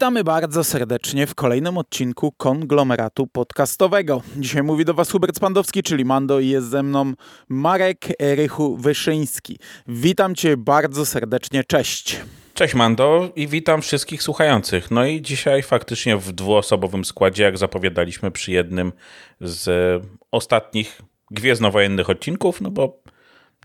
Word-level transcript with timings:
Witamy 0.00 0.24
bardzo 0.24 0.64
serdecznie 0.64 1.26
w 1.26 1.34
kolejnym 1.34 1.78
odcinku 1.78 2.32
konglomeratu 2.32 3.26
podcastowego. 3.26 4.22
Dzisiaj 4.36 4.62
mówi 4.62 4.84
do 4.84 4.94
Was 4.94 5.10
Hubert 5.10 5.36
Spandowski, 5.36 5.82
czyli 5.82 6.04
Mando 6.04 6.40
i 6.40 6.48
jest 6.48 6.68
ze 6.68 6.82
mną 6.82 7.12
Marek 7.48 8.08
Rychu 8.20 8.76
Wyszyński. 8.76 9.58
Witam 9.86 10.34
Cię 10.34 10.56
bardzo 10.56 11.06
serdecznie, 11.06 11.64
cześć. 11.64 12.20
Cześć 12.54 12.74
Mando 12.74 13.28
i 13.36 13.48
witam 13.48 13.82
wszystkich 13.82 14.22
słuchających. 14.22 14.90
No 14.90 15.04
i 15.04 15.22
dzisiaj 15.22 15.62
faktycznie 15.62 16.16
w 16.16 16.32
dwuosobowym 16.32 17.04
składzie, 17.04 17.42
jak 17.42 17.58
zapowiadaliśmy 17.58 18.30
przy 18.30 18.52
jednym 18.52 18.92
z 19.40 20.02
ostatnich 20.30 21.02
gwiezdnowojennych 21.30 22.10
odcinków, 22.10 22.60
no 22.60 22.70
bo 22.70 23.02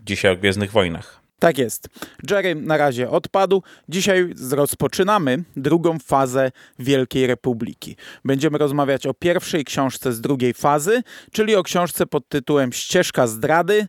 dzisiaj 0.02 0.32
o 0.32 0.36
Gwiezdnych 0.36 0.72
Wojnach. 0.72 1.25
Tak 1.38 1.58
jest. 1.58 1.88
Jerry 2.30 2.54
na 2.54 2.76
razie 2.76 3.10
odpadł. 3.10 3.62
Dzisiaj 3.88 4.34
rozpoczynamy 4.50 5.44
drugą 5.56 5.98
fazę 5.98 6.50
Wielkiej 6.78 7.26
Republiki. 7.26 7.96
Będziemy 8.24 8.58
rozmawiać 8.58 9.06
o 9.06 9.14
pierwszej 9.14 9.64
książce 9.64 10.12
z 10.12 10.20
drugiej 10.20 10.54
fazy, 10.54 11.02
czyli 11.32 11.56
o 11.56 11.62
książce 11.62 12.06
pod 12.06 12.28
tytułem 12.28 12.72
Ścieżka 12.72 13.26
zdrady 13.26 13.86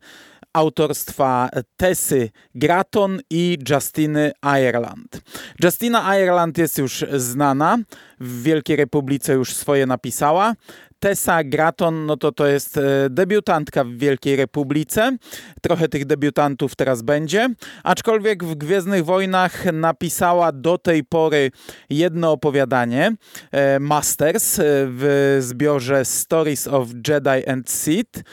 autorstwa 0.53 1.49
Tessy 1.77 2.29
Gratton 2.55 3.19
i 3.29 3.57
Justiny 3.69 4.31
Ireland. 4.59 5.21
Justina 5.63 6.17
Ireland 6.17 6.57
jest 6.57 6.77
już 6.77 7.05
znana, 7.13 7.77
w 8.19 8.43
Wielkiej 8.43 8.75
Republice 8.75 9.33
już 9.33 9.53
swoje 9.53 9.85
napisała. 9.85 10.53
Tessa 10.99 11.43
Gratton, 11.43 12.05
no 12.05 12.17
to 12.17 12.31
to 12.31 12.47
jest 12.47 12.77
e, 12.77 12.81
debiutantka 13.09 13.83
w 13.83 13.89
Wielkiej 13.89 14.35
Republice. 14.35 15.17
Trochę 15.61 15.87
tych 15.87 16.05
debiutantów 16.05 16.75
teraz 16.75 17.01
będzie. 17.01 17.49
Aczkolwiek 17.83 18.43
w 18.43 18.55
Gwiezdnych 18.55 19.05
Wojnach 19.05 19.73
napisała 19.73 20.51
do 20.51 20.77
tej 20.77 21.03
pory 21.03 21.51
jedno 21.89 22.31
opowiadanie, 22.31 23.15
e, 23.51 23.79
Masters, 23.79 24.59
e, 24.59 24.63
w 24.65 25.37
zbiorze 25.41 26.05
Stories 26.05 26.67
of 26.67 26.87
Jedi 27.07 27.49
and 27.49 27.69
Sith 27.69 28.23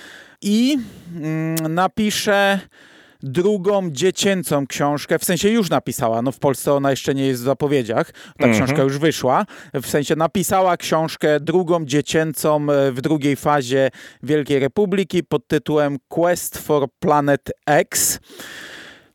i 0.43 0.78
mm, 1.15 1.75
napisze 1.75 2.61
drugą 3.25 3.91
dziecięcą 3.91 4.67
książkę, 4.67 5.19
w 5.19 5.25
sensie 5.25 5.48
już 5.48 5.70
napisała, 5.70 6.22
no 6.22 6.33
w 6.33 6.39
Polsce 6.39 6.72
ona 6.72 6.91
jeszcze 6.91 7.14
nie 7.14 7.27
jest 7.27 7.42
w 7.42 7.44
zapowiedziach, 7.44 8.12
ta 8.12 8.47
mhm. 8.47 8.55
książka 8.55 8.83
już 8.83 8.98
wyszła, 8.98 9.47
w 9.75 9.86
sensie 9.86 10.16
napisała 10.16 10.77
książkę 10.77 11.41
drugą 11.41 11.84
dziecięcą 11.84 12.66
e, 12.70 12.92
w 12.92 13.00
drugiej 13.00 13.36
fazie 13.36 13.91
Wielkiej 14.22 14.58
Republiki 14.58 15.25
pod 15.25 15.48
tytułem 15.48 15.98
Quest 16.08 16.58
for 16.58 16.86
Planet 16.98 17.53
X. 17.66 18.20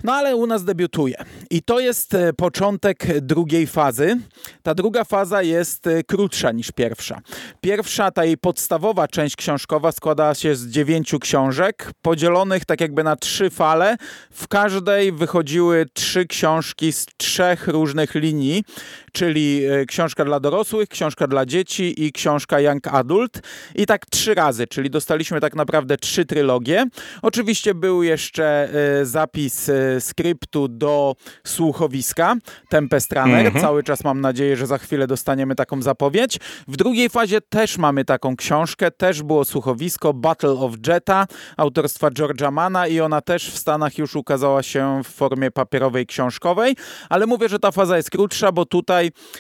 No 0.04 0.14
ale 0.14 0.36
u 0.36 0.48
nas 0.48 0.64
debiutuje. 0.64 1.16
I 1.50 1.62
to 1.62 1.80
jest 1.80 2.14
e, 2.14 2.34
początek 2.34 3.20
drugiej 3.22 3.68
fazy. 3.68 4.18
Ta 4.64 4.76
druga 4.76 5.04
faza 5.04 5.42
jest 5.42 5.88
e, 5.88 6.04
krótsza 6.04 6.52
niż 6.52 6.72
pierwsza. 6.72 7.22
Pierwsza, 7.62 8.12
ta 8.12 8.26
jej 8.26 8.38
podstawowa 8.38 9.08
część 9.08 9.36
książkowa 9.36 9.92
składa 9.92 10.36
się 10.36 10.56
z 10.56 10.68
dziewięciu 10.68 11.20
książek, 11.20 11.92
podzielonych 12.02 12.66
tak 12.66 12.82
jakby 12.82 13.04
na 13.04 13.16
trzy 13.16 13.50
fale. 13.50 13.98
W 14.32 14.48
każdej 14.48 15.12
wychodziły 15.12 15.86
trzy 15.94 16.26
książki 16.26 16.92
z 16.92 17.06
trzech 17.18 17.68
różnych 17.68 18.16
linii, 18.16 18.64
czyli 19.12 19.66
e, 19.66 19.86
książka 19.86 20.26
dla 20.26 20.40
dorosłych, 20.40 20.90
książka 20.90 21.28
dla 21.28 21.46
dzieci 21.46 22.06
i 22.06 22.12
książka 22.12 22.60
Young 22.60 22.88
Adult. 22.88 23.42
I 23.76 23.86
tak 23.86 24.06
trzy 24.06 24.34
razy, 24.36 24.68
czyli 24.68 24.90
dostaliśmy 24.90 25.40
tak 25.40 25.56
naprawdę 25.56 25.98
trzy 25.98 26.26
trylogie. 26.26 26.86
Oczywiście 27.22 27.74
był 27.74 28.04
jeszcze 28.04 28.70
zapis 29.04 29.72
skryptu 30.00 30.68
do 30.68 31.16
słuchowiska 31.44 32.36
Tempest 32.70 33.14
Runner. 33.14 33.46
Mhm. 33.46 33.66
Cały 33.66 33.84
czas 33.84 34.04
mam 34.04 34.22
nadzieję, 34.22 34.56
że 34.56 34.68
za 34.68 34.78
chwilę 34.78 35.08
dostaniemy 35.08 35.56
taką 35.56 35.82
zapowiedź. 35.82 36.40
W 36.68 36.78
drugiej 36.78 37.10
fazie 37.10 37.42
też 37.42 37.78
mamy 37.78 38.06
taką 38.06 38.36
książkę, 38.36 38.92
też 38.92 39.24
było 39.24 39.46
słuchowisko 39.46 40.14
Battle 40.14 40.50
of 40.50 40.74
Jetta 40.88 41.28
autorstwa 41.58 42.10
George'a 42.10 42.52
Mana 42.52 42.88
i 42.88 43.00
ona 43.00 43.22
też 43.22 43.52
w 43.52 43.58
Stanach 43.58 43.98
już 43.98 44.16
ukazała 44.16 44.64
się 44.64 45.02
w 45.04 45.08
formie 45.08 45.52
papierowej, 45.52 46.06
książkowej, 46.06 46.76
ale 47.10 47.26
mówię, 47.26 47.50
że 47.50 47.60
ta 47.60 47.72
faza 47.72 47.98
jest 47.98 48.10
krótsza, 48.10 48.52
bo 48.52 48.66
tutaj 48.66 48.99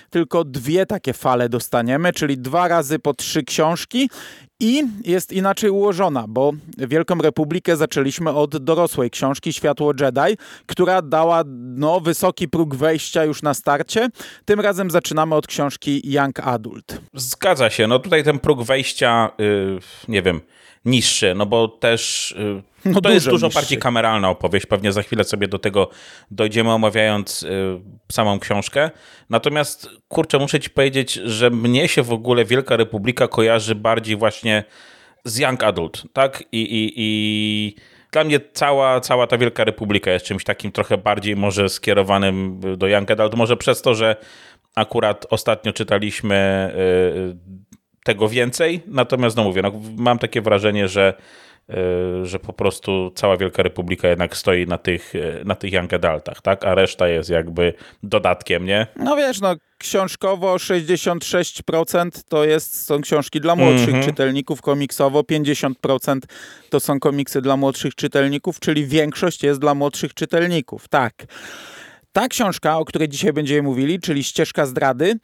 tylko 0.09 0.43
dwie 0.43 0.85
takie 0.85 1.13
fale 1.13 1.49
dostaniemy, 1.49 2.13
czyli 2.13 2.37
dwa 2.37 2.67
razy 2.67 2.99
po 2.99 3.13
trzy 3.13 3.43
książki 3.43 4.09
i 4.59 4.83
jest 5.05 5.31
inaczej 5.31 5.69
ułożona, 5.69 6.25
bo 6.27 6.51
Wielką 6.77 7.15
Republikę 7.17 7.77
zaczęliśmy 7.77 8.29
od 8.31 8.57
dorosłej 8.57 9.09
książki 9.09 9.53
Światło 9.53 9.93
Jedi, 9.99 10.37
która 10.65 11.01
dała 11.01 11.43
no, 11.55 11.99
wysoki 11.99 12.47
próg 12.47 12.75
wejścia 12.75 13.23
już 13.23 13.41
na 13.41 13.53
starcie. 13.53 14.09
Tym 14.45 14.59
razem 14.59 14.91
zaczynamy 14.91 15.35
od 15.35 15.47
książki 15.47 16.01
Young 16.03 16.39
Adult. 16.39 17.01
Zgadza 17.13 17.69
się. 17.69 17.87
No 17.87 17.99
tutaj 17.99 18.23
ten 18.23 18.39
próg 18.39 18.63
wejścia, 18.63 19.29
yy, 19.37 19.79
nie 20.07 20.21
wiem, 20.21 20.41
niższy, 20.85 21.35
no 21.35 21.45
bo 21.45 21.67
też 21.67 22.35
yy, 22.37 22.63
no 22.85 23.01
to 23.01 23.09
jest 23.09 23.29
dużo 23.29 23.47
niższy. 23.47 23.59
bardziej 23.59 23.77
kameralna 23.77 24.29
opowieść. 24.29 24.65
Pewnie 24.65 24.91
za 24.91 25.03
chwilę 25.03 25.23
sobie 25.23 25.47
do 25.47 25.59
tego 25.59 25.89
dojdziemy, 26.31 26.71
omawiając 26.71 27.41
yy, 27.41 27.81
samą 28.11 28.39
książkę. 28.39 28.89
Natomiast, 29.29 29.89
kurczę, 30.07 30.39
muszę 30.39 30.59
ci 30.59 30.69
powiedzieć, 30.69 31.13
że 31.13 31.49
mnie 31.49 31.87
się 31.87 32.03
w 32.03 32.13
ogóle 32.13 32.45
Wielka 32.45 32.77
Republika 32.77 33.27
kojarzy 33.27 33.75
bardziej 33.75 34.15
właśnie 34.15 34.48
z 35.23 35.37
Young 35.37 35.63
Adult, 35.63 36.03
tak? 36.13 36.43
I, 36.51 36.61
i, 36.61 36.93
i 36.95 37.75
dla 38.11 38.23
mnie 38.23 38.39
cała, 38.53 38.99
cała 38.99 39.27
ta 39.27 39.37
Wielka 39.37 39.63
Republika 39.63 40.11
jest 40.11 40.25
czymś 40.25 40.43
takim 40.43 40.71
trochę 40.71 40.97
bardziej 40.97 41.35
może 41.35 41.69
skierowanym 41.69 42.59
do 42.77 42.87
Young 42.87 43.11
Adult. 43.11 43.35
Może 43.35 43.57
przez 43.57 43.81
to, 43.81 43.95
że 43.95 44.15
akurat 44.75 45.25
ostatnio 45.29 45.73
czytaliśmy 45.73 46.71
yy, 46.75 47.37
tego 48.03 48.29
więcej, 48.29 48.81
natomiast 48.87 49.37
no 49.37 49.43
mówię, 49.43 49.61
no, 49.61 49.71
mam 49.97 50.19
takie 50.19 50.41
wrażenie, 50.41 50.87
że 50.87 51.13
że 52.23 52.39
po 52.39 52.53
prostu 52.53 53.11
cała 53.15 53.37
Wielka 53.37 53.63
Republika 53.63 54.07
jednak 54.07 54.37
stoi 54.37 54.67
na 54.67 54.77
tych, 54.77 55.15
e, 55.15 55.43
na 55.45 55.55
tych 55.55 55.73
young 55.73 55.93
adultach, 55.93 56.41
tak? 56.41 56.65
A 56.65 56.75
reszta 56.75 57.07
jest 57.07 57.29
jakby 57.29 57.73
dodatkiem, 58.03 58.65
nie? 58.65 58.87
No 58.95 59.15
wiesz, 59.15 59.41
no 59.41 59.55
książkowo 59.77 60.55
66% 60.55 62.23
to 62.29 62.43
jest, 62.43 62.85
są 62.85 63.01
książki 63.01 63.41
dla 63.41 63.55
młodszych 63.55 63.89
mm 63.89 64.01
-hmm. 64.01 64.05
czytelników, 64.05 64.61
komiksowo 64.61 65.21
50% 65.21 66.19
to 66.69 66.79
są 66.79 66.99
komiksy 66.99 67.41
dla 67.41 67.57
młodszych 67.57 67.95
czytelników, 67.95 68.59
czyli 68.59 68.85
większość 68.85 69.43
jest 69.43 69.59
dla 69.59 69.75
młodszych 69.75 70.13
czytelników, 70.13 70.87
tak. 70.87 71.13
Ta 72.11 72.27
książka, 72.27 72.77
o 72.77 72.85
której 72.85 73.09
dzisiaj 73.09 73.33
będziemy 73.33 73.61
mówili, 73.61 73.99
czyli 73.99 74.23
Ścieżka 74.23 74.65
zdrady, 74.65 75.15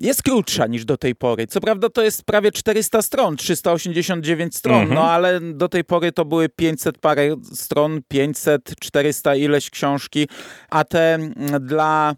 jest 0.00 0.22
krótsza 0.22 0.66
niż 0.66 0.84
do 0.84 0.96
tej 0.96 1.14
pory. 1.14 1.46
Co 1.46 1.60
prawda 1.60 1.88
to 1.88 2.02
jest 2.02 2.24
prawie 2.24 2.52
400 2.52 3.02
stron, 3.02 3.36
389 3.36 4.56
stron, 4.56 4.80
mhm. 4.80 4.94
no 4.94 5.10
ale 5.10 5.40
do 5.40 5.68
tej 5.68 5.84
pory 5.84 6.12
to 6.12 6.24
były 6.24 6.48
500 6.48 6.98
parę 6.98 7.36
stron, 7.54 8.00
500, 8.08 8.74
400 8.80 9.34
ileś 9.34 9.70
książki, 9.70 10.28
a 10.70 10.84
te 10.84 11.14
mm, 11.14 11.66
dla 11.66 12.14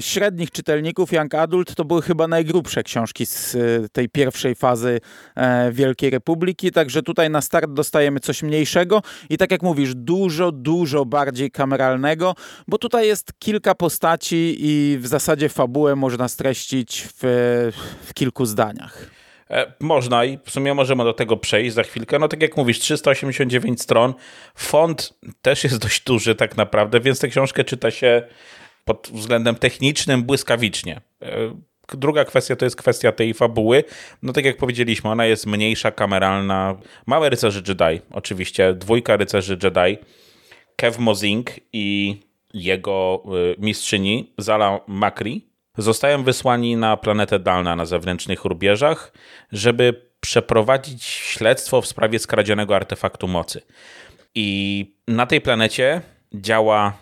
średnich 0.00 0.50
czytelników 0.50 1.12
Young 1.12 1.34
Adult 1.34 1.74
to 1.74 1.84
były 1.84 2.02
chyba 2.02 2.28
najgrubsze 2.28 2.82
książki 2.82 3.26
z 3.26 3.54
e, 3.54 3.58
tej 3.88 4.08
pierwszej 4.08 4.54
fazy 4.54 5.00
e, 5.36 5.72
Wielkiej 5.72 6.10
Republiki, 6.10 6.70
także 6.70 7.02
tutaj 7.02 7.30
na 7.30 7.40
start 7.40 7.70
dostajemy 7.70 8.20
coś 8.20 8.42
mniejszego 8.42 9.02
i 9.30 9.38
tak 9.38 9.50
jak 9.50 9.62
mówisz, 9.62 9.94
dużo, 9.94 10.52
dużo 10.52 11.04
bardziej 11.04 11.50
kameralnego, 11.50 12.34
bo 12.68 12.78
tutaj 12.78 13.06
jest 13.06 13.32
kilka 13.38 13.74
postaci 13.74 14.56
i 14.58 14.98
w 14.98 15.06
zasadzie 15.06 15.48
fabułę 15.48 15.96
można 15.96 16.28
streścić 16.28 17.08
w, 17.16 17.70
w 18.02 18.14
kilku 18.14 18.46
zdaniach. 18.46 19.10
Można 19.80 20.24
i 20.24 20.38
w 20.44 20.50
sumie 20.50 20.74
możemy 20.74 21.04
do 21.04 21.12
tego 21.12 21.36
przejść 21.36 21.74
za 21.74 21.82
chwilkę. 21.82 22.18
No 22.18 22.28
tak 22.28 22.42
jak 22.42 22.56
mówisz, 22.56 22.78
389 22.78 23.82
stron. 23.82 24.14
Font 24.54 25.14
też 25.42 25.64
jest 25.64 25.78
dość 25.78 26.04
duży 26.04 26.34
tak 26.34 26.56
naprawdę, 26.56 27.00
więc 27.00 27.18
tę 27.18 27.28
książkę 27.28 27.64
czyta 27.64 27.90
się 27.90 28.22
pod 28.84 29.10
względem 29.12 29.54
technicznym 29.54 30.22
błyskawicznie. 30.22 31.00
E, 31.22 31.28
druga 31.88 32.24
kwestia 32.24 32.56
to 32.56 32.64
jest 32.64 32.76
kwestia 32.76 33.12
tej 33.12 33.34
fabuły. 33.34 33.84
No 34.22 34.32
tak 34.32 34.44
jak 34.44 34.56
powiedzieliśmy, 34.56 35.10
ona 35.10 35.26
jest 35.26 35.46
mniejsza, 35.46 35.90
kameralna. 35.90 36.76
Małe 37.06 37.30
rycerze 37.30 37.62
Jedi, 37.68 38.00
oczywiście, 38.10 38.74
dwójka 38.74 39.16
rycerzy 39.16 39.58
Jedi, 39.62 39.98
Kev 40.76 40.98
Mozing 41.00 41.50
i 41.72 42.16
jego 42.54 43.22
e, 43.26 43.30
mistrzyni 43.58 44.32
Zala 44.38 44.80
Makri 44.86 45.48
zostają 45.78 46.22
wysłani 46.22 46.76
na 46.76 46.96
planetę 46.96 47.38
Dalna 47.38 47.76
na 47.76 47.84
zewnętrznych 47.84 48.44
rubieżach, 48.44 49.12
żeby 49.52 50.12
przeprowadzić 50.20 51.04
śledztwo 51.04 51.82
w 51.82 51.86
sprawie 51.86 52.18
skradzionego 52.18 52.76
artefaktu 52.76 53.28
mocy. 53.28 53.62
I 54.34 54.86
na 55.08 55.26
tej 55.26 55.40
planecie 55.40 56.00
działa 56.34 56.98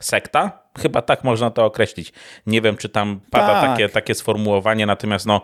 sekta, 0.00 0.63
chyba 0.78 1.02
tak 1.02 1.24
można 1.24 1.50
to 1.50 1.64
określić. 1.64 2.12
Nie 2.46 2.60
wiem, 2.60 2.76
czy 2.76 2.88
tam 2.88 3.20
pada 3.30 3.60
tak. 3.60 3.70
takie, 3.70 3.88
takie 3.88 4.14
sformułowanie, 4.14 4.86
natomiast 4.86 5.26
no, 5.26 5.40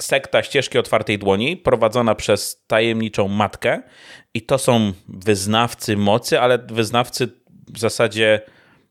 sekta 0.00 0.42
ścieżki 0.42 0.78
otwartej 0.78 1.18
dłoni 1.18 1.56
prowadzona 1.56 2.14
przez 2.14 2.64
tajemniczą 2.66 3.28
matkę 3.28 3.82
i 4.34 4.42
to 4.42 4.58
są 4.58 4.92
wyznawcy 5.08 5.96
mocy, 5.96 6.40
ale 6.40 6.58
wyznawcy 6.58 7.28
w 7.74 7.78
zasadzie 7.78 8.40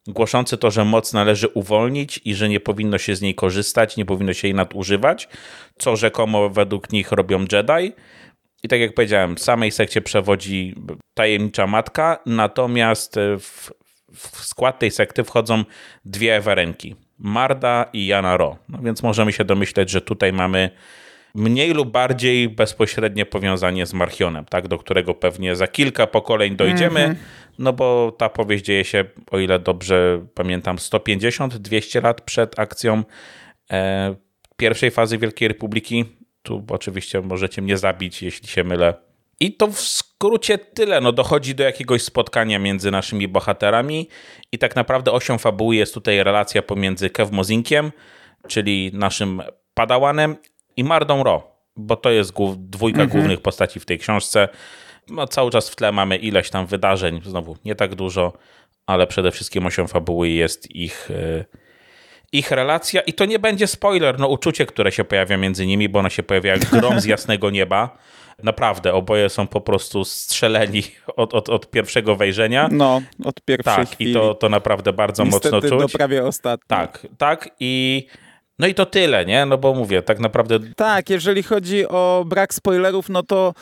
głoszący 0.07 0.57
to, 0.57 0.71
że 0.71 0.85
moc 0.85 1.13
należy 1.13 1.47
uwolnić 1.47 2.21
i 2.25 2.35
że 2.35 2.49
nie 2.49 2.59
powinno 2.59 2.97
się 2.97 3.15
z 3.15 3.21
niej 3.21 3.35
korzystać, 3.35 3.97
nie 3.97 4.05
powinno 4.05 4.33
się 4.33 4.47
jej 4.47 4.55
nadużywać, 4.55 5.27
co 5.77 5.95
rzekomo 5.95 6.49
według 6.49 6.91
nich 6.91 7.11
robią 7.11 7.39
Jedi. 7.51 7.93
I 8.63 8.67
tak 8.67 8.79
jak 8.79 8.93
powiedziałem, 8.93 9.37
samej 9.37 9.71
sekcie 9.71 10.01
przewodzi 10.01 10.75
tajemnicza 11.13 11.67
matka, 11.67 12.19
natomiast 12.25 13.15
w, 13.39 13.71
w 14.17 14.45
skład 14.45 14.79
tej 14.79 14.91
sekty 14.91 15.23
wchodzą 15.23 15.63
dwie 16.05 16.35
Ewerenki, 16.35 16.95
Marda 17.19 17.85
i 17.93 18.07
Jana 18.07 18.37
Ro. 18.37 18.57
No 18.69 18.79
więc 18.81 19.03
możemy 19.03 19.33
się 19.33 19.45
domyśleć, 19.45 19.89
że 19.89 20.01
tutaj 20.01 20.33
mamy 20.33 20.69
mniej 21.35 21.73
lub 21.73 21.91
bardziej 21.91 22.49
bezpośrednie 22.49 23.25
powiązanie 23.25 23.85
z 23.85 23.93
Marchionem, 23.93 24.45
tak, 24.45 24.67
do 24.67 24.77
którego 24.77 25.13
pewnie 25.13 25.55
za 25.55 25.67
kilka 25.67 26.07
pokoleń 26.07 26.55
dojdziemy, 26.55 26.99
mm 26.99 27.15
-hmm. 27.15 27.19
no 27.59 27.73
bo 27.73 28.15
ta 28.17 28.29
powieść 28.29 28.65
dzieje 28.65 28.83
się, 28.85 29.05
o 29.31 29.39
ile 29.39 29.59
dobrze 29.59 30.25
pamiętam, 30.33 30.75
150-200 30.75 32.03
lat 32.03 32.21
przed 32.21 32.59
akcją 32.59 33.03
e, 33.71 34.15
pierwszej 34.57 34.91
fazy 34.91 35.17
Wielkiej 35.17 35.47
Republiki. 35.47 36.05
Tu 36.43 36.65
oczywiście 36.69 37.21
możecie 37.21 37.61
mnie 37.61 37.77
zabić, 37.77 38.23
jeśli 38.23 38.47
się 38.47 38.63
mylę. 38.63 39.06
I 39.39 39.53
to 39.53 39.67
w 39.67 39.79
skrócie 39.79 40.57
tyle. 40.57 41.01
No, 41.01 41.11
dochodzi 41.11 41.55
do 41.55 41.63
jakiegoś 41.63 42.01
spotkania 42.01 42.59
między 42.59 42.91
naszymi 42.91 43.27
bohaterami 43.27 44.09
i 44.51 44.57
tak 44.57 44.75
naprawdę 44.75 45.11
osią 45.11 45.37
fabuły 45.37 45.75
jest 45.75 45.93
tutaj 45.93 46.23
relacja 46.23 46.61
pomiędzy 46.61 47.09
Kev 47.09 47.31
Mozinkiem, 47.35 47.91
czyli 48.47 48.91
naszym 48.93 49.41
padałanem, 49.73 50.35
i 50.77 50.83
Mardą 50.83 51.23
Ro, 51.23 51.51
bo 51.75 51.95
to 51.95 52.09
jest 52.09 52.33
dwójka 52.57 53.01
mhm. 53.01 53.09
głównych 53.09 53.41
postaci 53.41 53.79
w 53.79 53.85
tej 53.85 53.99
książce. 53.99 54.49
No, 55.09 55.27
cały 55.27 55.51
czas 55.51 55.69
w 55.69 55.75
tle 55.75 55.91
mamy 55.91 56.17
ileś 56.17 56.49
tam 56.49 56.65
wydarzeń, 56.65 57.21
znowu 57.25 57.57
nie 57.65 57.75
tak 57.75 57.95
dużo, 57.95 58.33
ale 58.85 59.07
przede 59.07 59.31
wszystkim 59.31 59.65
osią 59.65 59.87
fabuły 59.87 60.29
jest 60.29 60.75
ich, 60.75 61.11
e, 61.11 61.45
ich 62.31 62.51
relacja 62.51 63.01
i 63.01 63.13
to 63.13 63.25
nie 63.25 63.39
będzie 63.39 63.67
spoiler, 63.67 64.19
no 64.19 64.27
uczucie, 64.27 64.65
które 64.65 64.91
się 64.91 65.03
pojawia 65.03 65.37
między 65.37 65.65
nimi, 65.65 65.89
bo 65.89 65.99
ono 65.99 66.09
się 66.09 66.23
pojawia 66.23 66.51
jak 66.51 66.65
grom 66.65 66.99
z 67.01 67.05
jasnego 67.05 67.49
nieba. 67.49 67.97
Naprawdę, 68.43 68.93
oboje 68.93 69.29
są 69.29 69.47
po 69.47 69.61
prostu 69.61 70.05
strzeleni 70.05 70.83
od, 71.15 71.33
od, 71.33 71.49
od 71.49 71.69
pierwszego 71.69 72.15
wejrzenia. 72.15 72.69
No, 72.71 73.01
od 73.25 73.41
pierwszej 73.41 73.75
Tak, 73.75 73.89
chwili. 73.89 74.11
i 74.11 74.13
to, 74.13 74.33
to 74.33 74.49
naprawdę 74.49 74.93
bardzo 74.93 75.23
Niestety 75.23 75.51
mocno 75.55 75.69
czuć. 75.69 75.79
do 75.91 75.97
prawie 75.97 76.25
ostatniej. 76.25 76.67
Tak, 76.67 77.07
tak 77.17 77.49
i 77.59 78.05
no 78.59 78.67
i 78.67 78.73
to 78.73 78.85
tyle, 78.85 79.25
nie? 79.25 79.45
No 79.45 79.57
bo 79.57 79.73
mówię, 79.73 80.01
tak 80.01 80.19
naprawdę. 80.19 80.59
Tak, 80.75 81.09
jeżeli 81.09 81.43
chodzi 81.43 81.87
o 81.87 82.23
brak 82.27 82.53
spoilerów, 82.53 83.09
no 83.09 83.23
to 83.23 83.53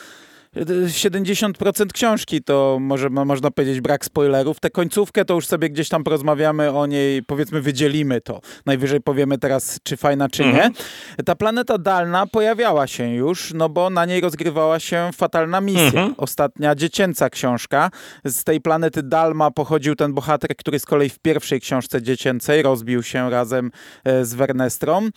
70% 0.56 1.86
książki 1.92 2.42
to 2.42 2.78
może 2.80 3.10
można 3.10 3.50
powiedzieć 3.50 3.80
brak 3.80 4.04
spoilerów. 4.04 4.60
Tę 4.60 4.70
końcówkę 4.70 5.24
to 5.24 5.34
już 5.34 5.46
sobie 5.46 5.70
gdzieś 5.70 5.88
tam 5.88 6.04
porozmawiamy 6.04 6.72
o 6.72 6.86
niej, 6.86 7.22
powiedzmy 7.22 7.60
wydzielimy 7.60 8.20
to. 8.20 8.40
Najwyżej 8.66 9.00
powiemy 9.00 9.38
teraz, 9.38 9.80
czy 9.82 9.96
fajna, 9.96 10.28
czy 10.28 10.44
mhm. 10.44 10.72
nie. 11.18 11.24
Ta 11.24 11.34
planeta 11.34 11.78
dalna 11.78 12.26
pojawiała 12.26 12.86
się 12.86 13.08
już, 13.14 13.52
no 13.54 13.68
bo 13.68 13.90
na 13.90 14.04
niej 14.04 14.20
rozgrywała 14.20 14.80
się 14.80 15.10
fatalna 15.14 15.60
misja. 15.60 15.86
Mhm. 15.86 16.14
Ostatnia 16.16 16.74
dziecięca 16.74 17.30
książka. 17.30 17.90
Z 18.24 18.44
tej 18.44 18.60
planety 18.60 19.02
Dalma 19.02 19.50
pochodził 19.50 19.94
ten 19.94 20.14
bohater, 20.14 20.56
który 20.56 20.78
z 20.78 20.84
kolei 20.84 21.08
w 21.08 21.18
pierwszej 21.18 21.60
książce 21.60 22.02
dziecięcej 22.02 22.62
rozbił 22.62 23.02
się 23.02 23.30
razem 23.30 23.70
e, 24.04 24.24
z 24.24 24.34
Wernestrą. 24.34 25.08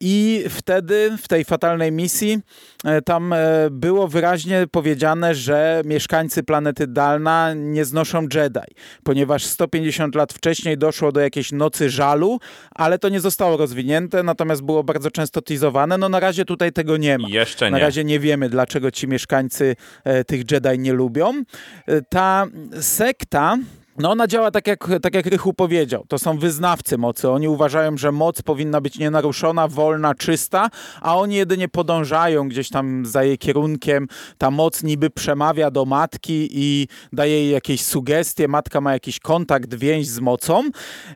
I 0.00 0.44
wtedy 0.48 1.16
w 1.22 1.28
tej 1.28 1.44
fatalnej 1.44 1.92
misji 1.92 2.38
e, 2.84 3.02
tam 3.02 3.32
e, 3.32 3.38
było 3.70 4.08
wyraźnie 4.08 4.66
powiedziane, 4.70 4.87
powiedziane, 4.88 5.34
że 5.34 5.82
mieszkańcy 5.84 6.42
planety 6.42 6.86
Dalna 6.86 7.54
nie 7.54 7.84
znoszą 7.84 8.22
Jedi, 8.34 8.74
ponieważ 9.02 9.44
150 9.44 10.14
lat 10.14 10.32
wcześniej 10.32 10.78
doszło 10.78 11.12
do 11.12 11.20
jakiejś 11.20 11.52
nocy 11.52 11.90
żalu, 11.90 12.38
ale 12.70 12.98
to 12.98 13.08
nie 13.08 13.20
zostało 13.20 13.56
rozwinięte, 13.56 14.22
natomiast 14.22 14.62
było 14.62 14.84
bardzo 14.84 15.10
często 15.10 15.42
teasowane. 15.42 15.98
No 15.98 16.08
na 16.08 16.20
razie 16.20 16.44
tutaj 16.44 16.72
tego 16.72 16.96
nie 16.96 17.18
ma. 17.18 17.28
Jeszcze 17.28 17.64
nie. 17.64 17.70
Na 17.70 17.78
razie 17.78 18.04
nie 18.04 18.20
wiemy, 18.20 18.48
dlaczego 18.48 18.90
ci 18.90 19.08
mieszkańcy 19.08 19.76
e, 20.04 20.24
tych 20.24 20.50
Jedi 20.50 20.78
nie 20.78 20.92
lubią. 20.92 21.42
E, 21.86 22.02
ta 22.02 22.46
sekta 22.80 23.58
no 23.98 24.10
ona 24.10 24.26
działa 24.26 24.50
tak 24.50 24.66
jak, 24.66 24.88
tak 25.02 25.14
jak 25.14 25.26
Rychu 25.26 25.54
powiedział. 25.54 26.04
To 26.08 26.18
są 26.18 26.38
wyznawcy 26.38 26.98
mocy. 26.98 27.30
Oni 27.30 27.48
uważają, 27.48 27.96
że 27.96 28.12
moc 28.12 28.42
powinna 28.42 28.80
być 28.80 28.98
nienaruszona, 28.98 29.68
wolna, 29.68 30.14
czysta, 30.14 30.68
a 31.00 31.16
oni 31.16 31.34
jedynie 31.34 31.68
podążają 31.68 32.48
gdzieś 32.48 32.68
tam 32.68 33.06
za 33.06 33.24
jej 33.24 33.38
kierunkiem. 33.38 34.08
Ta 34.38 34.50
moc 34.50 34.82
niby 34.82 35.10
przemawia 35.10 35.70
do 35.70 35.84
matki 35.84 36.48
i 36.52 36.88
daje 37.12 37.32
jej 37.32 37.50
jakieś 37.50 37.84
sugestie. 37.84 38.48
Matka 38.48 38.80
ma 38.80 38.92
jakiś 38.92 39.20
kontakt, 39.20 39.74
więź 39.74 40.06
z 40.06 40.20
mocą. 40.20 40.62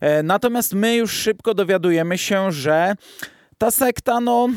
E, 0.00 0.22
natomiast 0.22 0.74
my 0.74 0.96
już 0.96 1.12
szybko 1.12 1.54
dowiadujemy 1.54 2.18
się, 2.18 2.52
że 2.52 2.94
ta 3.62 3.70
sekta, 3.70 4.20
no, 4.20 4.48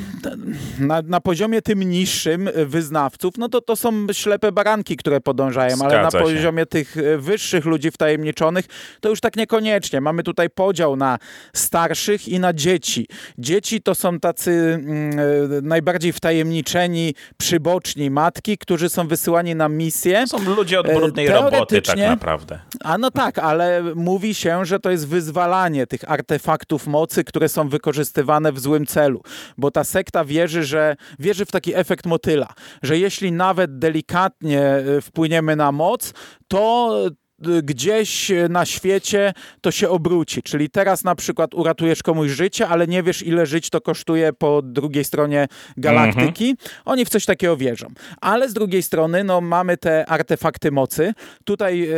na, 0.80 1.02
na, 1.02 1.22
poziomie 1.22 1.62
tym 1.62 1.80
niższym 1.80 2.50
wyznawców, 2.66 3.38
no 3.38 3.50
to 3.50 3.62
to 3.62 3.76
są 3.76 4.08
ślepe 4.12 4.52
baranki, 4.52 4.98
które 4.98 5.22
podążają, 5.22 5.76
Zgadza 5.76 5.96
ale 5.96 6.04
na 6.04 6.12
się. 6.12 6.20
poziomie 6.20 6.66
tych 6.66 6.98
e, 6.98 7.18
wyższych 7.18 7.66
ludzi 7.66 7.92
wtajemniczonych, 7.92 8.66
to 9.00 9.10
już 9.10 9.22
tak 9.22 9.36
niekoniecznie. 9.36 10.02
Mamy 10.02 10.24
tutaj 10.24 10.50
podział 10.50 10.96
na 10.96 11.18
starszych 11.54 12.28
i 12.28 12.40
na 12.40 12.54
dzieci. 12.54 13.08
Dzieci 13.38 13.82
to 13.82 13.96
są 13.96 14.20
tacy 14.20 14.52
mm, 14.52 15.20
e, 15.20 15.24
najbardziej 15.62 16.14
wtajemniczeni, 16.14 17.16
przyboczni 17.38 18.10
matki, 18.10 18.58
którzy 18.58 18.90
są 18.90 19.08
wysyłani 19.08 19.56
na 19.56 19.70
misję. 19.70 20.28
Są 20.28 20.56
ludzie 20.56 20.80
od 20.80 20.88
brudnej 20.88 21.28
roboty 21.28 21.82
tak 21.82 21.98
naprawdę. 21.98 22.60
A 22.84 22.98
no 22.98 23.12
tak, 23.12 23.40
ale 23.40 23.84
mówi 23.96 24.36
się, 24.36 24.66
że 24.66 24.80
to 24.80 24.92
jest 24.92 25.08
wyzwalanie 25.08 25.88
tych 25.88 26.12
artefaktów 26.12 26.88
mocy, 26.88 27.24
które 27.24 27.50
są 27.50 27.70
wykorzystywane 27.70 28.52
w 28.52 28.60
złym 28.60 28.86
celu 28.86 28.95
celu, 28.96 29.22
bo 29.58 29.72
ta 29.72 29.84
sekta 29.84 30.26
wierzy, 30.26 30.64
że 30.64 30.96
wierzy 31.20 31.46
w 31.46 31.52
taki 31.52 31.76
efekt 31.76 32.06
motyla, 32.06 32.48
że 32.84 32.98
jeśli 32.98 33.32
nawet 33.32 33.80
delikatnie 33.80 34.62
e, 34.62 35.02
wpłyniemy 35.02 35.56
na 35.56 35.72
moc, 35.72 36.14
to 36.48 36.92
gdzieś 37.40 38.32
na 38.50 38.66
świecie 38.66 39.34
to 39.62 39.72
się 39.72 39.90
obróci. 39.90 40.44
Czyli 40.44 40.70
teraz 40.70 41.04
na 41.04 41.16
przykład 41.16 41.54
uratujesz 41.54 42.04
komuś 42.04 42.32
życie, 42.32 42.68
ale 42.68 42.88
nie 42.88 43.04
wiesz 43.04 43.24
ile 43.24 43.46
żyć 43.46 43.70
to 43.70 43.82
kosztuje 43.82 44.34
po 44.34 44.62
drugiej 44.62 45.04
stronie 45.04 45.48
galaktyki. 45.78 46.50
Mhm. 46.50 46.70
Oni 46.86 47.06
w 47.06 47.10
coś 47.10 47.26
takiego 47.26 47.58
wierzą. 47.58 47.88
Ale 48.22 48.50
z 48.50 48.54
drugiej 48.54 48.84
strony 48.84 49.24
no, 49.24 49.42
mamy 49.42 49.78
te 49.78 50.10
artefakty 50.10 50.72
mocy. 50.72 51.14
Tutaj 51.46 51.90
e, 51.90 51.96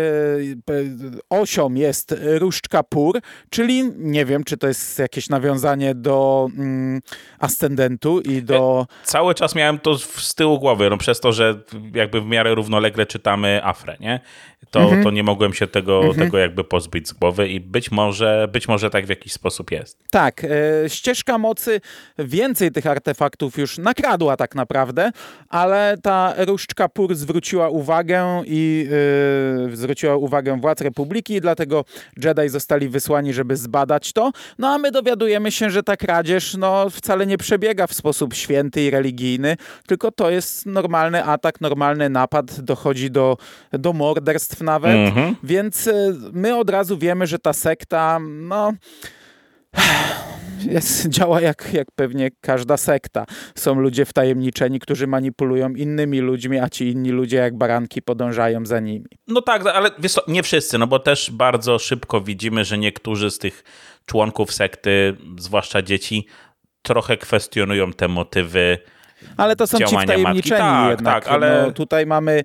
osią 1.30 1.74
jest 1.74 2.16
różdżka 2.24 2.84
pur, 2.84 3.20
czyli 3.50 3.92
nie 3.98 4.26
wiem, 4.26 4.44
czy 4.44 4.58
to 4.58 4.68
jest 4.68 5.00
jakieś 5.00 5.30
nawiązanie 5.30 5.96
do 5.96 6.48
mm, 6.58 7.02
ascendentu 7.40 8.22
i 8.22 8.44
do... 8.44 8.88
Ja 8.90 8.98
cały 9.04 9.36
czas 9.36 9.56
miałem 9.56 9.80
to 9.80 9.98
z 9.98 10.36
tyłu 10.36 10.60
głowy, 10.60 10.90
no 10.90 10.98
przez 10.98 11.20
to, 11.20 11.32
że 11.32 11.60
jakby 11.94 12.22
w 12.22 12.26
miarę 12.26 12.56
równolegle 12.56 13.06
czytamy 13.06 13.62
Afrę, 13.64 13.98
nie? 14.00 14.20
To, 14.72 14.80
mhm. 14.80 15.04
to 15.04 15.12
nie 15.12 15.24
mogłem 15.24 15.54
się 15.54 15.68
tego, 15.68 15.98
mhm. 16.00 16.18
tego 16.18 16.38
jakby 16.38 16.64
pozbyć 16.64 17.08
z 17.08 17.14
głowy 17.14 17.48
i 17.48 17.60
być 17.60 17.92
może, 17.92 18.48
być 18.52 18.68
może 18.68 18.90
tak 18.90 19.06
w 19.06 19.10
jakiś 19.10 19.34
sposób 19.34 19.72
jest. 19.72 19.98
Tak, 20.12 20.44
e, 20.44 20.50
ścieżka 20.90 21.38
mocy 21.38 21.82
więcej 22.20 22.72
tych 22.72 22.88
artefaktów 22.88 23.58
już 23.58 23.78
nakradła 23.78 24.38
tak 24.38 24.56
naprawdę, 24.56 25.12
ale 25.50 25.98
ta 26.04 26.34
różdżka 26.38 26.90
Pur 26.90 27.16
zwróciła 27.16 27.70
uwagę 27.70 28.42
i 28.46 28.88
e, 29.72 29.76
zwróciła 29.76 30.16
uwagę 30.16 30.60
władz 30.62 30.82
Republiki 30.82 31.34
i 31.34 31.42
dlatego 31.42 31.86
Jedi 32.24 32.50
zostali 32.50 32.90
wysłani, 32.90 33.34
żeby 33.34 33.56
zbadać 33.56 34.14
to. 34.14 34.32
No 34.60 34.68
a 34.68 34.78
my 34.78 34.92
dowiadujemy 34.92 35.52
się, 35.52 35.70
że 35.70 35.84
ta 35.84 35.98
kradzież 35.98 36.58
no, 36.58 36.90
wcale 36.90 37.26
nie 37.26 37.38
przebiega 37.38 37.88
w 37.88 37.94
sposób 37.94 38.34
święty 38.34 38.82
i 38.82 38.90
religijny, 38.90 39.58
tylko 39.88 40.12
to 40.12 40.30
jest 40.30 40.66
normalny 40.66 41.24
atak, 41.24 41.62
normalny 41.62 42.10
napad, 42.10 42.62
dochodzi 42.62 43.12
do, 43.12 43.38
do 43.72 43.94
morderstw 43.94 44.62
nawet. 44.68 44.96
Mhm. 44.96 45.36
Więc 45.44 45.88
y, 45.88 46.16
my 46.34 46.56
od 46.56 46.70
razu 46.70 46.98
wiemy, 46.98 47.28
że 47.28 47.40
ta 47.40 47.54
sekta, 47.54 48.20
no 48.22 48.74
jest, 50.74 51.08
działa 51.08 51.42
jak, 51.42 51.70
jak 51.74 51.88
pewnie 51.96 52.30
każda 52.42 52.78
sekta. 52.78 53.26
Są 53.56 53.76
ludzie 53.76 54.06
wtajemniczeni, 54.06 54.80
którzy 54.80 55.08
manipulują 55.08 55.70
innymi 55.70 56.20
ludźmi, 56.20 56.60
a 56.60 56.70
ci 56.70 56.88
inni 56.92 57.12
ludzie 57.12 57.38
jak 57.38 57.58
baranki 57.58 58.02
podążają 58.02 58.66
za 58.66 58.80
nimi. 58.80 59.06
No 59.28 59.42
tak, 59.42 59.66
ale 59.66 59.90
wiesz 60.00 60.14
co, 60.14 60.22
nie 60.28 60.44
wszyscy, 60.44 60.78
no 60.78 60.88
bo 60.88 61.00
też 61.00 61.32
bardzo 61.32 61.80
szybko 61.80 62.22
widzimy, 62.22 62.66
że 62.66 62.78
niektórzy 62.78 63.32
z 63.32 63.40
tych 63.40 63.64
członków 64.06 64.54
sekty, 64.54 65.18
zwłaszcza 65.38 65.82
dzieci, 65.82 66.28
trochę 66.82 67.18
kwestionują 67.18 67.94
te 67.94 68.08
motywy 68.08 68.78
Ale 69.38 69.56
to 69.56 69.68
są 69.68 69.78
ci 69.78 69.98
wtajemniczeni 70.04 70.62
tak, 70.62 70.90
jednak. 70.90 71.24
Tak, 71.24 71.34
ale... 71.34 71.64
No, 71.66 71.72
tutaj 71.72 72.06
mamy 72.06 72.44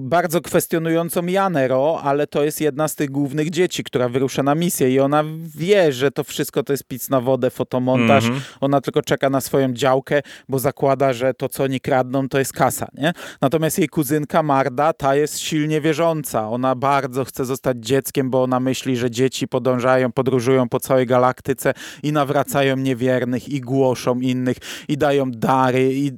bardzo 0.00 0.40
kwestionującą 0.40 1.26
Janero, 1.26 2.00
ale 2.02 2.26
to 2.26 2.44
jest 2.44 2.60
jedna 2.60 2.88
z 2.88 2.94
tych 2.94 3.10
głównych 3.10 3.50
dzieci, 3.50 3.84
która 3.84 4.08
wyrusza 4.08 4.42
na 4.42 4.54
misję 4.54 4.90
i 4.90 5.00
ona 5.00 5.24
wie, 5.56 5.92
że 5.92 6.10
to 6.10 6.24
wszystko 6.24 6.62
to 6.62 6.72
jest 6.72 6.84
pic 6.84 7.10
na 7.10 7.20
wodę, 7.20 7.50
fotomontaż. 7.50 8.24
Mm 8.24 8.38
-hmm. 8.38 8.42
Ona 8.60 8.80
tylko 8.80 9.02
czeka 9.02 9.30
na 9.30 9.40
swoją 9.40 9.72
działkę, 9.72 10.22
bo 10.48 10.58
zakłada, 10.58 11.12
że 11.12 11.34
to, 11.34 11.48
co 11.48 11.62
oni 11.62 11.80
kradną, 11.80 12.28
to 12.28 12.38
jest 12.38 12.52
kasa, 12.52 12.88
nie? 12.94 13.12
Natomiast 13.40 13.78
jej 13.78 13.88
kuzynka 13.88 14.42
Marda, 14.42 14.92
ta 14.92 15.14
jest 15.14 15.38
silnie 15.38 15.80
wierząca. 15.80 16.48
Ona 16.48 16.74
bardzo 16.74 17.24
chce 17.24 17.44
zostać 17.44 17.76
dzieckiem, 17.80 18.30
bo 18.30 18.42
ona 18.42 18.60
myśli, 18.60 18.96
że 18.96 19.10
dzieci 19.10 19.48
podążają, 19.48 20.12
podróżują 20.12 20.68
po 20.68 20.80
całej 20.80 21.06
galaktyce 21.06 21.74
i 22.02 22.12
nawracają 22.12 22.76
niewiernych 22.76 23.48
i 23.48 23.60
głoszą 23.60 24.20
innych 24.20 24.56
i 24.88 24.98
dają 24.98 25.30
dary 25.30 25.94
i 25.94 26.12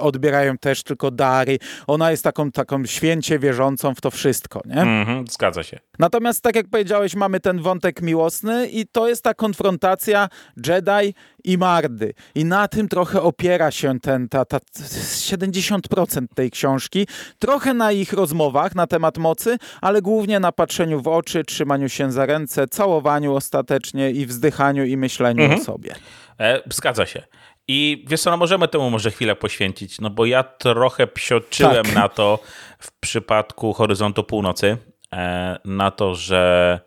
odbierają 0.00 0.58
też 0.58 0.82
tylko 0.82 1.10
dary. 1.10 1.58
Ona 1.86 2.10
jest 2.10 2.24
taką, 2.24 2.50
taką 2.50 2.86
święcie 3.14 3.38
wierzącą 3.38 3.94
w 3.94 4.00
to 4.00 4.10
wszystko, 4.10 4.60
nie? 4.64 4.82
Mhm, 4.82 5.24
zgadza 5.30 5.62
się. 5.62 5.78
Natomiast 5.98 6.42
tak 6.42 6.56
jak 6.56 6.68
powiedziałeś, 6.68 7.14
mamy 7.14 7.40
ten 7.40 7.62
wątek 7.62 8.02
miłosny 8.02 8.68
i 8.68 8.86
to 8.86 9.08
jest 9.08 9.24
ta 9.24 9.34
konfrontacja 9.34 10.28
Jedi 10.66 11.14
i 11.44 11.58
Mardy. 11.58 12.14
I 12.34 12.44
na 12.44 12.68
tym 12.68 12.88
trochę 12.88 13.22
opiera 13.22 13.70
się 13.70 14.00
ten, 14.00 14.28
ta, 14.28 14.44
ta 14.44 14.58
70% 14.58 16.26
tej 16.34 16.50
książki. 16.50 17.06
Trochę 17.38 17.74
na 17.74 17.92
ich 17.92 18.12
rozmowach 18.12 18.74
na 18.74 18.86
temat 18.86 19.18
mocy, 19.18 19.56
ale 19.80 20.02
głównie 20.02 20.40
na 20.40 20.52
patrzeniu 20.52 21.02
w 21.02 21.08
oczy, 21.08 21.44
trzymaniu 21.44 21.88
się 21.88 22.12
za 22.12 22.26
ręce, 22.26 22.68
całowaniu 22.68 23.34
ostatecznie 23.34 24.10
i 24.10 24.26
wzdychaniu 24.26 24.84
i 24.84 24.96
myśleniu 24.96 25.42
mhm. 25.42 25.60
o 25.60 25.64
sobie. 25.64 25.94
E, 26.40 26.60
zgadza 26.70 27.06
się. 27.06 27.22
I 27.68 28.04
wiesz 28.08 28.20
co, 28.20 28.30
no 28.30 28.36
możemy 28.36 28.68
temu 28.68 28.90
może 28.90 29.10
chwilę 29.10 29.36
poświęcić, 29.36 30.00
no 30.00 30.10
bo 30.10 30.26
ja 30.26 30.42
trochę 30.42 31.06
psioczyłem 31.06 31.84
tak. 31.84 31.94
na 31.94 32.08
to 32.08 32.38
w 32.78 32.92
przypadku 33.00 33.72
Horyzontu 33.72 34.24
Północy, 34.24 34.76
e, 35.12 35.58
na 35.64 35.90
to, 35.90 36.14
że 36.14 36.80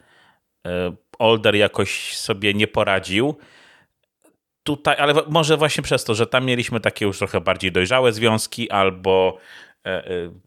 e, 0.67 0.95
Older 1.19 1.55
jakoś 1.55 2.17
sobie 2.17 2.53
nie 2.53 2.67
poradził. 2.67 3.37
Tutaj, 4.63 4.95
ale 4.99 5.13
może 5.29 5.57
właśnie 5.57 5.83
przez 5.83 6.03
to, 6.03 6.15
że 6.15 6.27
tam 6.27 6.45
mieliśmy 6.45 6.79
takie 6.79 7.05
już 7.05 7.17
trochę 7.17 7.41
bardziej 7.41 7.71
dojrzałe 7.71 8.13
związki, 8.13 8.71
albo 8.71 9.37
e, 9.85 10.03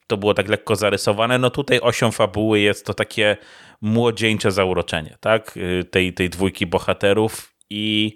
to 0.07 0.17
było 0.17 0.35
tak 0.35 0.49
lekko 0.49 0.77
zarysowane. 0.77 1.39
No 1.39 1.51
tutaj 1.51 1.81
osią 1.83 2.11
fabuły 2.11 2.61
jest 2.61 2.87
to 2.87 2.95
takie 2.95 3.37
młodzieńcze 3.81 4.51
zauroczenie, 4.53 5.17
tak? 5.21 5.59
Tej, 5.91 6.13
tej 6.13 6.31
dwójki 6.31 6.67
bohaterów 6.67 7.55
i 7.71 8.15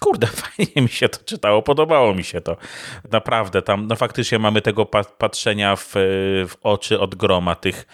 kurde, 0.00 0.26
fajnie 0.44 0.82
mi 0.82 0.88
się 0.88 1.08
to 1.08 1.24
czytało, 1.24 1.62
podobało 1.62 2.14
mi 2.14 2.24
się 2.24 2.40
to. 2.40 2.56
Naprawdę, 3.12 3.62
tam 3.62 3.86
no 3.86 3.96
faktycznie 3.96 4.38
mamy 4.38 4.62
tego 4.62 4.86
patrzenia 5.18 5.76
w, 5.76 5.92
w 6.48 6.54
oczy 6.62 7.00
od 7.00 7.14
groma, 7.14 7.54
tych, 7.54 7.86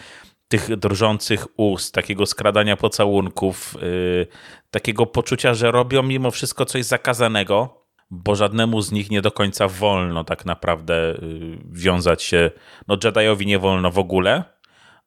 tych 0.47 0.75
drżących 0.75 1.47
ust, 1.59 1.93
takiego 1.93 2.25
skradania 2.25 2.77
pocałunków, 2.77 3.75
yy, 3.81 4.27
takiego 4.71 5.05
poczucia, 5.05 5.53
że 5.53 5.71
robią 5.71 6.03
mimo 6.03 6.31
wszystko 6.31 6.65
coś 6.65 6.85
zakazanego, 6.85 7.85
bo 8.11 8.35
żadnemu 8.35 8.81
z 8.81 8.91
nich 8.91 9.11
nie 9.11 9.21
do 9.21 9.31
końca 9.31 9.67
wolno 9.67 10.23
tak 10.23 10.45
naprawdę 10.45 11.17
yy, 11.21 11.57
wiązać 11.71 12.23
się. 12.23 12.51
No 12.87 12.97
Jediowi 13.03 13.45
nie 13.45 13.59
wolno 13.59 13.91
w 13.91 13.99
ogóle, 13.99 14.43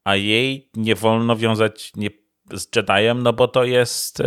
a 0.04 0.16
jej 0.16 0.71
nie 0.75 0.95
wolno 0.95 1.37
wiązać, 1.37 1.92
nie 1.97 2.11
z 2.52 2.69
Jediem, 2.76 3.23
no 3.23 3.33
bo 3.33 3.49
to 3.49 3.64
jest 3.64 4.21
e, 4.21 4.25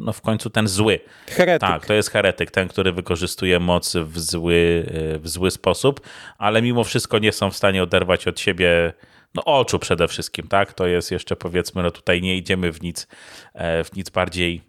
no 0.00 0.12
w 0.12 0.20
końcu 0.20 0.50
ten 0.50 0.68
zły. 0.68 1.00
Heretyk. 1.26 1.68
Tak, 1.68 1.86
to 1.86 1.94
jest 1.94 2.10
heretyk, 2.10 2.50
ten, 2.50 2.68
który 2.68 2.92
wykorzystuje 2.92 3.60
moc 3.60 3.96
w 3.96 4.20
zły, 4.20 4.86
e, 5.14 5.18
w 5.18 5.28
zły 5.28 5.50
sposób, 5.50 6.00
ale 6.38 6.62
mimo 6.62 6.84
wszystko 6.84 7.18
nie 7.18 7.32
są 7.32 7.50
w 7.50 7.56
stanie 7.56 7.82
oderwać 7.82 8.28
od 8.28 8.40
siebie 8.40 8.92
no 9.34 9.44
oczu 9.44 9.78
przede 9.78 10.08
wszystkim, 10.08 10.48
tak? 10.48 10.72
To 10.72 10.86
jest 10.86 11.10
jeszcze 11.10 11.36
powiedzmy, 11.36 11.82
no 11.82 11.90
tutaj 11.90 12.22
nie 12.22 12.36
idziemy 12.36 12.72
w 12.72 12.82
nic, 12.82 13.06
e, 13.54 13.84
w 13.84 13.96
nic 13.96 14.10
bardziej 14.10 14.62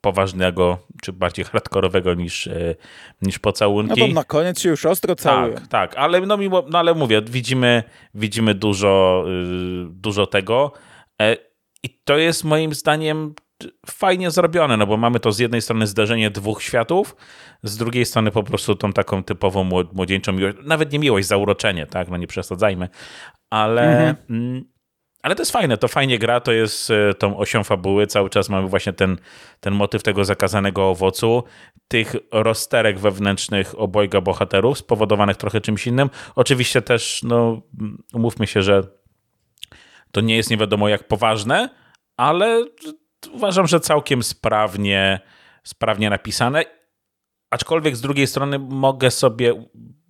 poważnego, 0.00 0.78
czy 1.02 1.12
bardziej 1.12 1.44
hardkorowego 1.44 2.14
niż, 2.14 2.48
niż 3.22 3.38
pocałunki. 3.38 4.00
No 4.00 4.08
bo 4.08 4.14
na 4.14 4.24
koniec 4.24 4.60
się 4.60 4.68
już 4.68 4.86
ostro 4.86 5.14
całują. 5.16 5.54
Tak, 5.54 5.66
tak, 5.66 5.96
ale 5.96 6.20
no 6.20 6.36
mimo, 6.36 6.64
no 6.70 6.78
ale 6.78 6.94
mówię, 6.94 7.22
widzimy, 7.22 7.82
widzimy 8.14 8.54
dużo, 8.54 9.24
y, 9.28 9.86
dużo 9.90 10.26
tego. 10.26 10.72
I 11.82 12.00
to 12.04 12.18
jest 12.18 12.44
moim 12.44 12.74
zdaniem 12.74 13.34
fajnie 13.86 14.30
zrobione, 14.30 14.76
no 14.76 14.86
bo 14.86 14.96
mamy 14.96 15.20
to 15.20 15.32
z 15.32 15.38
jednej 15.38 15.62
strony 15.62 15.86
zdarzenie 15.86 16.30
dwóch 16.30 16.62
światów, 16.62 17.16
z 17.62 17.76
drugiej 17.76 18.04
strony 18.04 18.30
po 18.30 18.42
prostu 18.42 18.74
tą 18.74 18.92
taką 18.92 19.24
typową 19.24 19.64
młodzieńczą 19.92 20.32
miłość, 20.32 20.56
nawet 20.64 20.92
nie 20.92 20.98
miłość, 20.98 21.26
zauroczenie, 21.26 21.86
tak, 21.86 22.08
no 22.08 22.16
nie 22.16 22.26
przesadzajmy, 22.26 22.88
ale, 23.50 23.82
mhm. 23.90 24.16
Mm, 24.30 24.64
ale 25.22 25.34
to 25.34 25.42
jest 25.42 25.52
fajne, 25.52 25.76
to 25.76 25.88
fajnie 25.88 26.18
gra, 26.18 26.40
to 26.40 26.52
jest 26.52 26.90
e, 26.90 27.14
tą 27.14 27.36
osią 27.38 27.64
fabuły, 27.64 28.06
cały 28.06 28.30
czas 28.30 28.48
mamy 28.48 28.68
właśnie 28.68 28.92
ten, 28.92 29.16
ten 29.60 29.74
motyw 29.74 30.02
tego 30.02 30.24
zakazanego 30.24 30.90
owocu, 30.90 31.44
tych 31.88 32.16
rozterek 32.32 32.98
wewnętrznych 32.98 33.80
obojga 33.80 34.20
bohaterów, 34.20 34.78
spowodowanych 34.78 35.36
trochę 35.36 35.60
czymś 35.60 35.86
innym. 35.86 36.10
Oczywiście 36.36 36.82
też, 36.82 37.20
no, 37.22 37.62
umówmy 38.12 38.46
się, 38.46 38.62
że 38.62 38.97
to 40.12 40.20
nie 40.20 40.36
jest 40.36 40.50
nie 40.50 40.56
wiadomo 40.56 40.88
jak 40.88 41.08
poważne, 41.08 41.68
ale 42.16 42.64
uważam, 43.32 43.66
że 43.66 43.80
całkiem 43.80 44.22
sprawnie, 44.22 45.20
sprawnie 45.62 46.10
napisane. 46.10 46.64
Aczkolwiek 47.50 47.96
z 47.96 48.00
drugiej 48.00 48.26
strony 48.26 48.58
mogę 48.58 49.10
sobie 49.10 49.54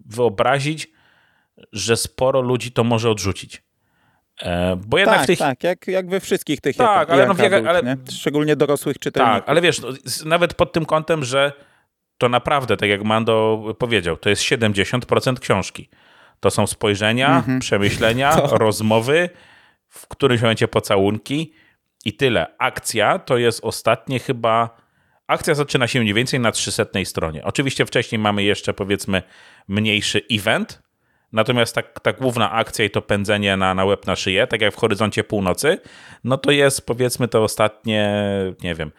wyobrazić, 0.06 0.88
że 1.72 1.96
sporo 1.96 2.40
ludzi 2.40 2.72
to 2.72 2.84
może 2.84 3.10
odrzucić. 3.10 3.62
E, 4.42 4.76
bo 4.86 4.98
jednak 4.98 5.16
tak, 5.16 5.24
w 5.24 5.26
tych... 5.26 5.38
tak, 5.38 5.64
jak, 5.64 5.86
jak 5.86 6.08
we 6.08 6.20
wszystkich 6.20 6.60
tych 6.60 6.76
tak, 6.76 7.10
ale, 7.10 7.26
no, 7.26 7.32
adult, 7.32 7.66
ale... 7.66 7.96
Szczególnie 8.10 8.56
dorosłych 8.56 8.98
czytelników. 8.98 9.40
Tak, 9.40 9.48
ale 9.48 9.60
wiesz, 9.60 9.80
no, 9.80 9.88
nawet 10.24 10.54
pod 10.54 10.72
tym 10.72 10.86
kątem, 10.86 11.24
że 11.24 11.52
to 12.18 12.28
naprawdę, 12.28 12.76
tak 12.76 12.88
jak 12.88 13.04
Mando 13.04 13.64
powiedział, 13.78 14.16
to 14.16 14.30
jest 14.30 14.42
70% 14.42 15.38
książki. 15.38 15.88
To 16.40 16.50
są 16.50 16.66
spojrzenia, 16.66 17.36
mhm. 17.36 17.58
przemyślenia, 17.58 18.36
to... 18.36 18.58
rozmowy, 18.58 19.30
w 19.88 20.06
którymś 20.06 20.40
momencie 20.42 20.68
pocałunki 20.68 21.52
i 22.04 22.12
tyle. 22.16 22.46
Akcja 22.58 23.18
to 23.18 23.36
jest 23.36 23.64
ostatnie 23.64 24.18
chyba. 24.18 24.76
Akcja 25.26 25.54
zaczyna 25.54 25.86
się 25.86 26.00
mniej 26.00 26.14
więcej 26.14 26.40
na 26.40 26.52
300 26.52 26.84
stronie. 27.04 27.44
Oczywiście 27.44 27.86
wcześniej 27.86 28.18
mamy 28.18 28.42
jeszcze 28.42 28.74
powiedzmy 28.74 29.22
mniejszy 29.68 30.22
event, 30.30 30.82
natomiast 31.32 31.74
ta, 31.74 31.82
ta 31.82 32.12
główna 32.12 32.52
akcja 32.52 32.84
i 32.84 32.90
to 32.90 33.02
pędzenie 33.02 33.56
na, 33.56 33.74
na 33.74 33.84
łeb 33.84 34.06
na 34.06 34.16
szyję, 34.16 34.46
tak 34.46 34.60
jak 34.60 34.74
w 34.74 34.76
Horyzoncie 34.76 35.24
Północy, 35.24 35.78
no 36.24 36.38
to 36.38 36.50
jest 36.50 36.86
powiedzmy 36.86 37.28
te 37.28 37.40
ostatnie, 37.40 38.24
nie 38.62 38.74
wiem, 38.74 38.92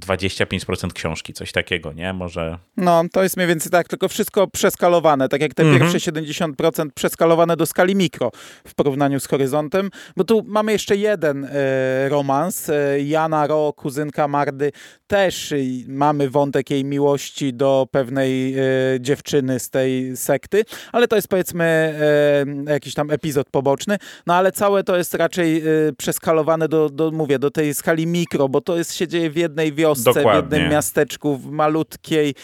25% 0.00 0.92
książki, 0.92 1.32
coś 1.32 1.52
takiego, 1.52 1.92
nie? 1.92 2.12
Może. 2.12 2.58
No, 2.76 3.04
to 3.12 3.22
jest 3.22 3.36
mniej 3.36 3.48
więcej 3.48 3.72
tak, 3.72 3.88
tylko 3.88 4.08
wszystko 4.08 4.46
przeskalowane, 4.46 5.28
tak 5.28 5.40
jak 5.40 5.54
te 5.54 5.62
-hmm. 5.62 5.78
pierwsze 5.78 6.12
70% 6.12 6.88
przeskalowane 6.94 7.56
do 7.56 7.66
skali 7.66 7.96
mikro 7.96 8.30
w 8.66 8.74
porównaniu 8.74 9.20
z 9.20 9.26
horyzontem, 9.26 9.90
bo 10.16 10.24
tu 10.24 10.42
mamy 10.46 10.72
jeszcze 10.72 10.96
jeden 10.96 11.44
e, 11.44 12.08
romans. 12.08 12.68
E, 12.68 13.00
Jana 13.00 13.46
Ro, 13.46 13.72
kuzynka 13.76 14.28
Mardy, 14.28 14.72
też 15.06 15.54
mamy 15.86 16.30
wątek 16.30 16.70
jej 16.70 16.84
miłości 16.84 17.54
do 17.54 17.88
pewnej 17.90 18.54
e, 18.54 18.62
dziewczyny 19.00 19.60
z 19.60 19.70
tej 19.70 20.16
sekty, 20.16 20.64
ale 20.92 21.08
to 21.08 21.16
jest 21.16 21.28
powiedzmy 21.28 21.64
e, 22.66 22.72
jakiś 22.72 22.94
tam 22.94 23.10
epizod 23.10 23.50
poboczny, 23.50 23.96
no 24.26 24.34
ale 24.34 24.52
całe 24.52 24.84
to 24.84 24.96
jest 24.96 25.14
raczej 25.14 25.58
e, 25.58 25.62
przeskalowane 25.98 26.68
do, 26.68 26.88
do, 26.88 27.10
mówię, 27.10 27.38
do 27.38 27.50
tej 27.50 27.74
skali 27.74 28.06
mikro, 28.06 28.48
bo 28.48 28.60
to 28.60 28.76
jest, 28.76 28.94
się 28.94 29.08
dzieje 29.08 29.30
w 29.30 29.36
jednej 29.36 29.72
wiosce 29.72 30.04
Dokładnie. 30.04 30.32
w 30.32 30.34
jednym 30.34 30.70
miasteczku, 30.70 31.36
w 31.36 31.50
malutkiej 31.50 32.34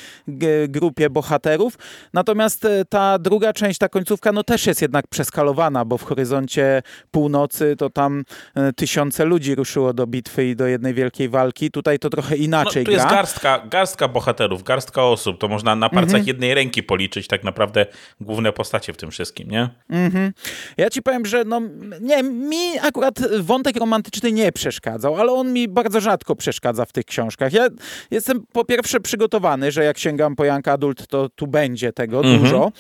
grupie 0.68 1.10
bohaterów. 1.10 1.78
Natomiast 2.12 2.64
e, 2.64 2.84
ta 2.84 3.18
druga 3.18 3.52
część, 3.52 3.78
ta 3.78 3.88
końcówka, 3.88 4.32
no 4.32 4.44
też 4.44 4.66
jest 4.66 4.82
jednak 4.82 5.06
przeskalowana, 5.06 5.84
bo 5.84 5.98
w 5.98 6.02
horyzoncie 6.02 6.82
północy 7.10 7.76
to 7.78 7.90
tam 7.90 8.24
e, 8.54 8.72
tysiące 8.72 9.24
ludzi 9.24 9.54
ruszyło 9.54 9.92
do 9.92 10.06
bitwy 10.06 10.46
i 10.46 10.56
do 10.56 10.66
jednej 10.66 10.94
wielkiej 10.94 11.28
walki. 11.28 11.70
Tutaj 11.70 11.98
to 11.98 12.10
trochę 12.10 12.36
inaczej 12.36 12.51
no, 12.58 12.70
tu 12.70 12.82
gra. 12.84 12.92
jest 12.92 13.06
garstka, 13.06 13.62
garstka 13.70 14.08
bohaterów, 14.08 14.62
garstka 14.62 15.04
osób. 15.04 15.38
To 15.38 15.48
można 15.48 15.76
na 15.76 15.88
palcach 15.88 16.04
mhm. 16.04 16.26
jednej 16.26 16.54
ręki 16.54 16.82
policzyć 16.82 17.26
tak 17.26 17.44
naprawdę 17.44 17.86
główne 18.20 18.52
postacie 18.52 18.92
w 18.92 18.96
tym 18.96 19.10
wszystkim, 19.10 19.50
nie? 19.50 19.68
Mhm. 19.88 20.32
Ja 20.76 20.90
ci 20.90 21.02
powiem, 21.02 21.26
że 21.26 21.44
no, 21.44 21.60
nie, 22.00 22.22
mi 22.22 22.78
akurat 22.82 23.14
wątek 23.40 23.76
romantyczny 23.76 24.32
nie 24.32 24.52
przeszkadzał, 24.52 25.16
ale 25.16 25.32
on 25.32 25.52
mi 25.52 25.68
bardzo 25.68 26.00
rzadko 26.00 26.36
przeszkadza 26.36 26.84
w 26.84 26.92
tych 26.92 27.04
książkach. 27.04 27.52
Ja 27.52 27.68
jestem 28.10 28.42
po 28.52 28.64
pierwsze 28.64 29.00
przygotowany, 29.00 29.72
że 29.72 29.84
jak 29.84 29.98
sięgam 29.98 30.36
po 30.36 30.44
Young 30.44 30.68
Adult, 30.68 31.06
to 31.06 31.28
tu 31.28 31.46
będzie 31.46 31.92
tego 31.92 32.18
mhm. 32.18 32.38
dużo. 32.38 32.72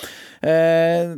E, 0.44 1.16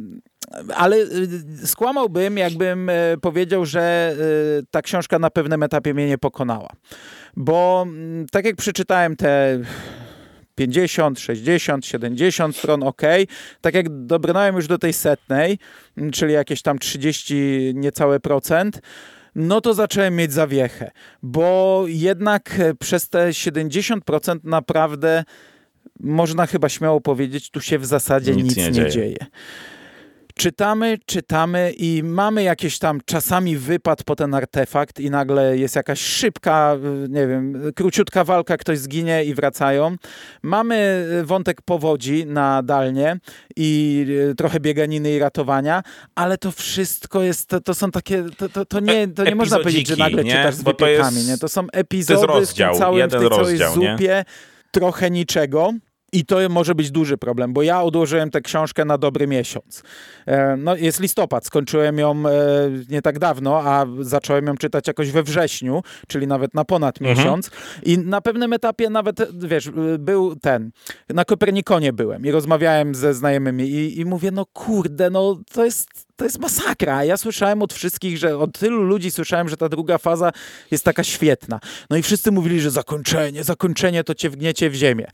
ale 0.74 0.96
y, 0.96 1.66
skłamałbym, 1.66 2.38
jakbym 2.38 2.88
e, 2.88 3.16
powiedział, 3.20 3.66
że 3.66 4.14
e, 4.60 4.62
ta 4.70 4.82
książka 4.82 5.18
na 5.18 5.30
pewnym 5.30 5.62
etapie 5.62 5.94
mnie 5.94 6.08
nie 6.08 6.18
pokonała. 6.18 6.68
Bo 7.36 7.84
mm, 7.86 8.26
tak 8.32 8.44
jak 8.44 8.56
przeczytałem 8.56 9.16
te 9.16 9.60
50, 10.54 11.20
60, 11.20 11.86
70 11.86 12.56
stron, 12.56 12.82
ok. 12.82 13.02
Tak 13.60 13.74
jak 13.74 14.06
dobrnąłem 14.06 14.56
już 14.56 14.66
do 14.66 14.78
tej 14.78 14.92
setnej, 14.92 15.58
czyli 16.12 16.32
jakieś 16.32 16.62
tam 16.62 16.78
30 16.78 17.72
niecałe 17.74 18.20
procent, 18.20 18.80
no 19.34 19.60
to 19.60 19.74
zacząłem 19.74 20.16
mieć 20.16 20.32
zawiechę, 20.32 20.90
bo 21.22 21.84
jednak 21.86 22.60
przez 22.78 23.08
te 23.08 23.28
70% 23.28 24.38
naprawdę 24.44 25.24
można 26.00 26.46
chyba 26.46 26.68
śmiało 26.68 27.00
powiedzieć, 27.00 27.50
tu 27.50 27.60
się 27.60 27.78
w 27.78 27.86
zasadzie 27.86 28.36
nic, 28.36 28.44
nic 28.44 28.56
nie, 28.56 28.64
nie 28.64 28.72
dzieje. 28.72 28.90
dzieje. 28.90 29.16
Czytamy, 30.34 30.98
czytamy 31.06 31.72
i 31.76 32.02
mamy 32.02 32.42
jakieś 32.42 32.78
tam 32.78 33.00
czasami 33.04 33.56
wypad 33.56 34.04
po 34.04 34.16
ten 34.16 34.34
artefakt 34.34 35.00
i 35.00 35.10
nagle 35.10 35.58
jest 35.58 35.76
jakaś 35.76 36.00
szybka, 36.00 36.76
nie 37.08 37.26
wiem, 37.26 37.72
króciutka 37.74 38.24
walka, 38.24 38.56
ktoś 38.56 38.78
zginie 38.78 39.24
i 39.24 39.34
wracają. 39.34 39.96
Mamy 40.42 41.06
wątek 41.24 41.62
powodzi 41.62 42.26
na 42.26 42.62
dalnie 42.62 43.18
i 43.56 44.06
trochę 44.36 44.60
bieganiny 44.60 45.10
i 45.12 45.18
ratowania, 45.18 45.82
ale 46.14 46.38
to 46.38 46.50
wszystko 46.50 47.22
jest, 47.22 47.48
to, 47.48 47.60
to 47.60 47.74
są 47.74 47.90
takie, 47.90 48.24
to, 48.36 48.48
to, 48.48 48.64
to 48.64 48.80
nie, 48.80 49.08
to 49.08 49.24
nie 49.24 49.34
można 49.34 49.58
powiedzieć, 49.58 49.88
że 49.88 49.96
nagle 49.96 50.24
nie? 50.24 50.32
czytasz 50.32 50.54
z 50.54 50.62
Bo 50.62 50.74
to, 50.74 50.86
jest, 50.86 51.28
nie? 51.28 51.38
to 51.38 51.48
są 51.48 51.66
epizody 51.72 52.20
to 52.20 52.26
rozdział, 52.26 52.74
w, 52.74 52.76
tym 52.76 52.80
całym, 52.80 53.08
w 53.08 53.12
tej 53.12 53.20
całej 53.20 53.38
rozdział, 53.38 53.74
zupie, 53.74 53.96
nie? 53.98 54.24
trochę 54.70 55.10
niczego. 55.10 55.72
I 56.14 56.24
to 56.24 56.38
może 56.50 56.74
być 56.74 56.90
duży 56.90 57.16
problem, 57.16 57.52
bo 57.52 57.62
ja 57.62 57.82
odłożyłem 57.82 58.30
tę 58.30 58.40
książkę 58.40 58.84
na 58.84 58.98
dobry 58.98 59.26
miesiąc. 59.26 59.82
E, 60.26 60.56
no, 60.56 60.76
jest 60.76 61.00
listopad, 61.00 61.46
skończyłem 61.46 61.98
ją 61.98 62.10
e, 62.28 62.32
nie 62.88 63.02
tak 63.02 63.18
dawno, 63.18 63.62
a 63.62 63.86
zacząłem 64.00 64.46
ją 64.46 64.56
czytać 64.56 64.86
jakoś 64.86 65.10
we 65.10 65.22
wrześniu, 65.22 65.82
czyli 66.08 66.26
nawet 66.26 66.54
na 66.54 66.64
ponad 66.64 67.00
mhm. 67.00 67.18
miesiąc. 67.18 67.50
I 67.82 67.98
na 67.98 68.20
pewnym 68.20 68.52
etapie 68.52 68.90
nawet, 68.90 69.46
wiesz, 69.48 69.70
był 69.98 70.36
ten, 70.36 70.70
na 71.08 71.24
Kopernikonie 71.24 71.92
byłem 71.92 72.26
i 72.26 72.30
rozmawiałem 72.30 72.94
ze 72.94 73.14
znajomymi 73.14 73.64
i, 73.64 74.00
i 74.00 74.04
mówię, 74.04 74.30
no 74.30 74.46
kurde, 74.46 75.10
no 75.10 75.40
to 75.52 75.64
jest 75.64 75.88
to 76.16 76.24
jest 76.24 76.38
masakra. 76.38 77.04
Ja 77.04 77.16
słyszałem 77.16 77.62
od 77.62 77.72
wszystkich, 77.72 78.18
że 78.18 78.38
od 78.38 78.58
tylu 78.58 78.82
ludzi 78.82 79.10
słyszałem, 79.10 79.48
że 79.48 79.56
ta 79.56 79.68
druga 79.68 79.98
faza 79.98 80.32
jest 80.70 80.84
taka 80.84 81.04
świetna. 81.04 81.60
No 81.90 81.96
i 81.96 82.02
wszyscy 82.02 82.32
mówili, 82.32 82.60
że 82.60 82.70
zakończenie, 82.70 83.44
zakończenie 83.44 84.04
to 84.04 84.14
cię 84.14 84.30
wgniecie 84.30 84.70
w 84.70 84.74
ziemię. 84.74 85.06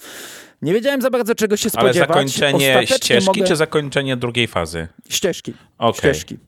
Nie 0.63 0.75
wiedziałem 0.75 1.03
za 1.03 1.11
bardzo 1.11 1.35
czego 1.35 1.57
się 1.57 1.71
spodziewać. 1.71 1.97
Ale 1.97 2.07
zakończenie 2.07 2.87
ścieżki 2.87 3.27
mogę... 3.27 3.45
czy 3.45 3.57
zakończenie 3.57 4.17
drugiej 4.17 4.47
fazy? 4.47 4.89
Ścieżki. 5.09 5.55
Okay. 5.79 5.99
Ścieżki. 5.99 6.39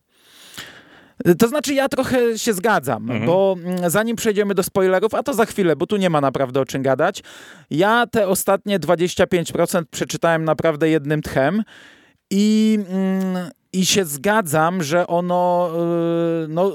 To 1.39 1.49
znaczy, 1.49 1.75
ja 1.75 1.89
trochę 1.89 2.39
się 2.39 2.53
zgadzam, 2.53 3.03
mhm. 3.03 3.27
bo 3.27 3.57
mm, 3.59 3.91
zanim 3.91 4.17
przejdziemy 4.17 4.55
do 4.55 4.63
spoilerów, 4.63 5.15
a 5.15 5.23
to 5.23 5.35
za 5.35 5.47
chwilę, 5.47 5.77
bo 5.77 5.87
tu 5.87 5.97
nie 5.97 6.11
ma 6.11 6.21
naprawdę 6.21 6.61
o 6.61 6.65
czym 6.65 6.83
gadać, 6.83 7.23
ja 7.71 8.07
te 8.07 8.29
ostatnie 8.29 8.81
25% 8.81 9.83
przeczytałem 9.91 10.45
naprawdę 10.45 10.89
jednym 10.89 11.23
tchem 11.23 11.63
i. 12.31 12.79
Mm, 12.89 13.51
i 13.73 13.87
się 13.87 14.05
zgadzam, 14.05 14.83
że 14.83 15.07
ono 15.07 15.71
y, 16.45 16.49
no, 16.49 16.73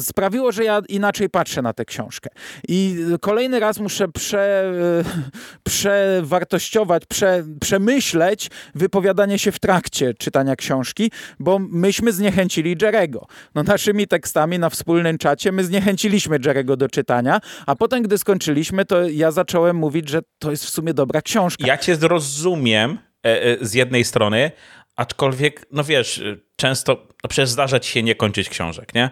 sprawiło, 0.00 0.52
że 0.52 0.64
ja 0.64 0.82
inaczej 0.88 1.30
patrzę 1.30 1.62
na 1.62 1.72
tę 1.72 1.84
książkę. 1.84 2.30
I 2.68 2.96
kolejny 3.20 3.60
raz 3.60 3.80
muszę 3.80 4.08
prze, 4.08 4.72
y, 5.00 5.60
przewartościować, 5.62 7.02
prze, 7.08 7.44
przemyśleć 7.60 8.50
wypowiadanie 8.74 9.38
się 9.38 9.52
w 9.52 9.58
trakcie 9.58 10.14
czytania 10.14 10.56
książki, 10.56 11.10
bo 11.38 11.58
myśmy 11.58 12.12
zniechęcili 12.12 12.76
Jerego. 12.82 13.26
No, 13.54 13.62
naszymi 13.62 14.08
tekstami 14.08 14.58
na 14.58 14.70
wspólnym 14.70 15.18
czacie 15.18 15.52
my 15.52 15.64
zniechęciliśmy 15.64 16.38
Jerego 16.46 16.76
do 16.76 16.88
czytania, 16.88 17.40
a 17.66 17.76
potem, 17.76 18.02
gdy 18.02 18.18
skończyliśmy, 18.18 18.84
to 18.84 19.08
ja 19.08 19.30
zacząłem 19.30 19.76
mówić, 19.76 20.08
że 20.08 20.20
to 20.38 20.50
jest 20.50 20.64
w 20.64 20.68
sumie 20.68 20.94
dobra 20.94 21.22
książka. 21.22 21.66
Ja 21.66 21.78
cię 21.78 21.96
zrozumiem 21.96 22.98
e, 23.26 23.42
e, 23.42 23.66
z 23.66 23.74
jednej 23.74 24.04
strony, 24.04 24.50
Aczkolwiek, 24.96 25.66
no 25.72 25.84
wiesz, 25.84 26.22
często, 26.56 27.06
no 27.24 27.28
przecież 27.28 27.48
zdarza 27.48 27.80
ci 27.80 27.92
się 27.92 28.02
nie 28.02 28.14
kończyć 28.14 28.48
książek, 28.48 28.94
nie? 28.94 29.10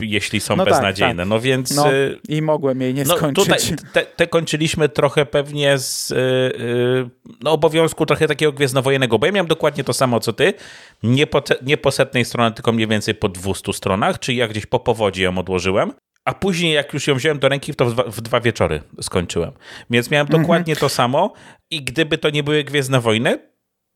Jeśli 0.00 0.40
są 0.40 0.56
no 0.56 0.64
tak, 0.64 0.74
beznadziejne. 0.74 1.14
Tak, 1.14 1.18
tak. 1.18 1.28
No 1.28 1.40
więc. 1.40 1.76
No, 1.76 1.92
y, 1.92 2.18
I 2.28 2.42
mogłem 2.42 2.80
jej 2.80 2.94
nie 2.94 3.04
no, 3.04 3.16
skończyć. 3.16 3.44
Tutaj 3.44 3.60
te, 3.92 4.02
te, 4.02 4.26
kończyliśmy 4.26 4.88
trochę 4.88 5.26
pewnie 5.26 5.78
z 5.78 6.10
yy, 6.10 7.10
no, 7.42 7.52
obowiązku 7.52 8.06
trochę 8.06 8.28
takiego 8.28 8.52
gwiezdnowojennego, 8.52 9.18
bo 9.18 9.26
ja 9.26 9.32
miałem 9.32 9.46
dokładnie 9.46 9.84
to 9.84 9.92
samo 9.92 10.20
co 10.20 10.32
ty. 10.32 10.54
Nie 11.02 11.26
po, 11.26 11.42
nie 11.62 11.76
po 11.76 11.90
setnej 11.90 12.24
stronie, 12.24 12.54
tylko 12.54 12.72
mniej 12.72 12.86
więcej 12.86 13.14
po 13.14 13.28
200 13.28 13.72
stronach, 13.72 14.18
czyli 14.18 14.38
ja 14.38 14.48
gdzieś 14.48 14.66
po 14.66 14.80
powodzi 14.80 15.22
ją 15.22 15.38
odłożyłem. 15.38 15.92
A 16.24 16.34
później, 16.34 16.72
jak 16.72 16.94
już 16.94 17.06
ją 17.06 17.14
wziąłem 17.14 17.38
do 17.38 17.48
ręki, 17.48 17.74
to 17.74 17.84
w 17.84 17.92
dwa, 17.92 18.02
w 18.02 18.20
dwa 18.20 18.40
wieczory 18.40 18.82
skończyłem. 19.00 19.52
Więc 19.90 20.10
miałem 20.10 20.26
dokładnie 20.26 20.76
to 20.76 20.88
samo. 20.88 21.32
I 21.70 21.82
gdyby 21.84 22.18
to 22.18 22.30
nie 22.30 22.42
były 22.42 22.64
Gwiezdne 22.64 23.00
Wojny, 23.00 23.38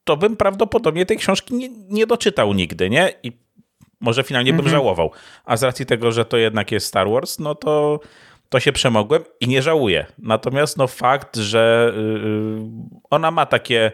to 0.07 0.17
bym 0.17 0.37
prawdopodobnie 0.37 1.07
tej 1.07 1.17
książki 1.17 1.55
nie, 1.55 1.69
nie 1.89 2.07
doczytał 2.07 2.53
nigdy, 2.53 2.91
nie? 2.91 3.13
I 3.23 3.33
może 4.01 4.23
finalnie 4.23 4.53
bym 4.53 4.61
mhm. 4.61 4.77
żałował. 4.77 5.11
A 5.45 5.57
z 5.57 5.63
racji 5.63 5.87
tego, 5.87 6.13
że 6.13 6.25
to 6.25 6.37
jednak 6.37 6.73
jest 6.73 6.87
Star 6.87 7.11
Wars, 7.11 7.39
no 7.39 7.55
to, 7.55 8.01
to 8.49 8.61
się 8.61 8.73
przemogłem 8.73 9.23
i 9.41 9.49
nie 9.49 9.63
żałuję. 9.63 10.07
Natomiast 10.19 10.77
no 10.77 10.87
fakt, 10.87 11.37
że 11.37 11.93
yy, 11.97 12.61
ona 13.11 13.31
ma 13.31 13.47
takie 13.47 13.93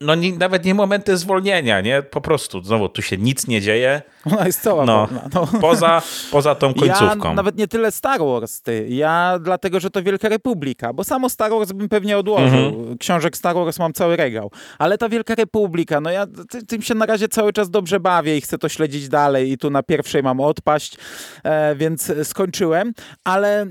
no 0.00 0.14
nie, 0.14 0.32
nawet 0.32 0.64
nie 0.64 0.74
momenty 0.74 1.16
zwolnienia, 1.16 1.80
nie? 1.80 2.02
Po 2.02 2.20
prostu, 2.20 2.62
znowu, 2.62 2.88
tu 2.88 3.02
się 3.02 3.16
nic 3.16 3.46
nie 3.46 3.60
dzieje. 3.60 4.02
Ona 4.24 4.46
jest 4.46 4.62
cała 4.62 4.84
no. 4.84 5.08
No. 5.34 5.46
Poza, 5.60 6.02
poza 6.30 6.54
tą 6.54 6.74
końcówką. 6.74 7.28
Ja 7.28 7.34
nawet 7.34 7.56
nie 7.56 7.68
tyle 7.68 7.92
Star 7.92 8.20
Wars, 8.20 8.60
ty. 8.60 8.86
Ja 8.88 9.38
dlatego, 9.42 9.80
że 9.80 9.90
to 9.90 10.02
Wielka 10.02 10.28
Republika, 10.28 10.92
bo 10.92 11.04
samo 11.04 11.28
Star 11.28 11.50
Wars 11.50 11.72
bym 11.72 11.88
pewnie 11.88 12.18
odłożył. 12.18 12.66
Mhm. 12.68 12.98
Książek 12.98 13.36
Star 13.36 13.54
Wars 13.54 13.78
mam 13.78 13.92
cały 13.92 14.16
regał. 14.16 14.50
Ale 14.78 14.98
ta 14.98 15.08
Wielka 15.08 15.34
Republika, 15.34 16.00
no 16.00 16.10
ja 16.10 16.26
tym 16.68 16.82
się 16.82 16.94
na 16.94 17.06
razie 17.06 17.28
cały 17.28 17.52
czas 17.52 17.70
dobrze 17.70 18.00
bawię 18.00 18.36
i 18.36 18.40
chcę 18.40 18.58
to 18.58 18.68
śledzić 18.68 19.08
dalej 19.08 19.52
i 19.52 19.58
tu 19.58 19.70
na 19.70 19.82
pierwszej 19.82 20.22
mam 20.22 20.40
odpaść, 20.40 20.96
e, 21.44 21.74
więc 21.74 22.12
skończyłem. 22.22 22.92
Ale 23.24 23.62
e, 23.62 23.66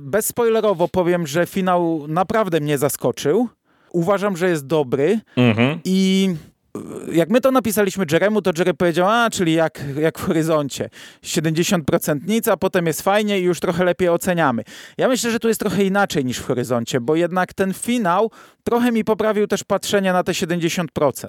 bezspoilerowo 0.00 0.88
powiem, 0.88 1.26
że 1.26 1.46
finał 1.46 2.04
naprawdę 2.08 2.60
mnie 2.60 2.78
zaskoczył 2.78 3.48
uważam, 3.92 4.36
że 4.36 4.48
jest 4.48 4.66
dobry 4.66 5.20
mhm. 5.36 5.80
i 5.84 6.34
jak 7.12 7.30
my 7.30 7.40
to 7.40 7.50
napisaliśmy 7.50 8.04
Jeremu, 8.12 8.42
to 8.42 8.50
Jerry 8.58 8.74
powiedział, 8.74 9.08
a, 9.10 9.30
czyli 9.30 9.52
jak, 9.52 9.84
jak 10.00 10.18
w 10.18 10.22
horyzoncie. 10.22 10.90
70% 11.24 12.18
nic, 12.26 12.48
a 12.48 12.56
potem 12.56 12.86
jest 12.86 13.02
fajnie 13.02 13.40
i 13.40 13.42
już 13.42 13.60
trochę 13.60 13.84
lepiej 13.84 14.08
oceniamy. 14.08 14.62
Ja 14.98 15.08
myślę, 15.08 15.30
że 15.30 15.38
tu 15.38 15.48
jest 15.48 15.60
trochę 15.60 15.84
inaczej 15.84 16.24
niż 16.24 16.38
w 16.38 16.46
horyzoncie, 16.46 17.00
bo 17.00 17.16
jednak 17.16 17.54
ten 17.54 17.74
finał 17.74 18.30
trochę 18.66 18.92
mi 18.92 19.04
poprawił 19.04 19.46
też 19.46 19.64
patrzenie 19.64 20.12
na 20.12 20.22
te 20.22 20.32
70%. 20.32 21.26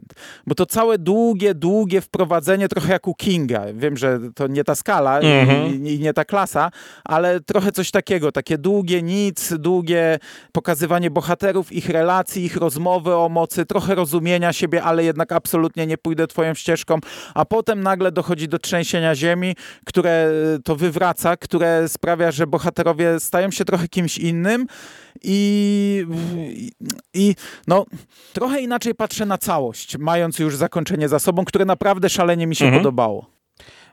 Bo 0.48 0.56
to 0.56 0.66
całe 0.66 0.98
długie, 0.98 1.54
długie 1.56 2.02
wprowadzenie, 2.02 2.68
trochę 2.68 2.94
jak 2.94 3.08
u 3.08 3.16
Kinga. 3.16 3.66
Wiem, 3.74 3.98
że 3.98 4.20
to 4.36 4.48
nie 4.48 4.64
ta 4.64 4.76
skala 4.76 5.20
mhm. 5.20 5.86
i, 5.86 5.94
i 5.94 6.00
nie 6.00 6.14
ta 6.14 6.26
klasa, 6.26 6.72
ale 7.06 7.40
trochę 7.40 7.72
coś 7.72 7.92
takiego. 7.92 8.32
Takie 8.32 8.58
długie 8.58 9.02
nic, 9.02 9.54
długie 9.60 10.20
pokazywanie 10.52 11.12
bohaterów, 11.12 11.72
ich 11.72 11.90
relacji, 11.90 12.46
ich 12.46 12.58
rozmowy 12.58 13.16
o 13.16 13.30
mocy, 13.30 13.66
trochę 13.66 13.96
rozumienia 13.96 14.54
siebie, 14.54 14.84
ale 14.84 15.04
jednak 15.04 15.32
absolutnie 15.38 15.88
nie 15.88 15.98
pójdę 15.98 16.28
twoją 16.28 16.54
ścieżką, 16.54 17.00
a 17.34 17.46
potem 17.46 17.84
nagle 17.84 18.12
dochodzi 18.12 18.48
do 18.48 18.60
trzęsienia 18.60 19.16
ziemi, 19.16 19.56
które 19.86 20.32
e, 20.56 20.60
to 20.64 20.76
wywraca, 20.76 21.38
które 21.38 21.90
sprawia, 21.90 22.32
że 22.32 22.48
bohaterowie 22.48 23.20
stają 23.20 23.52
się 23.52 23.66
trochę 23.66 23.88
kimś 23.88 24.18
innym 24.18 24.68
i, 25.24 26.06
i 27.14 27.36
no, 27.68 27.86
trochę 28.34 28.62
inaczej 28.62 28.96
patrzę 28.96 29.26
na 29.26 29.38
całość, 29.38 29.98
mając 29.98 30.40
już 30.40 30.56
zakończenie 30.56 31.10
za 31.10 31.20
sobą, 31.20 31.46
które 31.46 31.66
naprawdę 31.66 32.10
szalenie 32.10 32.48
mi 32.48 32.56
się 32.56 32.66
mhm. 32.66 32.84
podobało. 32.84 33.37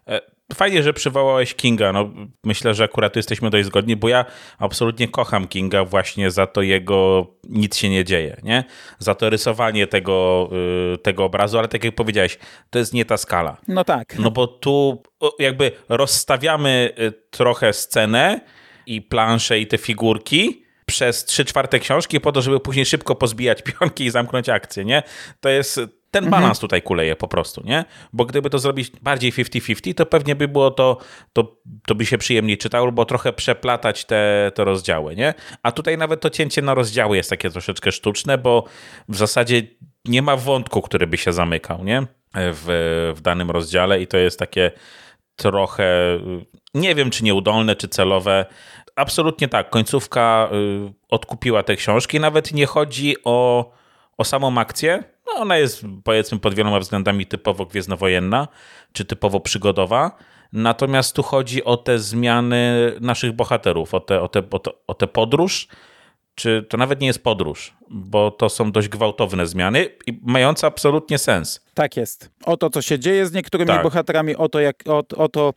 E, 0.09 0.35
Fajnie, 0.55 0.83
że 0.83 0.93
przywołałeś 0.93 1.55
Kinga. 1.55 1.93
No, 1.93 2.11
myślę, 2.45 2.75
że 2.75 2.85
akurat 2.85 3.12
tu 3.12 3.19
jesteśmy 3.19 3.51
dość 3.51 3.67
zgodni, 3.67 3.97
bo 3.97 4.09
ja 4.09 4.25
absolutnie 4.59 5.09
kocham 5.09 5.49
Kinga 5.49 5.85
właśnie 5.85 6.31
za 6.31 6.47
to 6.47 6.62
jego 6.62 7.27
nic 7.45 7.77
się 7.77 7.90
nie 7.90 8.05
dzieje, 8.05 8.37
nie? 8.43 8.64
Za 8.99 9.14
to 9.14 9.31
rysowanie 9.31 9.87
tego, 9.87 10.49
y, 10.95 10.99
tego 10.99 11.25
obrazu, 11.25 11.59
ale 11.59 11.69
tak 11.69 11.85
jak 11.85 11.95
powiedziałeś, 11.95 12.38
to 12.71 12.79
jest 12.79 12.95
nie 12.95 13.05
ta 13.05 13.17
skala. 13.17 13.57
No 13.69 13.85
tak. 13.85 14.19
No 14.19 14.31
bo 14.31 14.47
tu 14.47 15.03
jakby 15.38 15.73
rozstawiamy 15.88 16.93
y, 16.99 17.12
trochę 17.31 17.73
scenę 17.73 18.40
i 18.87 19.03
planszę 19.03 19.59
i 19.59 19.67
te 19.67 19.79
figurki, 19.79 20.64
przez 20.87 21.25
trzy 21.25 21.45
czwarte 21.45 21.79
książki 21.79 22.21
po 22.21 22.33
to, 22.33 22.43
żeby 22.43 22.61
później 22.61 22.87
szybko 22.87 23.14
pozbijać 23.14 23.62
pionki 23.62 24.05
i 24.05 24.11
zamknąć 24.11 24.49
akcję, 24.49 24.85
nie? 24.85 25.03
To 25.40 25.49
jest 25.49 25.81
ten 26.14 26.24
mhm. 26.24 26.42
balans 26.42 26.59
tutaj 26.59 26.83
kuleje 26.83 27.16
po 27.16 27.29
prostu, 27.29 27.62
nie? 27.64 27.85
Bo 28.12 28.24
gdyby 28.24 28.50
to 28.50 28.59
zrobić 28.59 28.90
bardziej 29.03 29.33
50-50, 29.33 29.94
to 29.94 30.07
pewnie 30.07 30.37
by 30.37 30.48
było 30.48 30.70
to, 30.70 30.98
to, 31.33 31.57
to 31.87 31.94
by 31.94 32.07
się 32.07 32.18
przyjemniej 32.18 32.59
czytało, 32.59 32.92
bo 32.92 33.05
trochę 33.05 33.33
przeplatać 33.33 34.05
te, 34.05 34.53
te 34.55 34.64
rozdziały, 34.64 35.16
nie? 35.16 35.35
A 35.62 35.72
tutaj 35.72 35.98
nawet 35.98 36.20
to 36.20 36.31
cięcie 36.31 36.62
na 36.62 36.74
rozdziały 36.74 37.16
jest 37.16 37.31
takie 37.31 37.50
troszeczkę 37.50 37.92
sztuczne, 37.92 38.38
bo 38.38 38.64
w 39.09 39.16
zasadzie 39.16 39.62
nie 40.05 40.22
ma 40.22 40.37
wątku, 40.37 40.83
który 40.83 41.07
by 41.07 41.16
się 41.16 41.33
zamykał, 41.33 41.85
nie? 41.85 42.07
W, 42.35 43.12
w 43.16 43.20
danym 43.20 43.50
rozdziale 43.50 44.03
i 44.03 44.07
to 44.07 44.16
jest 44.16 44.38
takie 44.38 44.70
trochę, 45.37 46.18
nie 46.74 46.94
wiem 46.94 47.11
czy 47.11 47.24
nieudolne, 47.24 47.77
czy 47.77 47.88
celowe. 47.88 48.46
Absolutnie 48.96 49.48
tak, 49.48 49.70
końcówka 49.70 50.50
odkupiła 51.09 51.62
te 51.62 51.77
książki. 51.77 52.20
Nawet 52.20 52.53
nie 52.53 52.66
chodzi 52.66 53.16
o, 53.24 53.70
o 54.18 54.24
samą 54.24 54.59
akcję. 54.59 55.13
No 55.26 55.32
ona 55.40 55.56
jest 55.56 55.84
powiedzmy 56.04 56.38
pod 56.38 56.54
wieloma 56.54 56.80
względami 56.80 57.26
typowo 57.26 57.66
gwiezdnowojenna, 57.66 58.48
czy 58.92 59.04
typowo 59.04 59.40
przygodowa. 59.40 60.16
Natomiast 60.52 61.16
tu 61.16 61.22
chodzi 61.22 61.64
o 61.64 61.76
te 61.76 61.98
zmiany 61.98 62.92
naszych 63.00 63.32
bohaterów, 63.32 63.94
o 63.94 64.00
tę 64.00 64.22
o 64.22 64.28
te, 64.28 64.42
o 64.50 64.58
te, 64.58 64.70
o 64.87 64.94
te 64.94 65.06
podróż, 65.06 65.68
czy 66.35 66.66
to 66.68 66.77
nawet 66.77 67.01
nie 67.01 67.07
jest 67.07 67.23
podróż, 67.23 67.75
bo 67.90 68.31
to 68.31 68.49
są 68.49 68.73
dość 68.73 68.88
gwałtowne 68.88 69.47
zmiany 69.47 69.88
i 70.07 70.20
mające 70.23 70.66
absolutnie 70.66 71.18
sens. 71.18 71.61
Tak 71.75 71.97
jest. 71.97 72.31
O 72.44 72.57
to, 72.57 72.70
co 72.70 72.83
się 72.83 72.99
dzieje 72.99 73.27
z 73.27 73.33
niektórymi 73.33 73.68
tak. 73.68 73.83
bohaterami, 73.83 74.37
o 74.37 74.49
to, 74.49 74.61
jak, 74.61 74.77
o, 74.87 75.03
o 75.16 75.29
to, 75.29 75.53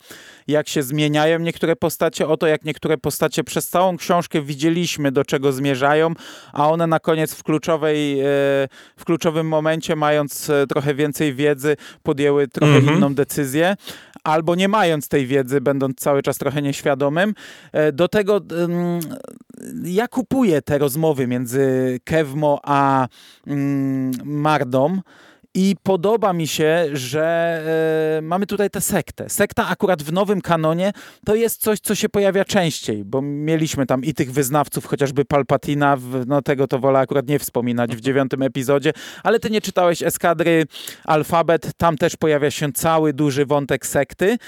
jak 0.46 0.68
się 0.68 0.82
zmieniają 0.82 1.38
niektóre 1.38 1.76
postacie, 1.76 2.28
o 2.28 2.36
to, 2.36 2.46
jak 2.46 2.64
niektóre 2.64 2.98
postacie 2.98 3.44
przez 3.44 3.68
całą 3.68 3.96
książkę 3.96 4.42
widzieliśmy, 4.42 5.12
do 5.12 5.24
czego 5.24 5.52
zmierzają, 5.52 6.12
a 6.52 6.68
one 6.68 6.86
na 6.86 7.00
koniec 7.00 7.34
w, 7.34 7.42
kluczowej, 7.42 8.20
e, 8.20 8.24
w 8.96 9.04
kluczowym 9.04 9.48
momencie, 9.48 9.96
mając 9.96 10.50
e, 10.50 10.66
trochę 10.66 10.94
więcej 10.94 11.34
wiedzy, 11.34 11.76
podjęły 12.02 12.48
trochę 12.48 12.72
mm 12.72 12.86
-hmm. 12.86 12.96
inną 12.96 13.14
decyzję 13.14 13.76
albo 14.24 14.54
nie 14.54 14.68
mając 14.68 15.08
tej 15.08 15.26
wiedzy, 15.26 15.60
będąc 15.60 15.96
cały 15.96 16.22
czas 16.22 16.38
trochę 16.38 16.62
nieświadomym. 16.62 17.34
E, 17.72 17.92
do 17.92 18.08
tego 18.08 18.40
ja 19.84 20.08
kupuję 20.08 20.62
te 20.62 20.78
rozmowy 20.78 21.26
między 21.26 21.98
Kewmo 22.04 22.60
a 22.62 23.08
mm, 23.46 24.12
Mardą. 24.24 25.00
I 25.54 25.76
podoba 25.82 26.32
mi 26.32 26.46
się, 26.46 26.86
że 26.92 27.26
e, 28.18 28.22
mamy 28.22 28.46
tutaj 28.46 28.70
tę 28.70 28.80
sektę. 28.80 29.28
Sekta 29.28 29.68
akurat 29.68 30.02
w 30.02 30.12
nowym 30.12 30.40
kanonie 30.40 30.92
to 31.26 31.34
jest 31.34 31.60
coś, 31.60 31.80
co 31.80 31.94
się 31.94 32.08
pojawia 32.08 32.44
częściej, 32.44 33.04
bo 33.04 33.22
mieliśmy 33.22 33.86
tam 33.86 34.04
i 34.04 34.14
tych 34.14 34.32
wyznawców, 34.32 34.86
chociażby 34.86 35.24
Palpatina, 35.24 35.96
w, 35.96 36.24
no 36.26 36.42
tego 36.42 36.66
to 36.66 36.78
wolę 36.78 36.98
akurat 36.98 37.28
nie 37.28 37.38
wspominać 37.38 37.96
w 37.96 38.00
dziewiątym 38.00 38.42
epizodzie, 38.42 38.92
ale 39.22 39.40
ty 39.40 39.50
nie 39.50 39.60
czytałeś 39.60 40.02
Eskadry 40.02 40.64
Alfabet, 41.04 41.70
tam 41.76 41.96
też 41.96 42.16
pojawia 42.16 42.50
się 42.50 42.72
cały 42.72 43.12
duży 43.12 43.46
wątek 43.46 43.86
sekty. 43.86 44.38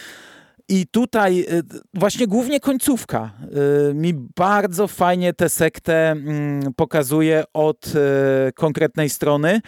I 0.71 0.87
tutaj 0.87 1.41
y, 1.41 1.63
właśnie 1.95 2.27
głównie 2.27 2.61
końcówka 2.61 3.31
y, 3.91 3.95
mi 3.95 4.15
bardzo 4.37 4.89
fajnie 4.89 5.33
tę 5.33 5.49
sektę 5.49 6.11
mm, 6.11 6.75
pokazuje 6.77 7.45
od 7.55 7.87
y, 7.87 8.53
konkretnej 8.53 9.11
strony. 9.11 9.61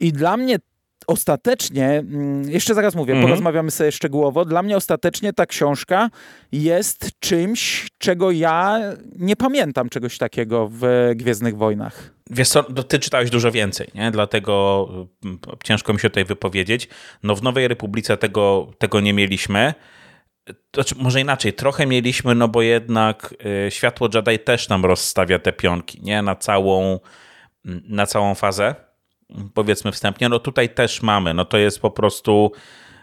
I 0.00 0.12
dla 0.12 0.36
mnie 0.36 0.58
ostatecznie, 1.06 1.88
mm, 1.88 2.50
jeszcze 2.50 2.74
zaraz 2.74 2.94
mówię, 2.94 3.12
mhm. 3.12 3.28
porozmawiamy 3.28 3.70
sobie 3.70 3.92
szczegółowo, 3.92 4.44
dla 4.44 4.62
mnie 4.62 4.76
ostatecznie 4.76 5.32
ta 5.32 5.46
książka 5.46 6.10
jest 6.52 7.10
czymś, 7.18 7.88
czego 7.98 8.30
ja 8.30 8.80
nie 9.16 9.36
pamiętam 9.36 9.88
czegoś 9.88 10.18
takiego 10.18 10.68
w 10.72 11.10
Gwiezdnych 11.14 11.56
Wojnach. 11.56 12.14
Wiesz 12.30 12.48
co, 12.48 12.64
no 12.76 12.82
ty 12.82 12.98
czytałeś 12.98 13.30
dużo 13.30 13.52
więcej, 13.52 13.88
nie? 13.94 14.10
dlatego 14.10 14.88
ciężko 15.64 15.92
mi 15.92 16.00
się 16.00 16.10
tutaj 16.10 16.24
wypowiedzieć. 16.24 16.88
No 17.22 17.34
w 17.34 17.42
Nowej 17.42 17.68
Republice 17.68 18.16
tego, 18.16 18.72
tego 18.78 19.00
nie 19.00 19.12
mieliśmy 19.12 19.74
znaczy, 20.74 20.94
może 20.98 21.20
inaczej, 21.20 21.52
trochę 21.52 21.86
mieliśmy, 21.86 22.34
no 22.34 22.48
bo 22.48 22.62
jednak 22.62 23.34
y, 23.66 23.70
światło 23.70 24.08
Jedi 24.14 24.38
też 24.38 24.68
nam 24.68 24.84
rozstawia 24.84 25.38
te 25.38 25.52
pionki, 25.52 26.02
nie? 26.02 26.22
Na 26.22 26.36
całą, 26.36 27.00
na 27.64 28.06
całą 28.06 28.34
fazę, 28.34 28.74
powiedzmy 29.54 29.92
wstępnie. 29.92 30.28
No 30.28 30.38
tutaj 30.38 30.68
też 30.68 31.02
mamy, 31.02 31.34
no 31.34 31.44
to 31.44 31.58
jest 31.58 31.80
po 31.80 31.90
prostu, 31.90 32.52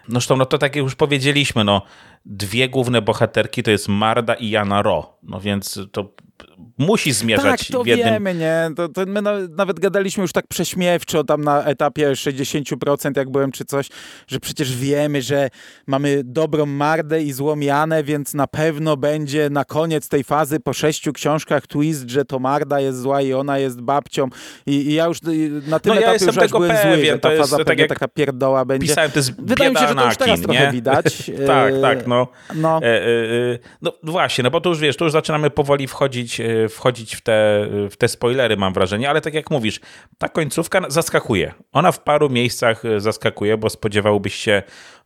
no 0.08 0.12
zresztą, 0.12 0.36
no 0.36 0.46
to 0.46 0.58
tak 0.58 0.76
jak 0.76 0.84
już 0.84 0.94
powiedzieliśmy, 0.94 1.64
no 1.64 1.82
dwie 2.24 2.68
główne 2.68 3.02
bohaterki 3.02 3.62
to 3.62 3.70
jest 3.70 3.88
Marda 3.88 4.34
i 4.34 4.50
Jana 4.50 4.82
Ro, 4.82 5.13
no 5.24 5.40
więc 5.40 5.80
to 5.92 6.14
musi 6.78 7.12
zmierzać 7.12 7.60
tak, 7.60 7.68
to 7.72 7.84
w 7.84 7.86
jednym... 7.86 8.08
wiemy, 8.08 8.34
nie? 8.34 8.70
To, 8.76 8.88
to 8.88 9.06
my 9.06 9.22
nawet 9.56 9.80
gadaliśmy 9.80 10.22
już 10.22 10.32
tak 10.32 10.46
prześmiewczo 10.46 11.24
tam 11.24 11.44
na 11.44 11.64
etapie 11.64 12.12
60% 12.12 13.16
jak 13.16 13.30
byłem 13.30 13.52
czy 13.52 13.64
coś, 13.64 13.88
że 14.26 14.40
przecież 14.40 14.76
wiemy, 14.76 15.22
że 15.22 15.50
mamy 15.86 16.22
dobrą 16.24 16.66
Mardę 16.66 17.22
i 17.22 17.32
złą 17.32 17.60
Janę, 17.60 18.04
więc 18.04 18.34
na 18.34 18.46
pewno 18.46 18.96
będzie 18.96 19.50
na 19.50 19.64
koniec 19.64 20.08
tej 20.08 20.24
fazy 20.24 20.60
po 20.60 20.72
sześciu 20.72 21.12
książkach 21.12 21.66
twist, 21.66 22.08
że 22.08 22.24
to 22.24 22.38
Marda 22.38 22.80
jest 22.80 23.00
zła 23.00 23.22
i 23.22 23.32
ona 23.32 23.58
jest 23.58 23.80
babcią 23.80 24.28
i, 24.66 24.72
i 24.72 24.94
ja 24.94 25.06
już 25.06 25.18
na 25.66 25.80
tym 25.80 25.94
no, 25.94 26.00
etapie 26.00 26.24
ja 26.24 26.26
już 26.26 26.38
aż 26.38 26.50
byłem 26.50 26.70
pewien, 26.70 26.96
zły, 26.96 27.06
że 27.06 27.18
ta 27.18 27.28
faza 27.28 27.56
jest, 27.56 27.68
tak 27.68 27.78
jak 27.78 27.88
taka 27.88 28.08
pierdoła 28.08 28.64
będzie. 28.64 28.86
Pisałem, 28.86 29.10
to 29.10 29.18
jest 29.18 29.42
Wydaje 29.42 29.70
mi 29.70 29.76
się, 29.76 29.88
że 29.88 29.94
to 29.94 30.06
już 30.06 30.16
teraz 30.16 30.40
nie? 30.40 30.44
trochę 30.44 30.72
widać. 30.72 31.30
tak, 31.46 31.74
tak, 31.82 32.06
no. 32.06 32.28
No. 32.54 32.80
E, 32.82 32.86
e, 32.86 33.06
e, 33.52 33.58
no 33.82 33.92
właśnie, 34.02 34.44
no 34.44 34.50
bo 34.50 34.60
to 34.60 34.68
już 34.68 34.78
wiesz, 34.78 34.96
to 34.96 35.04
już 35.04 35.13
zaczynamy 35.14 35.50
powoli 35.50 35.86
wchodzić, 35.86 36.40
e, 36.40 36.68
wchodzić 36.68 37.16
w 37.16 37.20
te, 37.20 37.68
w 37.90 37.96
te 37.96 38.08
spoilery, 38.08 38.56
mam 38.56 38.72
wrażenie, 38.72 39.10
ale 39.10 39.20
tak 39.20 39.34
jak 39.34 39.50
mówisz, 39.50 39.80
ta 40.18 40.28
końcówka 40.28 40.80
zaskakuje. 40.88 41.54
Ona 41.72 41.92
w 41.92 42.00
paru 42.00 42.30
miejscach 42.30 42.84
e, 42.84 43.00
zaskakuje, 43.00 43.56
bo 43.56 43.70
spodziewałbyś 43.70 44.34
się 44.34 44.62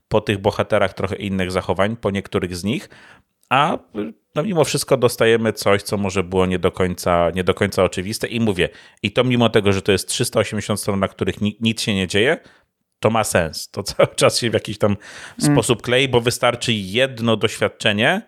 po 0.08 0.20
tych 0.20 0.38
bohaterach 0.38 0.94
trochę 0.94 1.16
innych 1.16 1.50
zachowań, 1.50 1.96
po 1.96 2.10
niektórych 2.10 2.56
z 2.56 2.64
nich, 2.64 2.88
a 3.50 3.78
no 4.34 4.42
mimo 4.42 4.64
wszystko 4.64 4.96
dostajemy 4.96 5.52
coś, 5.52 5.82
co 5.82 5.96
może 5.96 6.22
było 6.22 6.46
nie 6.46 6.58
do 6.58 6.72
końca, 6.72 7.30
nie 7.34 7.44
do 7.44 7.54
końca 7.54 7.84
oczywiste 7.84 8.26
i 8.26 8.40
mówię, 8.40 8.68
i 9.02 9.12
to 9.12 9.24
mimo 9.24 9.48
tego, 9.48 9.72
że 9.72 9.82
to 9.82 9.92
jest 9.92 10.08
380 10.08 10.80
stron, 10.80 11.00
na 11.00 11.08
których 11.08 11.40
ni 11.40 11.56
nic 11.60 11.80
się 11.80 11.94
nie 11.94 12.06
dzieje, 12.06 12.38
to 13.00 13.10
ma 13.10 13.24
sens. 13.24 13.70
To 13.70 13.82
cały 13.82 14.08
czas 14.16 14.38
się 14.38 14.50
w 14.50 14.54
jakiś 14.54 14.78
tam 14.78 14.96
mm. 15.42 15.54
sposób 15.54 15.82
klei, 15.82 16.08
bo 16.08 16.20
wystarczy 16.20 16.72
jedno 16.72 17.36
doświadczenie, 17.36 18.22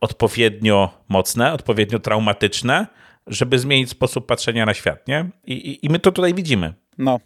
odpowiednio 0.00 1.04
mocne, 1.08 1.52
odpowiednio 1.52 1.98
traumatyczne, 1.98 2.86
żeby 3.26 3.58
zmienić 3.58 3.90
sposób 3.90 4.26
patrzenia 4.26 4.66
na 4.66 4.74
świat, 4.74 5.08
nie? 5.08 5.30
I, 5.44 5.52
i, 5.52 5.86
i 5.86 5.88
my 5.88 5.98
to 5.98 6.12
tutaj 6.12 6.34
widzimy. 6.34 6.74
No, 6.98 7.20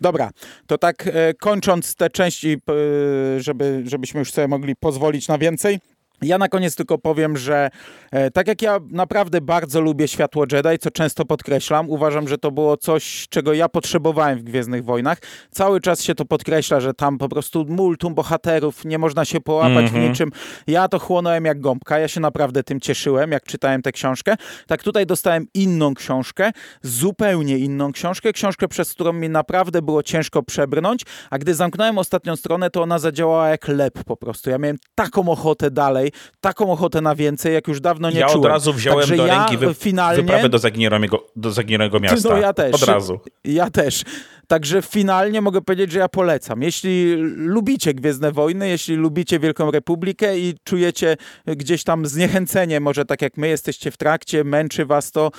Dobra, 0.00 0.30
to 0.66 0.78
tak 0.78 1.06
e, 1.06 1.34
kończąc 1.34 1.94
te 1.94 2.10
części, 2.10 2.52
e, 2.52 3.40
żeby, 3.40 3.82
żebyśmy 3.86 4.18
już 4.18 4.32
sobie 4.32 4.48
mogli 4.48 4.76
pozwolić 4.76 5.28
na 5.28 5.38
więcej, 5.38 5.78
ja 6.22 6.38
na 6.38 6.48
koniec 6.48 6.76
tylko 6.76 6.98
powiem, 6.98 7.36
że 7.36 7.70
e, 8.12 8.30
tak 8.30 8.48
jak 8.48 8.62
ja 8.62 8.80
naprawdę 8.90 9.40
bardzo 9.40 9.80
lubię 9.80 10.08
Światło 10.08 10.44
Jedi, 10.52 10.78
co 10.80 10.90
często 10.90 11.24
podkreślam, 11.24 11.90
uważam, 11.90 12.28
że 12.28 12.38
to 12.38 12.50
było 12.50 12.76
coś, 12.76 13.26
czego 13.28 13.52
ja 13.52 13.68
potrzebowałem 13.68 14.38
w 14.38 14.42
Gwiezdnych 14.42 14.84
Wojnach. 14.84 15.18
Cały 15.50 15.80
czas 15.80 16.02
się 16.02 16.14
to 16.14 16.24
podkreśla, 16.24 16.80
że 16.80 16.94
tam 16.94 17.18
po 17.18 17.28
prostu 17.28 17.64
multum 17.68 18.14
bohaterów, 18.14 18.84
nie 18.84 18.98
można 18.98 19.24
się 19.24 19.40
połapać 19.40 19.72
mm 19.72 19.86
-hmm. 19.86 19.90
w 19.90 19.94
mhm. 19.94 20.08
niczym. 20.08 20.30
Ja 20.66 20.88
to 20.88 20.98
chłonąłem 20.98 21.44
jak 21.44 21.60
gąbka, 21.60 21.98
ja 21.98 22.08
się 22.08 22.20
naprawdę 22.20 22.62
tym 22.62 22.80
cieszyłem, 22.80 23.32
jak 23.32 23.44
czytałem 23.44 23.82
tę 23.82 23.92
książkę. 23.92 24.36
Tak 24.66 24.82
tutaj 24.82 25.06
dostałem 25.06 25.46
inną 25.54 25.94
książkę, 25.94 26.50
zupełnie 26.82 27.58
inną 27.58 27.92
książkę, 27.92 28.32
książkę, 28.32 28.68
przez 28.68 28.92
którą 28.92 29.12
mi 29.12 29.28
naprawdę 29.28 29.82
było 29.82 30.02
ciężko 30.02 30.42
przebrnąć, 30.42 31.02
a 31.30 31.38
gdy 31.38 31.54
zamknąłem 31.54 31.98
ostatnią 31.98 32.36
stronę, 32.36 32.70
to 32.70 32.82
ona 32.82 32.98
zadziałała 32.98 33.48
jak 33.48 33.68
lep 33.68 34.04
po 34.04 34.16
prostu. 34.16 34.50
Ja 34.50 34.58
miałem 34.58 34.76
taką 34.94 35.28
ochotę 35.28 35.70
dalej, 35.70 36.09
taką 36.40 36.72
ochotę 36.72 37.00
na 37.00 37.14
więcej, 37.14 37.54
jak 37.54 37.68
już 37.68 37.80
dawno 37.80 38.10
nie 38.10 38.20
ja 38.20 38.26
czułem. 38.26 38.42
Ja 38.42 38.48
od 38.48 38.52
razu 38.52 38.72
wziąłem 38.72 39.00
Także 39.00 39.16
do 39.16 39.26
ja 39.26 39.38
ręki 39.38 39.56
wy, 39.56 39.74
finalnie... 39.74 40.22
wyprawę 40.22 40.48
do 40.48 40.58
zaginionego, 40.58 41.26
do 41.36 41.52
zaginionego 41.52 42.00
miasta. 42.00 42.28
No 42.28 42.36
ja 42.36 42.52
też. 42.52 42.74
Od 42.74 42.82
razu. 42.82 43.20
Ja 43.44 43.70
też. 43.70 44.04
Także 44.50 44.82
finalnie 44.82 45.40
mogę 45.40 45.60
powiedzieć, 45.62 45.92
że 45.92 45.98
ja 45.98 46.08
polecam. 46.08 46.62
Jeśli 46.62 47.14
lubicie 47.36 47.94
Gwiezdne 47.94 48.32
Wojny, 48.32 48.68
jeśli 48.68 48.96
lubicie 48.96 49.38
Wielką 49.38 49.70
Republikę 49.70 50.38
i 50.38 50.54
czujecie 50.64 51.16
gdzieś 51.46 51.84
tam 51.84 52.06
zniechęcenie, 52.06 52.80
może 52.80 53.04
tak 53.04 53.22
jak 53.22 53.36
my 53.36 53.48
jesteście 53.48 53.90
w 53.90 53.96
trakcie, 53.96 54.44
męczy 54.44 54.86
was 54.86 55.10
to, 55.10 55.30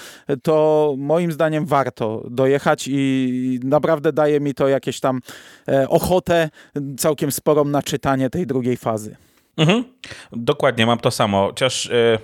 to 0.43 0.95
moim 0.97 1.31
zdaniem 1.31 1.65
warto 1.65 2.23
dojechać 2.29 2.85
i 2.87 3.59
naprawdę 3.63 4.13
daje 4.13 4.39
mi 4.39 4.53
to 4.53 4.67
jakieś 4.67 4.99
tam 4.99 5.19
e, 5.67 5.89
ochotę 5.89 6.49
całkiem 6.97 7.31
sporą 7.31 7.65
na 7.65 7.83
czytanie 7.83 8.29
tej 8.29 8.47
drugiej 8.47 8.77
fazy. 8.77 9.15
Mhm. 9.57 9.83
Dokładnie, 10.31 10.85
mam 10.85 10.99
to 10.99 11.11
samo. 11.11 11.47
Chociaż 11.47 11.85
yy, 11.85 12.19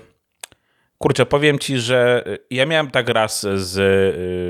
kurczę, 0.97 1.25
powiem 1.25 1.59
ci, 1.59 1.77
że 1.77 2.23
ja 2.49 2.65
miałem 2.65 2.91
tak 2.91 3.09
raz 3.09 3.47
z, 3.55 3.75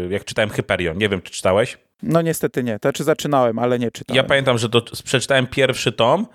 yy, 0.06 0.14
jak 0.14 0.26
czytałem 0.26 0.50
Hyperion. 0.50 0.98
Nie 0.98 1.10
wiem, 1.10 1.22
czy 1.22 1.32
czytałeś? 1.32 1.78
No 2.04 2.22
niestety 2.22 2.64
nie. 2.64 2.80
To 2.80 2.94
czy 2.94 3.04
zaczynałem, 3.04 3.60
ale 3.60 3.80
nie 3.80 3.92
czytałem. 3.92 4.18
Ja 4.18 4.24
pamiętam, 4.24 4.58
że 4.58 4.70
do, 4.70 4.82
przeczytałem 4.82 5.48
pierwszy 5.48 5.92
tom 5.92 6.28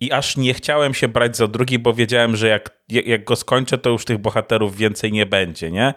i 0.00 0.12
aż 0.12 0.36
nie 0.36 0.54
chciałem 0.54 0.94
się 0.94 1.08
brać 1.08 1.36
za 1.36 1.48
drugi, 1.48 1.78
bo 1.78 1.94
wiedziałem, 1.94 2.36
że 2.36 2.48
jak, 2.48 2.70
jak 2.88 3.24
go 3.24 3.36
skończę, 3.36 3.78
to 3.78 3.90
już 3.90 4.04
tych 4.04 4.18
bohaterów 4.18 4.76
więcej 4.76 5.12
nie 5.12 5.26
będzie, 5.26 5.70
nie? 5.70 5.94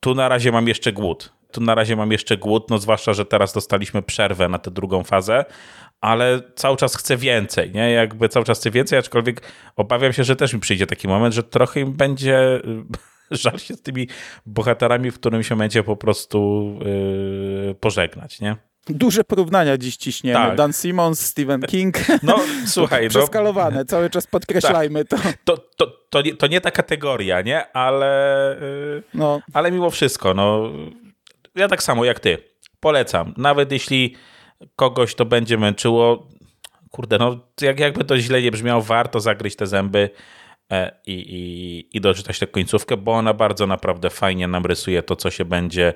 Tu 0.00 0.14
na 0.14 0.28
razie 0.28 0.52
mam 0.52 0.68
jeszcze 0.68 0.92
głód. 0.92 1.32
Tu 1.54 1.60
na 1.60 1.74
razie 1.74 1.96
mam 1.96 2.12
jeszcze 2.12 2.36
głód, 2.36 2.70
no 2.70 2.78
zwłaszcza, 2.78 3.12
że 3.12 3.24
teraz 3.24 3.52
dostaliśmy 3.52 4.02
przerwę 4.02 4.48
na 4.48 4.58
tę 4.58 4.70
drugą 4.70 5.04
fazę, 5.04 5.44
ale 6.00 6.40
cały 6.54 6.76
czas 6.76 6.96
chcę 6.96 7.16
więcej, 7.16 7.70
nie? 7.70 7.90
Jakby 7.90 8.28
cały 8.28 8.44
czas 8.44 8.58
chcę 8.58 8.70
więcej, 8.70 8.98
aczkolwiek 8.98 9.42
obawiam 9.76 10.12
się, 10.12 10.24
że 10.24 10.36
też 10.36 10.52
mi 10.52 10.60
przyjdzie 10.60 10.86
taki 10.86 11.08
moment, 11.08 11.34
że 11.34 11.42
trochę 11.42 11.80
im 11.80 11.92
będzie 11.92 12.60
żal 13.30 13.58
się 13.58 13.74
z 13.74 13.82
tymi 13.82 14.08
bohaterami 14.46 15.10
w 15.10 15.14
którymś 15.14 15.50
momencie 15.50 15.82
po 15.82 15.96
prostu 15.96 16.70
yy, 17.66 17.74
pożegnać, 17.74 18.40
nie? 18.40 18.56
Duże 18.88 19.24
porównania 19.24 19.78
dziś 19.78 19.96
ciśniemy. 19.96 20.46
Tak. 20.46 20.56
Dan 20.56 20.72
Simmons, 20.72 21.20
Stephen 21.20 21.62
King. 21.62 21.96
No, 22.22 22.40
słuchaj. 22.66 23.04
No. 23.04 23.10
Przeskalowane, 23.10 23.78
no, 23.78 23.84
cały 23.84 24.10
czas 24.10 24.26
podkreślajmy 24.26 25.04
tak. 25.04 25.38
to. 25.44 25.56
To, 25.56 25.64
to, 25.76 25.86
to, 26.10 26.22
nie, 26.22 26.34
to 26.34 26.46
nie 26.46 26.60
ta 26.60 26.70
kategoria, 26.70 27.40
nie? 27.40 27.72
Ale, 27.72 28.56
yy, 28.60 29.02
no. 29.14 29.40
ale 29.52 29.70
mimo 29.70 29.90
wszystko, 29.90 30.34
no, 30.34 30.70
ja 31.54 31.68
tak 31.68 31.82
samo 31.82 32.04
jak 32.04 32.20
ty. 32.20 32.38
Polecam. 32.80 33.34
Nawet 33.36 33.72
jeśli 33.72 34.16
kogoś 34.76 35.14
to 35.14 35.24
będzie 35.24 35.58
męczyło, 35.58 36.28
kurde, 36.90 37.18
no 37.18 37.38
jak, 37.60 37.80
jakby 37.80 38.04
to 38.04 38.18
źle 38.18 38.42
nie 38.42 38.50
brzmiało, 38.50 38.82
warto 38.82 39.20
zagryźć 39.20 39.56
te 39.56 39.66
zęby 39.66 40.10
e, 40.72 41.00
i, 41.06 41.12
i, 41.12 41.96
i 41.96 42.00
doczytać 42.00 42.38
tę 42.38 42.46
końcówkę, 42.46 42.96
bo 42.96 43.12
ona 43.12 43.34
bardzo 43.34 43.66
naprawdę 43.66 44.10
fajnie 44.10 44.48
nam 44.48 44.66
rysuje 44.66 45.02
to, 45.02 45.16
co 45.16 45.30
się 45.30 45.44
będzie 45.44 45.94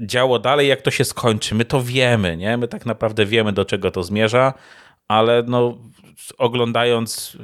działo 0.00 0.38
dalej, 0.38 0.68
jak 0.68 0.82
to 0.82 0.90
się 0.90 1.04
skończy. 1.04 1.54
My 1.54 1.64
to 1.64 1.82
wiemy, 1.82 2.36
nie? 2.36 2.56
My 2.56 2.68
tak 2.68 2.86
naprawdę 2.86 3.26
wiemy, 3.26 3.52
do 3.52 3.64
czego 3.64 3.90
to 3.90 4.02
zmierza, 4.02 4.54
ale 5.08 5.42
no, 5.46 5.78
oglądając 6.38 7.36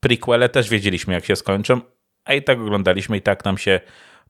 prequele 0.00 0.48
też 0.48 0.68
wiedzieliśmy, 0.68 1.14
jak 1.14 1.24
się 1.24 1.36
skończą, 1.36 1.80
a 2.24 2.34
i 2.34 2.42
tak 2.42 2.58
oglądaliśmy 2.58 3.16
i 3.16 3.22
tak 3.22 3.44
nam 3.44 3.58
się 3.58 3.80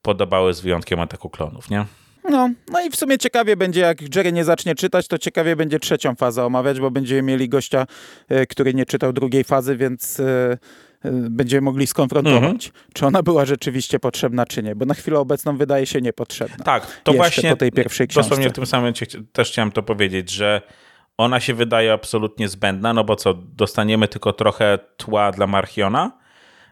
podobały 0.03 0.55
z 0.55 0.61
wyjątkiem 0.61 1.01
ataku 1.01 1.31
klonów, 1.31 1.71
nie? 1.71 1.85
No, 2.25 2.51
no 2.69 2.81
i 2.81 2.91
w 2.91 2.97
sumie 2.97 3.19
ciekawie 3.19 3.57
będzie, 3.57 3.81
jak 3.81 4.17
Jerry 4.17 4.33
nie 4.33 4.45
zacznie 4.45 4.75
czytać, 4.75 5.09
to 5.09 5.19
ciekawie 5.19 5.57
będzie 5.57 5.79
trzecią 5.79 6.15
fazę 6.15 6.45
omawiać, 6.45 6.81
bo 6.81 6.91
będziemy 6.91 7.23
mieli 7.23 7.49
gościa, 7.49 7.87
e, 8.29 8.47
który 8.47 8.75
nie 8.75 8.87
czytał 8.87 9.13
drugiej 9.13 9.45
fazy, 9.45 9.77
więc 9.77 10.21
e, 10.21 10.59
e, 11.05 11.11
będziemy 11.13 11.61
mogli 11.61 11.87
skonfrontować, 11.87 12.67
mhm. 12.67 12.73
czy 12.95 13.07
ona 13.07 13.23
była 13.23 13.45
rzeczywiście 13.45 13.99
potrzebna, 13.99 14.47
czy 14.47 14.63
nie, 14.63 14.77
bo 14.77 14.87
na 14.87 14.95
chwilę 14.95 15.19
obecną 15.19 15.57
wydaje 15.57 15.87
się 15.87 16.01
niepotrzebna. 16.01 16.65
Tak, 16.65 17.01
to 17.03 17.13
właśnie 17.13 17.51
po 17.51 17.57
tej 17.57 17.73
pierwszej 17.73 18.09
książce. 18.09 18.31
Dosłownie 18.31 18.51
w 18.51 18.53
tym 18.53 18.67
samym 18.67 18.93
też 19.33 19.51
chciałem 19.51 19.73
to 19.73 19.83
powiedzieć, 19.83 20.31
że 20.31 20.63
ona 21.17 21.41
się 21.41 21.55
wydaje 21.55 21.93
absolutnie 21.93 22.49
zbędna, 22.49 22.93
no 22.93 23.05
bo 23.05 23.17
co, 23.17 23.35
dostaniemy 23.35 24.09
tylko 24.09 24.33
trochę 24.33 24.79
tła 24.97 25.33
dla 25.33 25.47
Marchiona? 25.47 26.21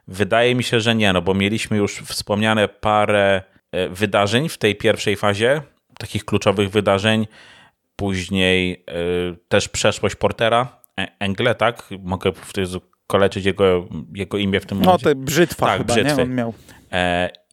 Wydaje 0.09 0.55
mi 0.55 0.65
się, 0.65 0.81
że 0.81 0.95
nie, 0.95 1.13
no 1.13 1.23
bo 1.23 1.35
mieliśmy 1.35 1.77
już 1.77 1.97
wspomniane 1.97 2.69
parę 2.69 3.43
wydarzeń 3.91 4.49
w 4.49 4.59
tej 4.59 4.77
pierwszej 4.77 5.17
fazie, 5.17 5.63
takich 5.99 6.25
kluczowych 6.25 6.71
wydarzeń. 6.71 7.27
Później 7.97 8.85
e, 8.87 8.95
też 9.49 9.69
przeszłość 9.69 10.17
Portera, 10.17 10.81
e, 11.01 11.09
Engle, 11.19 11.55
tak? 11.55 11.89
Mogę 12.03 12.33
koleczyć 13.07 13.45
jego, 13.45 13.89
jego 14.15 14.39
imię 14.39 14.61
w 14.61 14.67
tym 14.67 14.79
no, 14.79 14.85
momencie. 14.85 15.09
No, 15.09 15.15
to 15.15 15.21
brzytwa 15.21 15.67
tak, 15.67 15.79
chyba, 15.79 15.95
brzytwy. 15.95 16.17
nie? 16.17 16.23
On 16.23 16.35
miał. 16.35 16.55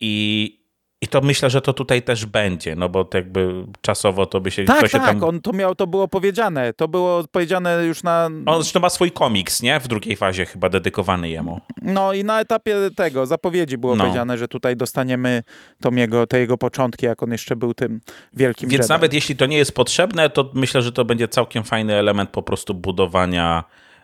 I 0.01 0.64
i 1.01 1.07
to 1.07 1.21
myślę, 1.21 1.49
że 1.49 1.61
to 1.61 1.73
tutaj 1.73 2.01
też 2.01 2.25
będzie, 2.25 2.75
no 2.75 2.89
bo 2.89 3.07
jakby 3.13 3.65
czasowo 3.81 4.25
to 4.25 4.41
by 4.41 4.51
się... 4.51 4.65
Tak, 4.65 4.81
to 4.81 4.87
się 4.87 4.97
tak, 4.97 5.07
tam... 5.07 5.23
on 5.23 5.41
to 5.41 5.53
miał, 5.53 5.75
to 5.75 5.87
było 5.87 6.07
powiedziane, 6.07 6.73
to 6.73 6.87
było 6.87 7.23
powiedziane 7.31 7.85
już 7.85 8.03
na... 8.03 8.29
On 8.45 8.61
zresztą 8.61 8.79
ma 8.79 8.89
swój 8.89 9.11
komiks, 9.11 9.61
nie? 9.61 9.79
W 9.79 9.87
drugiej 9.87 10.15
fazie 10.15 10.45
chyba 10.45 10.69
dedykowany 10.69 11.29
jemu. 11.29 11.61
No 11.81 12.13
i 12.13 12.23
na 12.23 12.41
etapie 12.41 12.75
tego, 12.95 13.25
zapowiedzi 13.25 13.77
było 13.77 13.95
no. 13.95 14.03
powiedziane, 14.03 14.37
że 14.37 14.47
tutaj 14.47 14.75
dostaniemy 14.75 15.43
tą 15.81 15.91
jego, 15.91 16.27
te 16.27 16.39
jego 16.39 16.57
początki, 16.57 17.05
jak 17.05 17.23
on 17.23 17.31
jeszcze 17.31 17.55
był 17.55 17.73
tym 17.73 18.01
wielkim 18.33 18.69
Więc 18.69 18.83
Jedi. 18.83 18.89
nawet 18.89 19.13
jeśli 19.13 19.35
to 19.35 19.45
nie 19.45 19.57
jest 19.57 19.75
potrzebne, 19.75 20.29
to 20.29 20.51
myślę, 20.53 20.81
że 20.81 20.91
to 20.91 21.05
będzie 21.05 21.27
całkiem 21.27 21.63
fajny 21.63 21.93
element 21.93 22.29
po 22.29 22.43
prostu 22.43 22.73
budowania, 22.73 23.63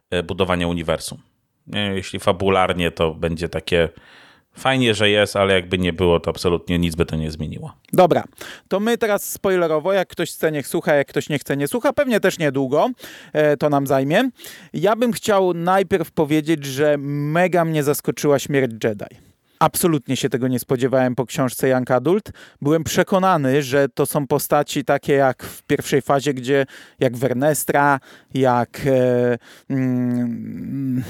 e, 0.10 0.24
budowania 0.24 0.68
uniwersum. 0.68 1.18
Jeśli 1.94 2.20
fabularnie 2.20 2.92
to 2.92 3.14
będzie 3.14 3.50
takie 3.50 3.90
Fajnie, 4.54 4.94
że 4.94 5.10
jest, 5.10 5.36
ale 5.36 5.54
jakby 5.54 5.78
nie 5.78 5.94
było, 5.94 6.20
to 6.20 6.30
absolutnie 6.30 6.80
nic 6.80 6.96
by 6.96 7.06
to 7.06 7.16
nie 7.16 7.32
zmieniło. 7.32 7.74
Dobra, 7.94 8.24
to 8.68 8.80
my 8.80 8.98
teraz 8.98 9.32
spoilerowo, 9.32 9.94
jak 9.94 10.08
ktoś 10.08 10.32
chce, 10.32 10.52
niech 10.52 10.68
słucha, 10.68 10.94
jak 10.94 11.08
ktoś 11.08 11.30
nie 11.30 11.40
chce, 11.40 11.58
nie 11.58 11.68
słucha, 11.68 11.94
pewnie 11.94 12.20
też 12.20 12.40
niedługo 12.40 12.90
e, 13.34 13.58
to 13.58 13.70
nam 13.70 13.88
zajmie. 13.88 14.30
Ja 14.74 14.96
bym 14.96 15.12
chciał 15.12 15.54
najpierw 15.54 16.12
powiedzieć, 16.12 16.66
że 16.66 16.96
mega 16.98 17.66
mnie 17.66 17.84
zaskoczyła 17.84 18.40
śmierć 18.40 18.74
Jedi. 18.84 19.32
Absolutnie 19.60 20.16
się 20.16 20.30
tego 20.30 20.48
nie 20.48 20.60
spodziewałem 20.60 21.16
po 21.16 21.26
książce 21.26 21.70
Young 21.70 21.92
Adult. 21.92 22.32
Byłem 22.62 22.84
przekonany, 22.84 23.64
że 23.64 23.90
to 23.90 24.06
są 24.06 24.28
postaci 24.28 24.86
takie 24.86 25.14
jak 25.14 25.44
w 25.44 25.64
pierwszej 25.64 26.02
fazie, 26.02 26.34
gdzie 26.34 26.66
jak 27.00 27.18
Wernestra, 27.18 28.00
jak... 28.34 28.82
E, 28.86 29.38
mm, 29.70 31.04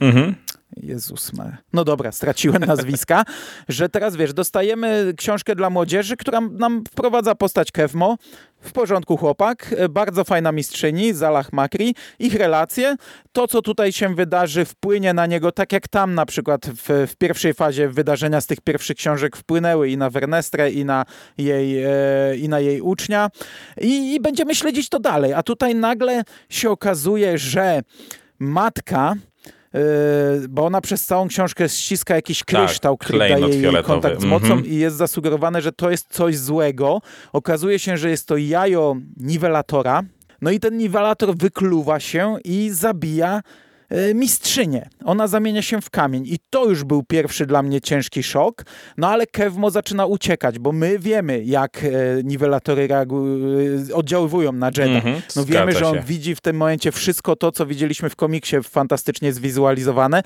mhm. 0.00 0.34
Jezus 0.76 1.32
ma. 1.32 1.56
No 1.72 1.84
dobra, 1.84 2.12
straciłem 2.12 2.64
nazwiska, 2.64 3.24
że 3.68 3.88
teraz 3.88 4.16
wiesz, 4.16 4.32
dostajemy 4.32 5.12
książkę 5.16 5.54
dla 5.54 5.70
młodzieży, 5.70 6.16
która 6.16 6.40
nam 6.40 6.84
wprowadza 6.90 7.34
postać 7.34 7.72
Kevmo, 7.72 8.16
w 8.60 8.72
porządku 8.72 9.16
chłopak, 9.16 9.74
bardzo 9.90 10.24
fajna 10.24 10.52
mistrzyni, 10.52 11.12
Zalah 11.12 11.52
Makri, 11.52 11.94
ich 12.18 12.34
relacje, 12.34 12.96
to 13.32 13.48
co 13.48 13.62
tutaj 13.62 13.92
się 13.92 14.14
wydarzy 14.14 14.64
wpłynie 14.64 15.14
na 15.14 15.26
niego, 15.26 15.52
tak 15.52 15.72
jak 15.72 15.88
tam 15.88 16.14
na 16.14 16.26
przykład 16.26 16.66
w, 16.66 17.06
w 17.10 17.16
pierwszej 17.16 17.54
fazie 17.54 17.88
wydarzenia 17.88 18.40
z 18.40 18.46
tych 18.46 18.60
pierwszych 18.60 18.96
książek 18.96 19.36
wpłynęły 19.36 19.88
i 19.88 19.96
na 19.96 20.10
Wernestrę 20.10 20.70
i 20.70 20.84
na 20.84 21.04
jej, 21.38 21.84
e, 21.84 21.90
i 22.36 22.48
na 22.48 22.60
jej 22.60 22.80
ucznia. 22.80 23.30
I, 23.80 24.14
i 24.14 24.20
będziemy 24.20 24.54
śledzić 24.54 24.88
to 24.88 24.98
dalej, 24.98 25.32
a 25.32 25.42
tutaj 25.42 25.74
nagle 25.74 26.22
się 26.48 26.70
okazuje, 26.70 27.38
że 27.38 27.82
matka 28.38 29.14
bo 30.48 30.66
ona 30.66 30.80
przez 30.80 31.06
całą 31.06 31.28
książkę 31.28 31.68
ściska 31.68 32.14
jakiś 32.14 32.38
tak, 32.38 32.46
kryształ, 32.46 32.96
tak, 32.96 33.06
który 33.06 33.18
daje 33.18 33.48
jej 33.48 33.82
kontakt 33.82 34.20
z 34.20 34.24
mocą 34.24 34.46
mm 34.46 34.58
-hmm. 34.58 34.66
i 34.66 34.76
jest 34.76 34.96
zasugerowane, 34.96 35.62
że 35.62 35.72
to 35.72 35.90
jest 35.90 36.06
coś 36.10 36.38
złego. 36.38 37.00
Okazuje 37.32 37.78
się, 37.78 37.96
że 37.96 38.10
jest 38.10 38.28
to 38.28 38.36
jajo 38.36 38.96
niwelatora. 39.16 40.02
No 40.42 40.50
i 40.50 40.60
ten 40.60 40.76
niwelator 40.76 41.36
wykluwa 41.36 42.00
się 42.00 42.36
i 42.44 42.70
zabija 42.70 43.42
mistrzynię. 44.14 44.88
Ona 45.04 45.26
zamienia 45.26 45.62
się 45.62 45.80
w 45.80 45.90
kamień 45.90 46.26
i 46.26 46.38
to 46.50 46.68
już 46.68 46.84
był 46.84 47.02
pierwszy 47.02 47.46
dla 47.46 47.62
mnie 47.62 47.80
ciężki 47.80 48.22
szok, 48.22 48.62
no 48.96 49.08
ale 49.08 49.26
Kevmo 49.26 49.70
zaczyna 49.70 50.06
uciekać, 50.06 50.58
bo 50.58 50.72
my 50.72 50.98
wiemy, 50.98 51.44
jak 51.44 51.84
e, 51.84 51.88
niwelatory 52.24 52.88
e, 52.92 53.06
oddziaływują 53.94 54.52
na 54.52 54.66
Jedi. 54.66 55.00
-hmm, 55.00 55.20
no 55.36 55.44
wiemy, 55.44 55.72
że 55.72 55.86
on 55.86 55.94
się. 55.94 56.02
widzi 56.02 56.34
w 56.34 56.40
tym 56.40 56.56
momencie 56.56 56.92
wszystko 56.92 57.36
to, 57.36 57.52
co 57.52 57.66
widzieliśmy 57.66 58.10
w 58.10 58.16
komiksie, 58.16 58.56
fantastycznie 58.62 59.32
zwizualizowane 59.32 60.22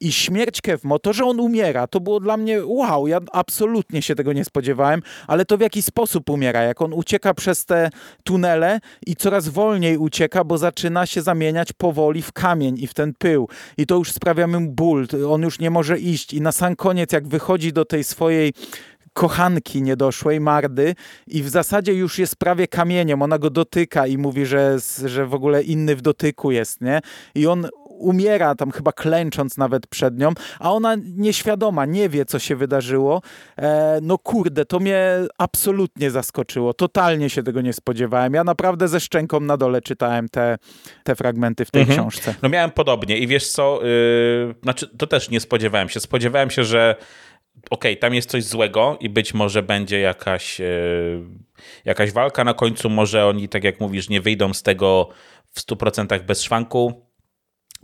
i 0.00 0.12
śmierć 0.12 0.60
Kevmo, 0.60 0.98
to, 0.98 1.12
że 1.12 1.24
on 1.24 1.40
umiera, 1.40 1.86
to 1.86 2.00
było 2.00 2.20
dla 2.20 2.36
mnie 2.36 2.60
wow, 2.64 3.06
ja 3.06 3.20
absolutnie 3.32 4.02
się 4.02 4.14
tego 4.14 4.32
nie 4.32 4.44
spodziewałem, 4.44 5.02
ale 5.26 5.44
to 5.44 5.58
w 5.58 5.60
jaki 5.60 5.82
sposób 5.82 6.30
umiera, 6.30 6.62
jak 6.62 6.82
on 6.82 6.92
ucieka 6.92 7.34
przez 7.34 7.64
te 7.64 7.90
tunele 8.24 8.80
i 9.06 9.16
coraz 9.16 9.48
wolniej 9.48 9.98
ucieka, 9.98 10.44
bo 10.44 10.58
zaczyna 10.58 11.06
się 11.06 11.22
zamieniać 11.22 11.72
powoli 11.72 12.22
w 12.22 12.32
kamień 12.32 12.78
i 12.78 12.86
w 12.86 12.94
ten 12.94 13.07
ten 13.08 13.14
pył 13.18 13.48
i 13.76 13.86
to 13.86 13.94
już 13.94 14.12
sprawia 14.12 14.46
mu 14.46 14.60
ból, 14.60 15.06
on 15.28 15.42
już 15.42 15.58
nie 15.58 15.70
może 15.70 15.98
iść. 15.98 16.34
I 16.34 16.40
na 16.40 16.52
sam 16.52 16.76
koniec 16.76 17.12
jak 17.12 17.28
wychodzi 17.28 17.72
do 17.72 17.84
tej 17.84 18.04
swojej 18.04 18.52
kochanki 19.12 19.82
niedoszłej, 19.82 20.40
Mardy 20.40 20.94
i 21.26 21.42
w 21.42 21.48
zasadzie 21.48 21.94
już 21.94 22.18
jest 22.18 22.36
prawie 22.36 22.68
kamieniem, 22.68 23.22
ona 23.22 23.38
go 23.38 23.50
dotyka 23.50 24.06
i 24.06 24.18
mówi, 24.18 24.46
że, 24.46 24.78
że 25.04 25.26
w 25.26 25.34
ogóle 25.34 25.62
inny 25.62 25.96
w 25.96 26.02
dotyku 26.02 26.50
jest, 26.50 26.80
nie? 26.80 27.00
I 27.34 27.46
on 27.46 27.68
umiera 27.98 28.54
tam 28.54 28.70
chyba 28.70 28.92
klęcząc 28.92 29.56
nawet 29.56 29.86
przed 29.86 30.18
nią, 30.18 30.32
a 30.58 30.72
ona 30.72 30.96
nieświadoma, 31.04 31.86
nie 31.86 32.08
wie, 32.08 32.24
co 32.24 32.38
się 32.38 32.56
wydarzyło. 32.56 33.22
E, 33.56 33.98
no 34.02 34.18
kurde, 34.18 34.64
to 34.64 34.80
mnie 34.80 35.04
absolutnie 35.38 36.10
zaskoczyło. 36.10 36.74
Totalnie 36.74 37.30
się 37.30 37.42
tego 37.42 37.60
nie 37.60 37.72
spodziewałem. 37.72 38.34
Ja 38.34 38.44
naprawdę 38.44 38.88
ze 38.88 39.00
szczęką 39.00 39.40
na 39.40 39.56
dole 39.56 39.82
czytałem 39.82 40.28
te, 40.28 40.58
te 41.04 41.16
fragmenty 41.16 41.64
w 41.64 41.70
tej 41.70 41.82
mhm. 41.82 41.98
książce. 41.98 42.34
No 42.42 42.48
miałem 42.48 42.70
podobnie 42.70 43.18
i 43.18 43.26
wiesz 43.26 43.48
co, 43.48 43.80
yy, 43.82 44.54
znaczy 44.62 44.88
to 44.98 45.06
też 45.06 45.30
nie 45.30 45.40
spodziewałem 45.40 45.88
się. 45.88 46.00
Spodziewałem 46.00 46.50
się, 46.50 46.64
że 46.64 46.96
okej, 47.70 47.92
okay, 47.92 47.96
tam 47.96 48.14
jest 48.14 48.30
coś 48.30 48.44
złego 48.44 48.96
i 49.00 49.08
być 49.08 49.34
może 49.34 49.62
będzie 49.62 50.00
jakaś, 50.00 50.58
yy, 50.60 51.24
jakaś 51.84 52.12
walka 52.12 52.44
na 52.44 52.54
końcu, 52.54 52.90
może 52.90 53.26
oni, 53.26 53.48
tak 53.48 53.64
jak 53.64 53.80
mówisz, 53.80 54.08
nie 54.08 54.20
wyjdą 54.20 54.54
z 54.54 54.62
tego 54.62 55.08
w 55.50 55.60
100% 55.60 56.22
bez 56.22 56.42
szwanku 56.42 57.07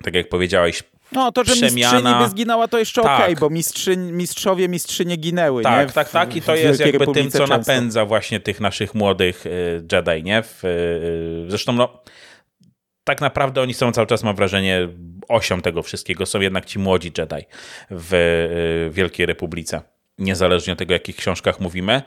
tak 0.04 0.14
jak 0.14 0.28
powiedziałeś, 0.28 0.82
no, 1.12 1.32
to, 1.32 1.44
że 1.44 1.52
przemiana... 1.52 1.92
mistrzyni 1.92 2.24
by 2.24 2.30
zginęła, 2.30 2.68
to 2.68 2.78
jeszcze 2.78 3.02
tak. 3.02 3.20
okej, 3.20 3.34
okay, 3.34 3.40
bo 3.40 3.50
mistrzy, 3.50 3.96
mistrzowie, 3.96 4.68
mistrzynie 4.68 5.16
ginęły. 5.16 5.62
Tak, 5.62 5.92
tak, 5.92 6.10
tak. 6.10 6.36
I 6.36 6.42
to 6.42 6.54
jest 6.54 6.80
jakby 6.80 6.98
Republice 6.98 7.22
tym, 7.22 7.30
co 7.30 7.38
często. 7.38 7.56
napędza 7.72 8.04
właśnie 8.04 8.40
tych 8.40 8.60
naszych 8.60 8.94
młodych 8.94 9.46
y, 9.46 9.84
Jedi, 9.92 10.22
nie? 10.22 10.42
W, 10.42 10.64
y, 10.64 11.50
zresztą, 11.50 11.72
no, 11.72 12.02
tak 13.04 13.20
naprawdę 13.20 13.62
oni 13.62 13.74
są 13.74 13.92
cały 13.92 14.06
czas, 14.06 14.22
mam 14.22 14.36
wrażenie, 14.36 14.88
osią 15.28 15.60
tego 15.60 15.82
wszystkiego. 15.82 16.26
Są 16.26 16.40
jednak 16.40 16.64
ci 16.64 16.78
młodzi 16.78 17.12
Jedi 17.18 17.46
w 17.90 18.14
y, 18.14 18.90
Wielkiej 18.94 19.26
Republice. 19.26 19.80
Niezależnie 20.18 20.72
od 20.72 20.78
tego, 20.78 20.92
o 20.92 20.92
jakich 20.92 21.16
książkach 21.16 21.60
mówimy 21.60 22.02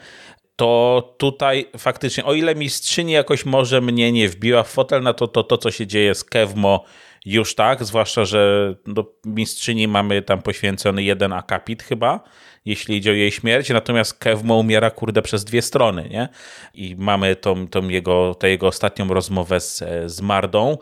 to 0.58 1.16
tutaj 1.18 1.66
faktycznie, 1.78 2.26
o 2.26 2.34
ile 2.34 2.56
mistrzyni 2.56 3.12
jakoś 3.12 3.46
może 3.46 3.82
mnie 3.82 4.12
nie 4.12 4.30
wbiła 4.30 4.64
w 4.64 4.70
fotel, 4.70 5.04
na 5.04 5.14
to, 5.14 5.28
to 5.28 5.44
to, 5.44 5.58
co 5.58 5.72
się 5.72 5.88
dzieje 5.88 6.16
z 6.16 6.24
Kevmo 6.24 6.84
już 7.26 7.56
tak, 7.56 7.84
zwłaszcza, 7.84 8.26
że 8.26 8.74
do 8.86 9.14
mistrzyni 9.26 9.88
mamy 9.88 10.22
tam 10.22 10.42
poświęcony 10.42 11.04
jeden 11.04 11.34
akapit 11.34 11.84
chyba, 11.84 12.24
jeśli 12.66 12.98
idzie 12.98 13.12
o 13.12 13.14
jej 13.14 13.32
śmierć, 13.32 13.70
natomiast 13.70 14.20
Kevmo 14.20 14.58
umiera, 14.58 14.92
kurde, 14.92 15.22
przez 15.22 15.46
dwie 15.46 15.62
strony, 15.62 16.10
nie? 16.10 16.30
I 16.74 16.96
mamy 16.96 17.36
tą, 17.36 17.68
tą 17.68 17.88
jego, 17.88 18.36
tę 18.36 18.50
jego 18.50 18.68
ostatnią 18.68 19.08
rozmowę 19.08 19.60
z, 19.60 19.84
z 20.06 20.22
Mardą, 20.22 20.78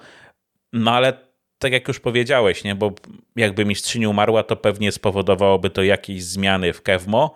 no 0.73 0.91
ale 0.91 1.13
tak 1.59 1.71
jak 1.71 1.88
już 1.88 1.99
powiedziałeś, 1.99 2.63
nie? 2.63 2.75
Bo 2.75 2.91
jakby 3.35 3.65
mistrzyni 3.65 4.07
umarła, 4.07 4.43
to 4.43 4.55
pewnie 4.55 4.91
spowodowałoby 4.91 5.69
to 5.69 5.83
jakieś 5.83 6.23
zmiany 6.23 6.73
w 6.73 6.81
Kevmo, 6.81 7.35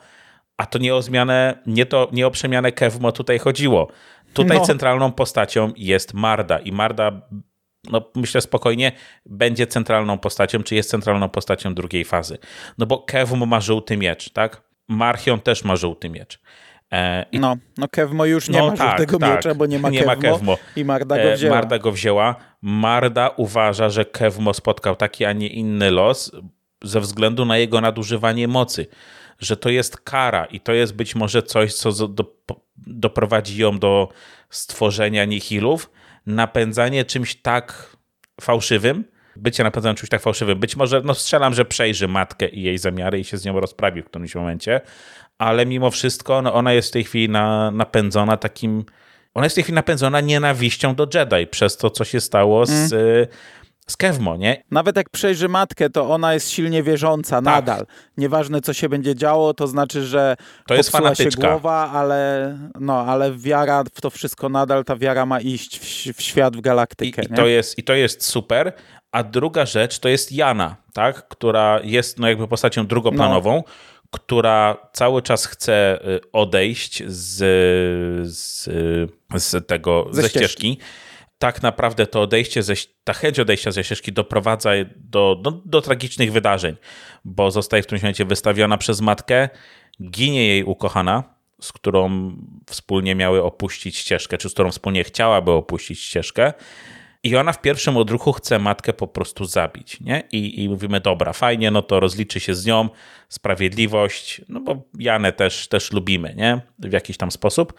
a 0.60 0.66
to 0.66 0.80
nie 0.80 0.96
o 0.96 1.02
zmianę, 1.02 1.58
nie, 1.66 1.86
to, 1.86 2.08
nie 2.12 2.28
o 2.28 2.32
przemianę 2.32 2.72
Kevmo 2.72 3.12
tutaj 3.12 3.40
chodziło. 3.40 3.88
Tutaj 4.34 4.58
no. 4.58 4.66
centralną 4.66 5.12
postacią 5.12 5.74
jest 5.78 6.14
Marda 6.14 6.60
i 6.60 6.72
Marda 6.72 7.22
no 7.92 8.02
myślę 8.16 8.42
spokojnie, 8.42 8.92
będzie 9.26 9.68
centralną 9.68 10.18
postacią, 10.18 10.64
czy 10.64 10.76
jest 10.76 10.90
centralną 10.90 11.30
postacią 11.30 11.74
drugiej 11.74 12.06
fazy. 12.06 12.38
No 12.78 12.86
bo 12.86 12.98
Kevmo 12.98 13.46
ma 13.46 13.62
żółty 13.62 13.98
miecz, 13.98 14.30
tak? 14.30 14.62
Marchion 14.88 15.40
też 15.40 15.64
ma 15.64 15.76
żółty 15.76 16.10
miecz. 16.10 16.40
E. 16.94 17.26
No, 17.34 17.58
no 17.78 17.88
Kevmo 17.88 18.26
już 18.26 18.50
nie 18.50 18.60
no, 18.60 18.68
ma 18.68 18.78
tak, 18.78 18.88
żółtego 18.90 19.20
tak. 19.20 19.36
miecza, 19.36 19.56
bo 19.56 19.66
nie 19.66 19.80
ma, 19.80 19.90
nie 20.00 20.00
Kevmo, 20.00 20.16
ma 20.16 20.22
Kevmo 20.22 20.58
i 20.76 20.86
Marda 20.86 21.16
go 21.16 21.22
e, 21.22 21.36
wzięła. 21.36 21.56
Marda 21.56 21.80
go 21.80 21.92
wzięła. 21.92 22.36
Marda 22.62 23.30
uważa, 23.30 23.90
że 23.90 24.06
Kevmo 24.06 24.54
spotkał 24.54 24.96
taki, 24.96 25.26
a 25.26 25.34
nie 25.34 25.48
inny 25.48 25.92
los 25.92 26.32
ze 26.84 27.00
względu 27.00 27.46
na 27.46 27.58
jego 27.58 27.82
nadużywanie 27.82 28.48
mocy. 28.48 28.88
Że 29.40 29.58
to 29.58 29.70
jest 29.70 29.98
kara 29.98 30.46
i 30.46 30.60
to 30.60 30.74
jest 30.74 30.96
być 30.96 31.16
może 31.16 31.44
coś, 31.44 31.74
co 31.74 32.08
do, 32.08 32.36
doprowadzi 32.78 33.62
ją 33.62 33.80
do 33.80 34.10
stworzenia 34.50 35.26
nihilów, 35.26 35.92
napędzanie 36.26 37.06
czymś 37.06 37.36
tak 37.36 37.96
fałszywym, 38.42 39.04
bycie 39.36 39.64
napędzanym 39.64 39.96
czymś 39.96 40.10
tak 40.10 40.22
fałszywym. 40.22 40.60
Być 40.60 40.76
może, 40.76 41.02
no 41.06 41.14
strzelam, 41.14 41.54
że 41.54 41.66
przejrzy 41.66 42.08
matkę 42.08 42.48
i 42.48 42.62
jej 42.62 42.78
zamiary 42.78 43.20
i 43.20 43.24
się 43.24 43.38
z 43.38 43.46
nią 43.46 43.60
rozprawi 43.60 44.02
w 44.02 44.06
którymś 44.06 44.36
momencie, 44.36 44.82
ale 45.38 45.66
mimo 45.66 45.92
wszystko 45.92 46.42
no 46.42 46.54
ona 46.54 46.74
jest 46.74 46.90
w 46.90 46.92
tej 46.92 47.04
chwili 47.04 47.30
na, 47.30 47.72
napędzona 47.72 48.38
takim, 48.38 48.86
ona 49.34 49.46
jest 49.46 49.54
w 49.54 49.56
tej 49.56 49.64
chwili 49.64 49.76
napędzona 49.76 50.22
nienawiścią 50.22 50.96
do 50.96 51.08
Jedi 51.14 51.48
przez 51.48 51.78
to, 51.78 51.90
co 51.90 52.04
się 52.04 52.22
stało 52.22 52.66
z, 52.66 52.94
mm 52.94 53.28
z 53.90 53.98
Kevmo, 53.98 54.38
nie? 54.38 54.64
Nawet 54.72 54.96
jak 54.96 55.10
przejrzy 55.10 55.50
matkę, 55.50 55.90
to 55.90 56.10
ona 56.10 56.34
jest 56.34 56.52
silnie 56.52 56.84
wierząca 56.84 57.36
tak. 57.36 57.46
nadal. 57.46 57.86
Nieważne, 58.18 58.62
co 58.62 58.74
się 58.74 58.90
będzie 58.90 59.16
działo, 59.16 59.54
to 59.54 59.68
znaczy, 59.68 60.06
że 60.06 60.36
to 60.68 60.74
jest 60.74 60.92
się 61.14 61.30
głowa, 61.38 61.92
ale, 61.94 62.58
no, 62.80 63.00
ale 63.06 63.32
wiara 63.32 63.84
w 63.96 64.02
to 64.02 64.10
wszystko 64.10 64.50
nadal, 64.50 64.86
ta 64.86 64.96
wiara 64.96 65.26
ma 65.26 65.42
iść 65.42 65.80
w, 65.80 66.14
w 66.18 66.22
świat, 66.22 66.58
w 66.58 66.62
galaktykę. 66.62 67.22
I, 67.22 67.26
i 67.26 67.30
to 67.30 67.48
jest, 67.48 67.78
I 67.78 67.84
to 67.84 67.94
jest 67.94 68.26
super. 68.26 68.74
A 69.12 69.24
druga 69.24 69.66
rzecz 69.66 70.00
to 70.00 70.10
jest 70.10 70.32
Jana, 70.32 70.76
tak? 70.94 71.28
która 71.28 71.80
jest 71.84 72.20
no, 72.20 72.30
jakby 72.30 72.48
postacią 72.48 72.88
drugoplanową, 72.88 73.56
no 73.56 73.64
która 74.12 74.78
cały 74.94 75.22
czas 75.22 75.46
chce 75.46 76.00
y, 76.08 76.20
odejść 76.34 77.04
z, 77.08 77.38
z, 78.28 78.70
z 79.36 79.68
tego, 79.68 80.08
ze, 80.12 80.22
ze 80.22 80.30
ścieżki. 80.30 80.48
ścieżki 80.48 80.80
tak 81.40 81.64
naprawdę 81.64 82.08
to 82.08 82.22
odejście, 82.22 82.64
ze, 82.64 82.74
ta 83.04 83.14
chęć 83.14 83.40
odejścia 83.40 83.72
ze 83.72 83.84
ścieżki 83.84 84.14
doprowadza 84.14 84.70
do, 84.96 85.36
do, 85.42 85.52
do, 85.52 85.82
tragicznych 85.82 86.32
wydarzeń, 86.32 86.76
bo 87.26 87.52
zostaje 87.52 87.84
w 87.84 87.86
którymś 87.86 88.04
momencie 88.04 88.26
wystawiona 88.26 88.78
przez 88.78 89.02
matkę, 89.02 89.50
ginie 90.04 90.48
jej 90.48 90.64
ukochana, 90.64 91.24
z 91.62 91.72
którą 91.72 92.32
wspólnie 92.70 93.16
miały 93.16 93.44
opuścić 93.44 93.98
ścieżkę, 93.98 94.38
czy 94.38 94.50
z 94.50 94.54
którą 94.54 94.72
wspólnie 94.72 95.04
chciałaby 95.04 95.52
opuścić 95.52 96.00
ścieżkę. 96.00 96.54
I 97.24 97.36
ona 97.36 97.54
w 97.54 97.62
pierwszym 97.62 97.98
odruchu 97.98 98.34
chce 98.34 98.60
matkę 98.60 98.94
po 98.94 99.08
prostu 99.08 99.46
zabić, 99.46 100.02
nie? 100.02 100.24
I, 100.32 100.64
I 100.64 100.70
mówimy, 100.70 101.00
dobra, 101.00 101.34
fajnie, 101.34 101.72
no 101.72 101.82
to 101.82 102.00
rozliczy 102.00 102.40
się 102.40 102.56
z 102.56 102.66
nią, 102.66 102.90
sprawiedliwość, 103.30 104.42
no 104.50 104.60
bo 104.60 104.82
Janę 105.00 105.34
też, 105.34 105.68
też 105.68 105.92
lubimy, 105.92 106.34
nie? 106.36 106.62
W 106.80 106.94
jakiś 106.94 107.18
tam 107.18 107.32
sposób. 107.32 107.74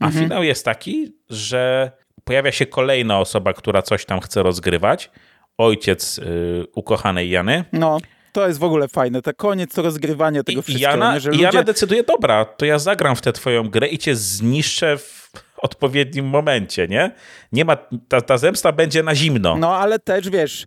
A 0.00 0.06
mhm. 0.06 0.24
finał 0.24 0.42
jest 0.42 0.64
taki, 0.64 1.12
że 1.30 1.92
pojawia 2.26 2.52
się 2.52 2.66
kolejna 2.66 3.18
osoba, 3.20 3.52
która 3.52 3.82
coś 3.82 4.04
tam 4.04 4.20
chce 4.20 4.42
rozgrywać. 4.42 5.10
Ojciec 5.58 6.16
yy, 6.16 6.66
ukochanej 6.74 7.30
Jany. 7.30 7.64
No. 7.72 7.98
To 8.32 8.48
jest 8.48 8.58
w 8.58 8.64
ogóle 8.64 8.88
fajne, 8.88 9.22
to 9.22 9.34
koniec, 9.34 9.74
to 9.74 9.82
rozgrywanie 9.82 10.44
tego 10.44 10.60
I, 10.60 10.62
wszystkiego. 10.62 10.90
Jana, 10.90 11.14
nie, 11.14 11.20
że 11.20 11.30
ludzie... 11.30 11.42
Jana 11.42 11.62
decyduje, 11.62 12.02
dobra, 12.02 12.44
to 12.44 12.66
ja 12.66 12.78
zagram 12.78 13.16
w 13.16 13.20
tę 13.20 13.32
twoją 13.32 13.68
grę 13.68 13.88
i 13.88 13.98
cię 13.98 14.16
zniszczę 14.16 14.98
w 14.98 15.30
odpowiednim 15.56 16.26
momencie, 16.26 16.88
nie? 16.88 17.10
Nie 17.52 17.64
ma, 17.64 17.76
ta, 18.08 18.20
ta 18.20 18.38
zemsta 18.38 18.72
będzie 18.72 19.02
na 19.02 19.14
zimno. 19.14 19.56
No, 19.56 19.76
ale 19.76 19.98
też, 19.98 20.30
wiesz, 20.30 20.66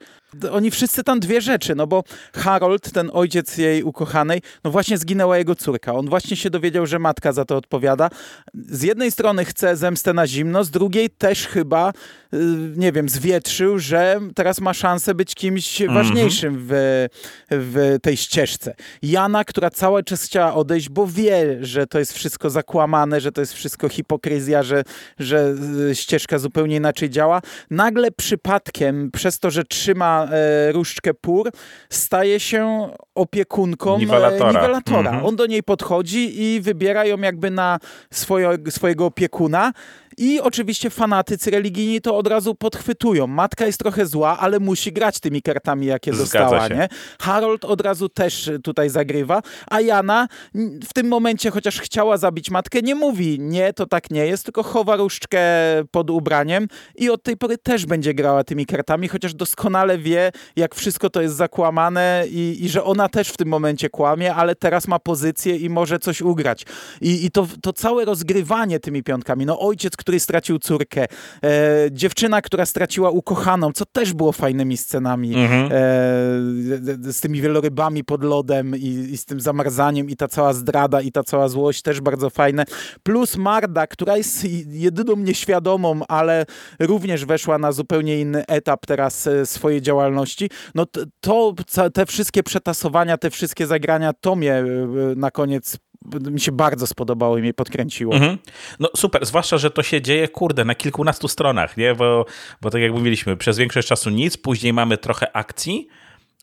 oni 0.52 0.72
wszyscy 0.72 1.04
tam 1.04 1.20
dwie 1.20 1.42
rzeczy, 1.42 1.76
no 1.76 1.88
bo 1.88 2.04
Harold, 2.34 2.92
ten 2.92 3.10
ojciec 3.14 3.58
jej 3.58 3.84
ukochanej, 3.84 4.42
no 4.64 4.72
właśnie 4.72 4.98
zginęła 4.98 5.38
jego 5.38 5.56
córka. 5.56 5.94
On 5.94 6.10
właśnie 6.10 6.38
się 6.38 6.50
dowiedział, 6.50 6.86
że 6.86 7.00
matka 7.00 7.32
za 7.32 7.46
to 7.46 7.58
odpowiada. 7.58 8.10
Z 8.54 8.84
jednej 8.84 9.12
strony 9.12 9.46
chce 9.46 9.76
zemstę 9.76 10.14
na 10.14 10.28
zimno, 10.28 10.64
z 10.64 10.70
drugiej 10.70 11.10
też 11.10 11.48
chyba, 11.48 11.94
y, 12.34 12.38
nie 12.76 12.92
wiem, 12.92 13.10
zwietrzył, 13.10 13.80
że 13.80 14.20
teraz 14.36 14.62
ma 14.62 14.74
szansę 14.74 15.16
być 15.16 15.36
kimś 15.36 15.82
-hmm. 15.82 15.94
ważniejszym 15.94 16.68
w, 16.70 17.08
w 17.52 17.98
tej 18.02 18.18
ścieżce. 18.18 18.76
Jana, 19.02 19.44
która 19.44 19.70
cały 19.70 20.04
czas 20.04 20.24
chciała 20.24 20.54
odejść, 20.54 20.90
bo 20.90 21.08
wie, 21.08 21.58
że 21.62 21.88
to 21.88 22.00
jest 22.00 22.14
wszystko 22.14 22.50
zakłamane, 22.50 23.22
że 23.22 23.32
to 23.32 23.42
jest 23.42 23.54
wszystko 23.54 23.90
hipokryzja, 23.90 24.64
że, 24.64 24.84
że 25.20 25.56
y, 25.90 25.96
ścieżka 25.96 26.40
zupełnie 26.40 26.76
inaczej 26.76 27.10
działa. 27.10 27.42
Nagle 27.70 28.12
przypadkiem, 28.12 29.12
przez 29.12 29.40
to, 29.40 29.52
że 29.52 29.64
trzyma 29.64 30.19
e, 30.24 30.72
różdżkę 30.72 31.14
pór, 31.14 31.52
staje 31.90 32.40
się 32.40 32.90
opiekunką 33.16 33.96
e, 33.96 34.00
niwelatora. 34.00 34.52
niwelatora. 34.52 35.10
Mhm. 35.10 35.26
On 35.26 35.36
do 35.36 35.46
niej 35.46 35.64
podchodzi 35.64 36.42
i 36.42 36.62
wybiera 36.62 37.06
ją 37.06 37.18
jakby 37.18 37.52
na 37.52 37.80
swoje, 38.12 38.58
swojego 38.70 39.06
opiekuna 39.06 39.74
i 40.20 40.40
oczywiście 40.42 40.90
fanatycy 40.90 41.52
religijni 41.52 42.02
to 42.02 42.18
od 42.18 42.28
razu 42.28 42.56
podchwytują. 42.56 43.28
Matka 43.28 43.66
jest 43.66 43.80
trochę 43.80 44.06
zła, 44.06 44.38
ale 44.40 44.60
musi 44.60 44.92
grać 44.92 45.20
tymi 45.20 45.42
kartami, 45.42 45.86
jakie 45.86 46.12
dostała. 46.12 46.68
Nie? 46.68 46.88
Harold 47.22 47.66
od 47.66 47.82
razu 47.82 48.10
też 48.10 48.52
tutaj 48.64 48.90
zagrywa, 48.90 49.42
a 49.70 49.82
Jana 49.82 50.28
w 50.88 50.94
tym 50.94 51.08
momencie, 51.08 51.52
chociaż 51.52 51.80
chciała 51.80 52.18
zabić 52.18 52.52
matkę, 52.52 52.82
nie 52.82 52.96
mówi 52.96 53.40
nie, 53.40 53.74
to 53.74 53.86
tak 53.86 54.12
nie 54.12 54.26
jest, 54.26 54.44
tylko 54.44 54.64
chowa 54.64 54.96
różdżkę 54.96 55.40
pod 55.92 56.10
ubraniem 56.10 56.68
i 56.96 57.10
od 57.10 57.24
tej 57.24 57.38
pory 57.38 57.58
też 57.58 57.86
będzie 57.86 58.14
grała 58.14 58.44
tymi 58.44 58.66
kartami, 58.66 59.08
chociaż 59.08 59.34
doskonale 59.34 59.98
wie, 59.98 60.32
jak 60.56 60.76
wszystko 60.76 61.10
to 61.10 61.22
jest 61.22 61.36
zakłamane 61.36 62.24
i, 62.30 62.58
i 62.62 62.70
że 62.70 62.84
ona 62.84 63.10
też 63.10 63.30
w 63.30 63.38
tym 63.38 63.48
momencie 63.48 63.90
kłamie, 63.90 64.36
ale 64.36 64.56
teraz 64.56 64.88
ma 64.88 65.00
pozycję 65.00 65.56
i 65.56 65.70
może 65.70 66.00
coś 66.00 66.22
ugrać. 66.22 66.66
I, 67.02 67.26
i 67.26 67.32
to, 67.32 67.48
to 67.62 67.74
całe 67.74 68.06
rozgrywanie 68.06 68.80
tymi 68.80 69.04
piątkami, 69.04 69.46
no 69.46 69.60
ojciec, 69.60 69.98
który 69.98 70.09
który 70.10 70.20
stracił 70.20 70.60
córkę, 70.60 71.06
e, 71.44 71.48
dziewczyna, 71.92 72.42
która 72.42 72.66
straciła 72.66 73.10
ukochaną, 73.10 73.72
co 73.72 73.86
też 73.86 74.14
było 74.14 74.32
fajnymi 74.32 74.78
scenami 74.78 75.36
mhm. 75.36 75.66
e, 75.66 75.70
z 77.14 77.22
tymi 77.22 77.42
wielorybami 77.42 78.04
pod 78.04 78.24
lodem 78.24 78.76
i, 78.76 78.88
i, 78.88 79.18
z 79.18 79.26
tym 79.26 79.40
zamarzaniem 79.42 80.10
i 80.10 80.16
ta 80.16 80.28
cała 80.28 80.54
zdrada 80.54 81.02
i 81.02 81.12
ta 81.12 81.24
cała 81.24 81.48
złość 81.48 81.82
też 81.82 82.02
bardzo 82.02 82.30
fajne. 82.30 82.66
Plus 83.04 83.38
Marda, 83.38 83.88
która 83.88 84.18
jest 84.18 84.46
jedyną 84.68 85.16
nieświadomą, 85.16 86.02
ale 86.08 86.46
również 86.80 87.26
weszła 87.26 87.58
na 87.58 87.72
zupełnie 87.72 88.20
inny 88.20 88.46
etap 88.48 88.86
teraz 88.86 89.28
e, 89.28 89.46
swojej 89.46 89.82
działalności. 89.82 90.50
No 90.76 90.86
to, 90.86 91.02
to 91.20 91.56
te 91.94 92.06
wszystkie 92.06 92.44
przetasowania, 92.44 93.18
te 93.18 93.30
wszystkie 93.30 93.68
zagrania, 93.68 94.14
to 94.14 94.36
mnie 94.36 94.54
e, 94.54 94.66
na 95.16 95.32
koniec 95.32 95.78
mi 96.32 96.40
się 96.40 96.52
bardzo 96.52 96.88
spodobało 96.88 97.38
i 97.38 97.42
mnie 97.42 97.54
podkręciło. 97.54 98.14
Mhm. 98.14 98.38
No 98.80 98.90
super, 98.96 99.26
zwłaszcza, 99.26 99.58
że 99.58 99.72
to 99.72 99.84
się 99.84 100.02
dzieje, 100.02 100.28
kurde, 100.28 100.66
na 100.66 100.76
kilkunastu 100.76 101.28
stronach, 101.28 101.78
nie? 101.78 101.96
Bo, 101.96 102.26
bo 102.62 102.70
tak 102.70 102.82
jak 102.82 102.92
mówiliśmy, 102.92 103.38
przez 103.38 103.58
większość 103.58 103.88
czasu 103.88 104.10
nic, 104.10 104.38
później 104.38 104.74
mamy 104.74 104.98
trochę 104.98 105.36
akcji, 105.36 105.88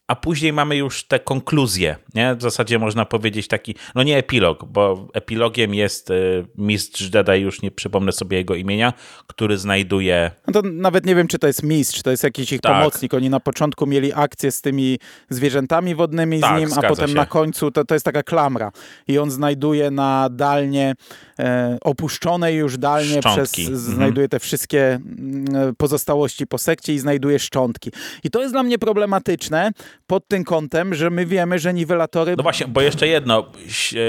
a 0.08 0.16
później 0.16 0.52
mamy 0.52 0.76
już 0.76 1.04
te 1.04 1.18
konkluzje, 1.18 1.96
nie? 2.14 2.34
W 2.34 2.42
zasadzie 2.42 2.78
można 2.78 3.04
powiedzieć 3.04 3.48
taki, 3.48 3.74
no 3.94 4.02
nie 4.02 4.18
epilog, 4.18 4.64
bo 4.64 5.08
epilogiem 5.14 5.74
jest 5.74 6.10
y, 6.10 6.46
mistrz 6.58 7.14
Jedi, 7.14 7.32
już 7.32 7.62
nie 7.62 7.70
przypomnę 7.70 8.12
sobie 8.12 8.36
jego 8.36 8.54
imienia, 8.54 8.92
który 9.26 9.58
znajduje... 9.58 10.30
No 10.46 10.52
to 10.52 10.68
nawet 10.68 11.06
nie 11.06 11.14
wiem, 11.14 11.28
czy 11.28 11.38
to 11.38 11.46
jest 11.46 11.62
mistrz, 11.62 12.02
to 12.02 12.10
jest 12.10 12.24
jakiś 12.24 12.52
ich 12.52 12.60
tak. 12.60 12.72
pomocnik. 12.72 13.14
Oni 13.14 13.30
na 13.30 13.40
początku 13.40 13.86
mieli 13.86 14.12
akcję 14.14 14.52
z 14.52 14.60
tymi 14.60 14.98
zwierzętami 15.30 15.94
wodnymi 15.94 16.40
tak, 16.40 16.58
z 16.58 16.60
nim, 16.60 16.78
a 16.78 16.88
potem 16.88 17.08
się. 17.08 17.14
na 17.14 17.26
końcu 17.26 17.70
to, 17.70 17.84
to 17.84 17.94
jest 17.94 18.04
taka 18.04 18.22
klamra. 18.22 18.72
I 19.08 19.18
on 19.18 19.30
znajduje 19.30 19.90
na 19.90 20.28
dalnie, 20.30 20.94
e, 21.38 21.78
opuszczonej 21.80 22.56
już 22.56 22.78
dalnie 22.78 23.18
szczątki. 23.18 23.62
przez, 23.62 23.68
mhm. 23.68 23.96
znajduje 23.96 24.28
te 24.28 24.38
wszystkie 24.38 24.94
mm, 24.94 25.74
pozostałości 25.76 26.46
po 26.46 26.58
sekcie 26.58 26.94
i 26.94 26.98
znajduje 26.98 27.38
szczątki. 27.38 27.90
I 28.24 28.30
to 28.30 28.40
jest 28.40 28.54
dla 28.54 28.62
mnie 28.62 28.78
problematyczne, 28.78 29.72
pod 30.06 30.28
tym 30.28 30.44
kątem, 30.44 30.94
że 30.94 31.10
my 31.10 31.26
wiemy, 31.26 31.58
że 31.58 31.74
niwelatory... 31.74 32.34
No 32.36 32.42
właśnie, 32.42 32.66
bo 32.68 32.80
jeszcze 32.80 33.08
jedno, 33.08 33.52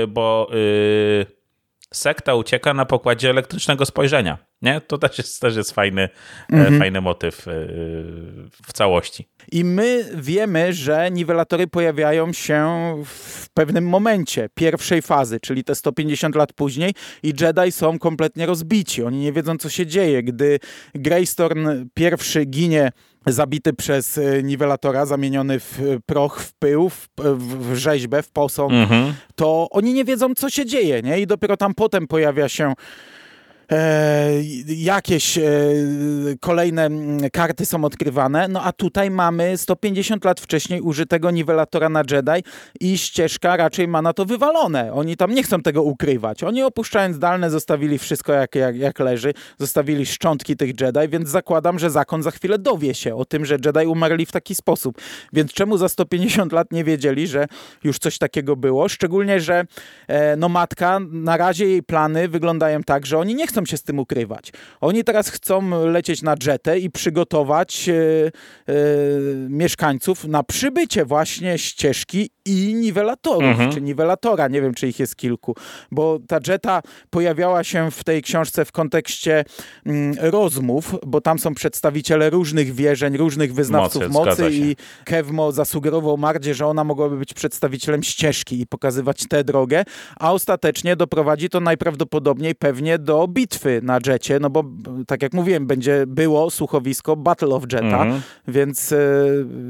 bo 0.07 0.47
yy, 0.51 1.25
sekta 1.93 2.35
ucieka 2.35 2.73
na 2.73 2.85
pokładzie 2.85 3.29
elektrycznego 3.29 3.85
spojrzenia. 3.85 4.46
Nie? 4.61 4.81
To 4.81 4.97
też 4.97 5.17
jest, 5.17 5.41
też 5.41 5.55
jest 5.55 5.71
fajny, 5.71 6.09
mhm. 6.51 6.79
fajny 6.79 7.01
motyw 7.01 7.45
w 8.67 8.73
całości. 8.73 9.27
I 9.51 9.63
my 9.63 10.05
wiemy, 10.15 10.73
że 10.73 11.11
niwelatory 11.11 11.67
pojawiają 11.67 12.33
się 12.33 12.67
w 13.05 13.49
pewnym 13.53 13.89
momencie 13.89 14.49
pierwszej 14.53 15.01
fazy, 15.01 15.39
czyli 15.39 15.63
te 15.63 15.75
150 15.75 16.35
lat 16.35 16.53
później 16.53 16.93
i 17.23 17.33
Jedi 17.41 17.71
są 17.71 17.99
kompletnie 17.99 18.45
rozbici. 18.45 19.03
Oni 19.03 19.19
nie 19.19 19.33
wiedzą, 19.33 19.57
co 19.57 19.69
się 19.69 19.85
dzieje. 19.85 20.23
Gdy 20.23 20.59
Greystorm 20.95 21.89
pierwszy 21.93 22.45
ginie 22.45 22.91
zabity 23.25 23.73
przez 23.73 24.17
e, 24.17 24.43
niwelatora, 24.43 25.05
zamieniony 25.05 25.59
w 25.59 25.81
proch, 26.05 26.41
w 26.41 26.53
pył, 26.53 26.89
w, 26.89 27.07
w 27.37 27.75
rzeźbę, 27.75 28.23
w 28.23 28.31
posąg, 28.31 28.71
mhm. 28.71 29.13
to 29.35 29.67
oni 29.71 29.93
nie 29.93 30.05
wiedzą, 30.05 30.33
co 30.35 30.49
się 30.49 30.65
dzieje, 30.65 31.01
nie? 31.01 31.19
I 31.19 31.27
dopiero 31.27 31.57
tam 31.57 31.73
potem 31.73 32.07
pojawia 32.07 32.49
się 32.49 32.65
e, 32.67 32.75
jakieś 34.67 35.37
e, 35.37 35.43
kolejne 36.39 36.89
karty 37.33 37.65
są 37.65 37.83
odkrywane, 37.83 38.47
no 38.47 38.63
a 38.63 38.71
tutaj 38.71 39.11
mamy 39.11 39.57
150 39.57 40.25
lat 40.25 40.39
wcześniej 40.39 40.81
użytego 40.81 41.31
niwelatora 41.31 41.89
na 41.89 42.03
Jedi 42.11 42.43
i 42.79 42.97
ścieżka 42.97 43.57
raczej 43.57 43.87
ma 43.87 44.01
na 44.01 44.13
to 44.13 44.25
wywalone. 44.25 44.93
Oni 44.93 45.17
tam 45.17 45.33
nie 45.33 45.43
chcą 45.43 45.61
tego 45.61 45.83
ukrywać. 45.83 46.43
Oni 46.43 46.63
opuszczając 46.63 47.19
dalne 47.19 47.49
zostawili 47.49 47.97
wszystko 47.97 48.33
jak, 48.33 48.55
jak, 48.55 48.75
jak 48.75 48.99
leży, 48.99 49.33
zostawili 49.57 50.05
szczątki 50.05 50.57
tych 50.57 50.81
Jedi, 50.81 51.09
więc 51.09 51.29
zakładam, 51.29 51.79
że 51.79 51.89
zakon 51.89 52.23
za 52.23 52.31
chwilę 52.31 52.59
dowie 52.59 52.93
się 52.93 53.15
o 53.15 53.25
tym, 53.25 53.45
że 53.45 53.57
Jedi 53.65 53.87
umarli 53.87 54.25
w 54.25 54.31
taki 54.31 54.55
sposób. 54.55 55.01
Więc 55.33 55.53
czemu 55.53 55.77
za 55.77 55.89
150 55.89 56.51
lat 56.51 56.71
nie 56.71 56.83
wiedzieli, 56.83 57.27
że 57.27 57.47
już 57.83 57.99
coś 57.99 58.17
takiego 58.17 58.55
było? 58.55 58.89
Szczególnie, 58.89 59.41
że 59.41 59.65
e, 60.07 60.35
no 60.35 60.49
matka, 60.49 60.99
na 61.11 61.37
razie 61.37 61.65
jej 61.65 61.83
plany 61.83 62.27
wyglądają 62.27 62.83
tak, 62.83 63.05
że 63.05 63.17
oni 63.17 63.35
nie 63.35 63.47
chcą 63.47 63.56
chcą 63.57 63.65
się 63.65 63.77
z 63.77 63.83
tym 63.83 63.99
ukrywać. 63.99 64.51
Oni 64.81 65.03
teraz 65.03 65.29
chcą 65.29 65.85
lecieć 65.85 66.21
na 66.21 66.35
jetę 66.45 66.79
i 66.79 66.89
przygotować 66.89 67.89
e, 67.89 67.93
e, 67.93 68.73
mieszkańców 69.49 70.25
na 70.25 70.43
przybycie 70.43 71.05
właśnie 71.05 71.57
ścieżki 71.57 72.29
i 72.47 72.73
niwelatorów, 72.73 73.43
mhm. 73.43 73.71
czy 73.71 73.81
niwelatora, 73.81 74.47
nie 74.47 74.61
wiem, 74.61 74.73
czy 74.73 74.87
ich 74.87 74.99
jest 74.99 75.15
kilku, 75.15 75.55
bo 75.91 76.19
ta 76.27 76.39
jeta 76.47 76.81
pojawiała 77.09 77.63
się 77.63 77.91
w 77.91 78.03
tej 78.03 78.21
książce 78.21 78.65
w 78.65 78.71
kontekście 78.71 79.45
mm, 79.85 80.15
rozmów, 80.19 80.95
bo 81.05 81.21
tam 81.21 81.39
są 81.39 81.53
przedstawiciele 81.53 82.29
różnych 82.29 82.73
wierzeń, 82.73 83.17
różnych 83.17 83.53
wyznawców 83.53 84.09
mocy, 84.09 84.29
mocy 84.29 84.49
i 84.51 84.75
Kevmo 85.05 85.51
zasugerował 85.51 86.17
Mardzie, 86.17 86.53
że 86.53 86.67
ona 86.67 86.83
mogłaby 86.83 87.17
być 87.17 87.33
przedstawicielem 87.33 88.03
ścieżki 88.03 88.61
i 88.61 88.67
pokazywać 88.67 89.27
tę 89.29 89.43
drogę, 89.43 89.83
a 90.19 90.33
ostatecznie 90.33 90.95
doprowadzi 90.95 91.49
to 91.49 91.59
najprawdopodobniej 91.59 92.55
pewnie 92.55 92.99
do 92.99 93.27
bitwy 93.27 93.79
na 93.83 93.99
Jecie, 94.07 94.39
no 94.39 94.49
bo 94.49 94.63
tak 95.07 95.21
jak 95.21 95.33
mówiłem, 95.33 95.67
będzie 95.67 96.03
było 96.07 96.49
słuchowisko 96.49 97.15
Battle 97.15 97.49
of 97.49 97.63
Jetta, 97.63 98.03
mhm. 98.03 98.21
więc 98.47 98.91
e, 98.91 98.97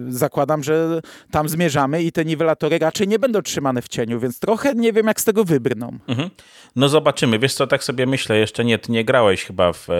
zakładam, 0.09 0.63
że 0.63 1.01
tam 1.31 1.49
zmierzamy 1.49 2.03
i 2.03 2.11
te 2.11 2.25
niwelatory 2.25 2.66
raczej 2.69 3.07
nie 3.07 3.19
będą 3.19 3.41
trzymane 3.41 3.81
w 3.81 3.87
cieniu, 3.87 4.19
więc 4.19 4.39
trochę 4.39 4.75
nie 4.75 4.93
wiem, 4.93 5.07
jak 5.07 5.21
z 5.21 5.23
tego 5.23 5.43
wybrną. 5.43 5.97
Mhm. 6.07 6.29
No 6.75 6.89
zobaczymy. 6.89 7.39
Wiesz 7.39 7.53
co, 7.53 7.67
tak 7.67 7.83
sobie 7.83 8.05
myślę, 8.05 8.37
jeszcze 8.37 8.65
nie, 8.65 8.79
nie 8.89 9.05
grałeś 9.05 9.45
chyba 9.45 9.73
w 9.73 9.89
e, 9.89 9.93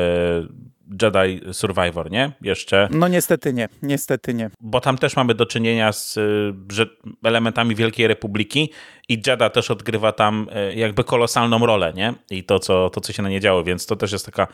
Jedi 1.02 1.54
Survivor, 1.54 2.12
nie? 2.12 2.32
Jeszcze. 2.42 2.88
No 2.92 3.08
niestety 3.08 3.54
nie, 3.54 3.70
niestety 3.82 4.34
nie. 4.34 4.50
Bo 4.62 4.82
tam 4.82 4.98
też 4.98 5.16
mamy 5.16 5.36
do 5.36 5.46
czynienia 5.46 5.94
z 5.94 6.18
e, 6.18 6.86
elementami 7.24 7.76
Wielkiej 7.76 8.08
Republiki 8.08 8.72
i 9.10 9.14
Jedi 9.28 9.50
też 9.54 9.72
odgrywa 9.72 10.12
tam 10.12 10.48
e, 10.52 10.74
jakby 10.74 11.04
kolosalną 11.04 11.66
rolę, 11.66 11.94
nie? 11.94 12.14
I 12.30 12.44
to 12.44 12.60
co, 12.60 12.90
to, 12.90 13.02
co 13.02 13.14
się 13.14 13.24
na 13.24 13.30
nie 13.30 13.40
działo, 13.40 13.64
więc 13.64 13.86
to 13.86 13.96
też 13.96 14.12
jest 14.12 14.26
taka 14.26 14.48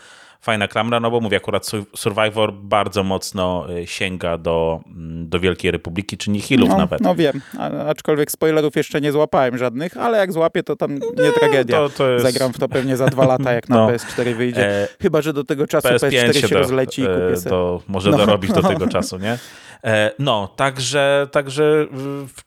fajna 0.43 0.67
klamra, 0.67 0.99
no 0.99 1.11
bo 1.11 1.19
mówię, 1.19 1.38
akurat 1.38 1.71
Survivor 1.95 2.53
bardzo 2.53 3.03
mocno 3.03 3.65
e, 3.69 3.88
sięga 3.88 4.38
do, 4.38 4.81
mm, 4.88 5.29
do 5.29 5.39
Wielkiej 5.39 5.71
Republiki, 5.71 6.17
czy 6.17 6.31
Nihilów 6.31 6.69
no, 6.69 6.77
nawet. 6.77 7.01
No 7.01 7.15
wiem, 7.15 7.41
aczkolwiek 7.88 8.31
spoilerów 8.31 8.75
jeszcze 8.75 9.01
nie 9.01 9.11
złapałem 9.11 9.57
żadnych, 9.57 9.97
ale 9.97 10.17
jak 10.17 10.34
złapię, 10.34 10.63
to 10.63 10.75
tam 10.75 10.93
nie, 10.95 11.31
tragedia. 11.39 11.77
To, 11.77 11.89
to 11.89 12.09
jest... 12.09 12.25
Zagram 12.25 12.53
w 12.53 12.59
to 12.59 12.69
pewnie 12.69 12.97
za 12.97 13.05
dwa 13.05 13.25
lata, 13.27 13.53
jak 13.53 13.69
na 13.69 13.75
no. 13.77 13.89
PS4 13.89 14.36
wyjdzie. 14.36 14.67
E... 14.67 14.88
Chyba, 15.01 15.21
że 15.21 15.34
do 15.34 15.43
tego 15.43 15.67
czasu 15.67 15.88
PS5, 15.88 16.09
PS4 16.09 16.22
się, 16.28 16.47
się 16.47 16.47
do, 16.47 16.59
rozleci 16.59 17.01
i 17.01 17.05
kupię 17.05 17.38
sobie. 17.38 17.49
To 17.49 17.82
może 17.88 18.11
no. 18.11 18.17
dorobić 18.17 18.51
do 18.51 18.63
tego 18.63 18.88
czasu, 18.97 19.17
nie? 19.17 19.38
E, 19.84 20.11
no, 20.19 20.47
także, 20.47 21.28
także 21.32 21.88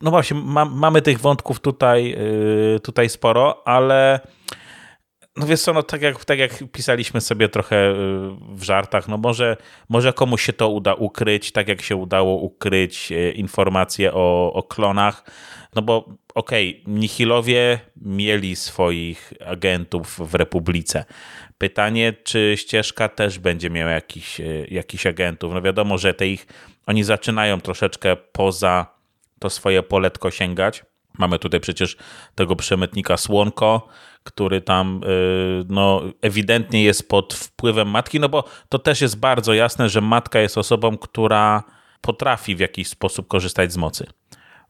no 0.01 0.11
właśnie, 0.11 0.37
ma, 0.41 0.64
mamy 0.64 1.03
tych 1.03 1.20
wątków 1.20 1.61
tutaj, 1.61 2.16
y, 2.77 2.81
tutaj 2.81 3.09
sporo, 3.09 3.68
ale 3.68 4.20
no 5.37 5.47
wiesz 5.47 5.61
co, 5.61 5.72
no 5.72 5.83
tak 5.83 6.03
jak, 6.03 6.24
tak 6.24 6.39
jak 6.39 6.53
pisaliśmy 6.72 7.20
sobie 7.20 7.49
trochę 7.49 7.91
y, 7.91 7.95
w 8.55 8.62
żartach, 8.62 9.09
no 9.09 9.18
może, 9.18 9.57
może 9.89 10.12
komuś 10.12 10.43
się 10.43 10.53
to 10.53 10.68
uda 10.68 10.95
ukryć, 10.95 11.53
tak 11.53 11.68
jak 11.68 11.83
się 11.83 11.97
udało 11.97 12.37
ukryć 12.37 13.12
informacje 13.35 14.14
o, 14.14 14.53
o 14.53 14.62
klonach, 14.62 15.24
no 15.77 15.83
bo 15.83 16.09
okej, 16.35 16.81
okay, 16.83 16.95
Nihilowie 16.95 17.81
mieli 17.97 18.57
swoich 18.57 19.33
agentów 19.47 20.31
w 20.31 20.35
Republice. 20.35 21.05
Pytanie, 21.59 22.12
czy 22.24 22.55
ścieżka 22.57 23.09
też 23.09 23.39
będzie 23.39 23.70
miała 23.70 23.91
jakiś, 23.91 24.41
jakiś 24.68 25.07
agentów. 25.07 25.55
No 25.55 25.62
wiadomo, 25.62 25.99
że 25.99 26.14
te 26.14 26.29
ich 26.29 26.47
oni 26.87 27.05
zaczynają 27.05 27.61
troszeczkę 27.61 28.16
poza 28.16 28.87
to 29.39 29.51
swoje 29.51 29.83
poletko 29.83 30.31
sięgać. 30.31 30.85
Mamy 31.18 31.39
tutaj 31.39 31.61
przecież 31.61 31.97
tego 32.35 32.57
przemytnika 32.57 33.16
Słonko, 33.16 33.89
który 34.24 34.61
tam 34.61 35.01
y, 35.05 35.64
no, 35.68 36.03
ewidentnie 36.22 36.83
jest 36.85 37.09
pod 37.09 37.35
wpływem 37.35 37.91
matki, 37.91 38.20
no 38.20 38.29
bo 38.29 38.45
to 38.68 38.79
też 38.79 39.01
jest 39.01 39.18
bardzo 39.18 39.55
jasne, 39.55 39.89
że 39.89 40.01
matka 40.01 40.41
jest 40.41 40.59
osobą, 40.59 40.99
która 40.99 41.62
potrafi 42.01 42.57
w 42.57 42.61
jakiś 42.61 42.89
sposób 42.89 43.29
korzystać 43.29 43.72
z 43.72 43.77
mocy 43.77 44.07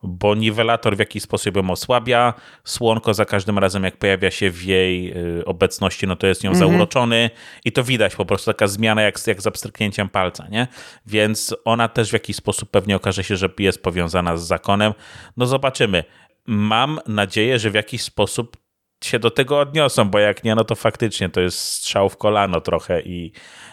bo 0.03 0.35
niwelator 0.35 0.97
w 0.97 0.99
jakiś 0.99 1.23
sposób 1.23 1.57
ją 1.57 1.71
osłabia, 1.71 2.35
słonko 2.65 3.15
za 3.15 3.25
każdym 3.25 3.59
razem 3.59 3.85
jak 3.85 3.97
pojawia 3.97 4.31
się 4.31 4.51
w 4.51 4.63
jej 4.65 5.13
y, 5.39 5.45
obecności, 5.45 6.07
no 6.07 6.17
to 6.17 6.27
jest 6.27 6.45
nią 6.45 6.51
mhm. 6.51 6.71
zauroczony 6.71 7.31
i 7.65 7.73
to 7.73 7.85
widać 7.85 8.17
po 8.17 8.25
prostu 8.25 8.51
taka 8.51 8.67
zmiana 8.67 9.03
jak, 9.03 9.27
jak 9.27 9.43
z 9.43 9.47
abstryknięciem 9.47 10.09
palca, 10.09 10.49
nie? 10.49 10.67
Więc 11.07 11.57
ona 11.65 11.89
też 11.89 12.11
w 12.11 12.13
jakiś 12.13 12.37
sposób 12.37 12.71
pewnie 12.71 12.97
okaże 12.97 13.25
się, 13.25 13.37
że 13.37 13.49
jest 13.59 13.83
powiązana 13.83 14.37
z 14.37 14.47
zakonem. 14.47 14.93
No 15.37 15.47
zobaczymy. 15.47 16.05
Mam 16.47 17.01
nadzieję, 17.07 17.59
że 17.59 17.71
w 17.71 17.75
jakiś 17.75 18.03
sposób 18.03 18.57
się 19.05 19.19
do 19.19 19.31
tego 19.31 19.61
odniosą, 19.61 20.05
bo 20.05 20.19
jak 20.19 20.45
nie, 20.45 20.55
no 20.55 20.65
to 20.65 20.75
faktycznie 20.75 21.29
to 21.29 21.41
jest 21.41 21.59
strzał 21.59 22.09
w 22.09 22.17
kolano 22.17 22.61
trochę 22.61 23.01
i, 23.01 23.33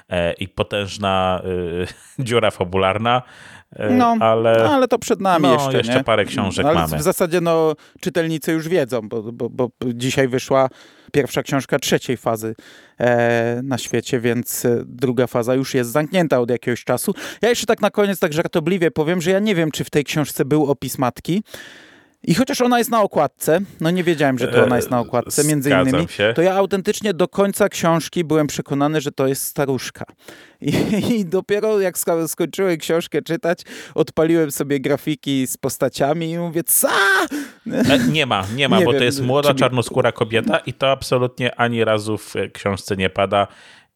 e, 0.09 0.33
i 0.33 0.47
potężna 0.47 1.41
y, 1.45 1.87
dziura 2.25 2.51
fabularna. 2.51 3.21
E, 3.75 3.89
no, 3.89 4.17
ale, 4.19 4.69
ale 4.69 4.87
to 4.87 4.99
przed 4.99 5.21
nami 5.21 5.43
no, 5.43 5.53
jeszcze. 5.53 5.77
jeszcze 5.77 5.95
nie? 5.95 6.03
parę 6.03 6.25
książek 6.25 6.65
ale 6.65 6.75
mamy. 6.75 6.97
W 6.97 7.01
zasadzie 7.01 7.41
no, 7.41 7.73
czytelnicy 7.99 8.51
już 8.51 8.67
wiedzą, 8.67 9.09
bo, 9.09 9.23
bo, 9.23 9.49
bo 9.49 9.69
dzisiaj 9.93 10.27
wyszła 10.27 10.69
pierwsza 11.11 11.43
książka 11.43 11.79
trzeciej 11.79 12.17
fazy 12.17 12.55
e, 12.99 13.61
na 13.63 13.77
świecie, 13.77 14.19
więc 14.19 14.65
e, 14.65 14.83
druga 14.85 15.27
faza 15.27 15.55
już 15.55 15.73
jest 15.73 15.91
zamknięta 15.91 16.39
od 16.39 16.49
jakiegoś 16.49 16.83
czasu. 16.83 17.13
Ja 17.41 17.49
jeszcze 17.49 17.65
tak 17.65 17.81
na 17.81 17.89
koniec, 17.89 18.19
tak 18.19 18.33
żartobliwie 18.33 18.91
powiem, 18.91 19.21
że 19.21 19.31
ja 19.31 19.39
nie 19.39 19.55
wiem, 19.55 19.71
czy 19.71 19.83
w 19.83 19.89
tej 19.89 20.03
książce 20.03 20.45
był 20.45 20.65
opis 20.65 20.97
matki. 20.97 21.43
I 22.23 22.35
chociaż 22.35 22.61
ona 22.61 22.77
jest 22.77 22.91
na 22.91 23.01
okładce, 23.01 23.59
no 23.81 23.91
nie 23.91 24.03
wiedziałem, 24.03 24.39
że 24.39 24.47
to 24.47 24.63
ona 24.63 24.75
jest 24.75 24.91
na 24.91 24.99
okładce, 24.99 25.43
między 25.43 25.69
Zgadzam 25.69 25.87
innymi, 25.87 26.07
się. 26.09 26.33
to 26.35 26.41
ja 26.41 26.53
autentycznie 26.53 27.13
do 27.13 27.27
końca 27.27 27.69
książki 27.69 28.23
byłem 28.23 28.47
przekonany, 28.47 29.01
że 29.01 29.11
to 29.11 29.27
jest 29.27 29.45
staruszka. 29.45 30.05
I, 30.61 30.73
I, 31.19 31.25
dopiero 31.25 31.79
jak 31.79 31.95
skończyłem 32.27 32.77
książkę 32.77 33.21
czytać, 33.21 33.59
odpaliłem 33.95 34.51
sobie 34.51 34.79
grafiki 34.79 35.47
z 35.47 35.57
postaciami 35.57 36.31
i 36.31 36.37
mówię, 36.37 36.63
co? 36.63 36.89
E, 37.71 37.99
nie 38.11 38.25
ma, 38.25 38.45
nie 38.55 38.69
ma, 38.69 38.79
nie 38.79 38.85
bo 38.85 38.91
wiem, 38.91 38.99
to 38.99 39.05
jest 39.05 39.21
młoda, 39.21 39.49
czyli... 39.49 39.59
czarnoskóra 39.59 40.11
kobieta 40.11 40.57
i 40.57 40.73
to 40.73 40.91
absolutnie 40.91 41.55
ani 41.55 41.83
razu 41.83 42.17
w 42.17 42.33
książce 42.53 42.97
nie 42.97 43.09
pada. 43.09 43.47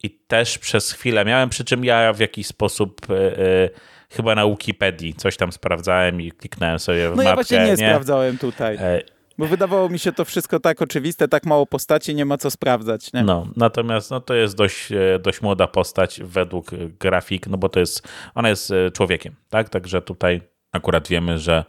I 0.03 0.09
też 0.09 0.57
przez 0.57 0.91
chwilę 0.91 1.25
miałem, 1.25 1.49
przy 1.49 1.65
czym 1.65 1.85
ja 1.85 2.13
w 2.13 2.19
jakiś 2.19 2.47
sposób... 2.47 3.01
Yy, 3.09 3.69
chyba 4.09 4.35
na 4.35 4.47
Wikipedii 4.47 5.13
coś 5.13 5.37
tam 5.37 5.51
sprawdzałem 5.51 6.21
i 6.21 6.31
kliknąłem 6.31 6.79
sobie 6.79 7.07
w 7.07 7.09
no. 7.09 7.15
No 7.15 7.23
ja 7.23 7.33
właśnie 7.35 7.59
nie, 7.59 7.65
nie? 7.65 7.77
sprawdzałem 7.77 8.37
tutaj. 8.37 8.75
E... 8.75 9.01
Bo 9.37 9.47
wydawało 9.47 9.89
mi 9.89 9.99
się 9.99 10.11
to 10.11 10.25
wszystko 10.25 10.59
tak 10.59 10.81
oczywiste, 10.81 11.27
tak 11.27 11.45
mało 11.45 11.65
postaci, 11.65 12.15
nie 12.15 12.25
ma 12.25 12.37
co 12.37 12.51
sprawdzać. 12.51 13.13
Nie? 13.13 13.23
No, 13.23 13.47
natomiast 13.55 14.11
no, 14.11 14.21
to 14.21 14.33
jest 14.33 14.55
dość, 14.55 14.91
e, 14.91 15.19
dość 15.19 15.41
młoda 15.41 15.67
postać 15.67 16.19
według 16.23 16.71
grafik, 16.99 17.47
no 17.47 17.57
bo 17.57 17.69
to 17.69 17.79
jest, 17.79 18.07
ona 18.35 18.49
jest 18.49 18.71
e, 18.71 18.91
człowiekiem, 18.91 19.35
tak? 19.49 19.69
Także 19.69 20.01
tutaj 20.01 20.41
akurat 20.71 21.07
wiemy, 21.07 21.39
że 21.39 21.65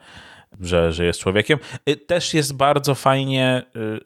że, 0.60 0.92
że 0.92 1.04
jest 1.04 1.20
człowiekiem. 1.20 1.58
Też 2.06 2.34
jest 2.34 2.56
bardzo 2.56 2.94
fajnie, 2.94 3.62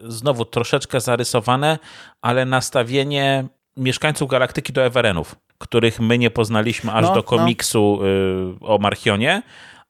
znowu 0.08 0.44
troszeczkę 0.44 1.00
zarysowane, 1.00 1.78
ale 2.22 2.44
nastawienie 2.44 3.44
mieszkańców 3.76 4.30
galaktyki 4.30 4.72
do 4.72 4.84
Everenów 4.84 5.36
których 5.62 6.00
my 6.00 6.18
nie 6.18 6.30
poznaliśmy 6.30 6.92
aż 6.92 7.02
no, 7.02 7.08
do 7.08 7.16
no. 7.16 7.22
komiksu 7.22 8.00
no. 8.60 8.68
o 8.68 8.78
Marchionie, 8.78 9.42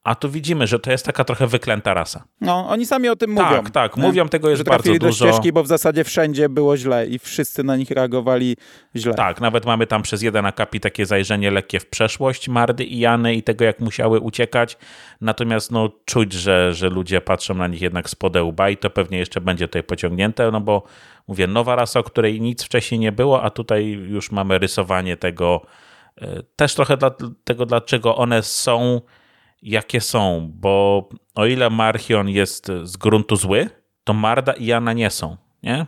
a 0.04 0.14
tu 0.14 0.30
widzimy, 0.30 0.66
że 0.66 0.78
to 0.78 0.90
jest 0.90 1.06
taka 1.06 1.24
trochę 1.24 1.46
wyklęta 1.46 1.94
rasa. 1.94 2.24
No, 2.40 2.68
oni 2.68 2.86
sami 2.86 3.08
o 3.08 3.16
tym 3.16 3.30
mówią. 3.30 3.48
Tak, 3.48 3.70
tak, 3.70 3.96
mówią, 3.96 4.28
tego 4.28 4.50
jest 4.50 4.60
że 4.60 4.64
bardzo 4.64 4.92
do 4.92 4.98
dużo. 4.98 5.26
ścieżki, 5.26 5.52
bo 5.52 5.62
w 5.62 5.66
zasadzie 5.66 6.04
wszędzie 6.04 6.48
było 6.48 6.76
źle 6.76 7.06
i 7.06 7.18
wszyscy 7.18 7.64
na 7.64 7.76
nich 7.76 7.90
reagowali 7.90 8.56
źle. 8.96 9.14
Tak, 9.14 9.40
nawet 9.40 9.66
mamy 9.66 9.86
tam 9.86 10.02
przez 10.02 10.22
jeden 10.22 10.46
akapit 10.46 10.82
takie 10.82 11.06
zajrzenie 11.06 11.50
lekkie 11.50 11.80
w 11.80 11.86
przeszłość 11.86 12.48
Mardy 12.48 12.84
i 12.84 12.98
Jany 12.98 13.34
i 13.34 13.42
tego, 13.42 13.64
jak 13.64 13.80
musiały 13.80 14.20
uciekać. 14.20 14.78
Natomiast 15.20 15.70
no, 15.70 15.90
czuć, 16.04 16.32
że, 16.32 16.74
że 16.74 16.88
ludzie 16.88 17.20
patrzą 17.20 17.54
na 17.54 17.66
nich 17.66 17.82
jednak 17.82 18.10
z 18.10 18.14
podełba 18.14 18.70
i 18.70 18.76
to 18.76 18.90
pewnie 18.90 19.18
jeszcze 19.18 19.40
będzie 19.40 19.68
tutaj 19.68 19.82
pociągnięte, 19.82 20.50
no 20.50 20.60
bo 20.60 20.82
mówię, 21.28 21.46
nowa 21.46 21.76
rasa, 21.76 22.00
o 22.00 22.02
której 22.02 22.40
nic 22.40 22.64
wcześniej 22.64 22.98
nie 22.98 23.12
było, 23.12 23.42
a 23.42 23.50
tutaj 23.50 23.86
już 23.86 24.30
mamy 24.30 24.58
rysowanie 24.58 25.16
tego, 25.16 25.62
e, 26.20 26.42
też 26.56 26.74
trochę 26.74 26.96
dla, 26.96 27.10
tego, 27.44 27.66
dlaczego 27.66 28.16
one 28.16 28.42
są 28.42 29.00
jakie 29.62 30.00
są, 30.00 30.50
bo 30.54 31.08
o 31.34 31.46
ile 31.46 31.70
Marchion 31.70 32.28
jest 32.28 32.66
z 32.82 32.96
gruntu 32.96 33.36
zły, 33.36 33.70
to 34.04 34.12
Marda 34.14 34.52
i 34.52 34.66
Jana 34.66 34.92
nie 34.92 35.10
są, 35.10 35.36
nie? 35.62 35.74
E, 35.74 35.86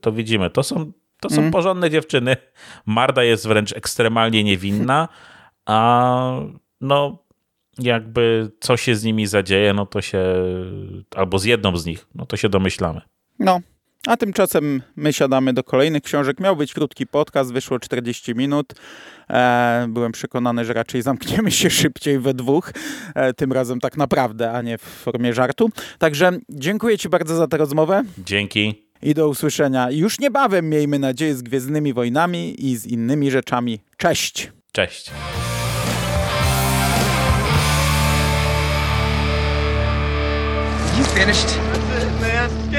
To 0.00 0.12
widzimy, 0.12 0.50
to 0.50 0.62
są, 0.62 0.92
to 1.20 1.30
są 1.30 1.50
porządne 1.50 1.90
dziewczyny. 1.90 2.36
Marda 2.86 3.22
jest 3.24 3.48
wręcz 3.48 3.76
ekstremalnie 3.76 4.44
niewinna, 4.44 5.08
a 5.66 6.40
no 6.80 7.18
jakby 7.78 8.50
co 8.60 8.76
się 8.76 8.94
z 8.96 9.04
nimi 9.04 9.26
zadzieje, 9.26 9.72
no 9.74 9.86
to 9.86 10.00
się, 10.02 10.22
albo 11.16 11.38
z 11.38 11.44
jedną 11.44 11.76
z 11.76 11.86
nich, 11.86 12.06
no 12.14 12.26
to 12.26 12.36
się 12.36 12.48
domyślamy. 12.48 13.00
No, 13.38 13.60
a 14.06 14.16
tymczasem 14.16 14.82
my 14.96 15.12
siadamy 15.12 15.52
do 15.52 15.64
kolejnych 15.64 16.02
książek. 16.02 16.40
Miał 16.40 16.56
być 16.56 16.74
krótki 16.74 17.06
podcast, 17.06 17.52
wyszło 17.52 17.78
40 17.78 18.34
minut. 18.34 18.72
E, 19.30 19.86
byłem 19.88 20.12
przekonany, 20.12 20.64
że 20.64 20.72
raczej 20.72 21.02
zamkniemy 21.02 21.50
się 21.50 21.70
szybciej 21.80 22.18
we 22.18 22.34
dwóch, 22.34 22.72
e, 23.14 23.34
tym 23.34 23.52
razem 23.52 23.80
tak 23.80 23.96
naprawdę, 23.96 24.52
a 24.52 24.62
nie 24.62 24.78
w 24.78 24.82
formie 24.82 25.34
żartu. 25.34 25.70
Także 25.98 26.38
dziękuję 26.48 26.98
Ci 26.98 27.08
bardzo 27.08 27.36
za 27.36 27.46
tę 27.46 27.56
rozmowę 27.56 28.02
Dzięki. 28.18 28.82
i 29.02 29.14
do 29.14 29.28
usłyszenia 29.28 29.90
już 29.90 30.18
niebawem, 30.18 30.68
miejmy 30.68 30.98
nadzieję, 30.98 31.34
z 31.34 31.42
Gwiezdnymi 31.42 31.92
Wojnami 31.92 32.66
i 32.70 32.76
z 32.76 32.86
innymi 32.86 33.30
rzeczami. 33.30 33.80
Cześć! 33.96 34.52
Cześć. 34.72 35.10
You 40.98 41.04
finished? 41.04 41.71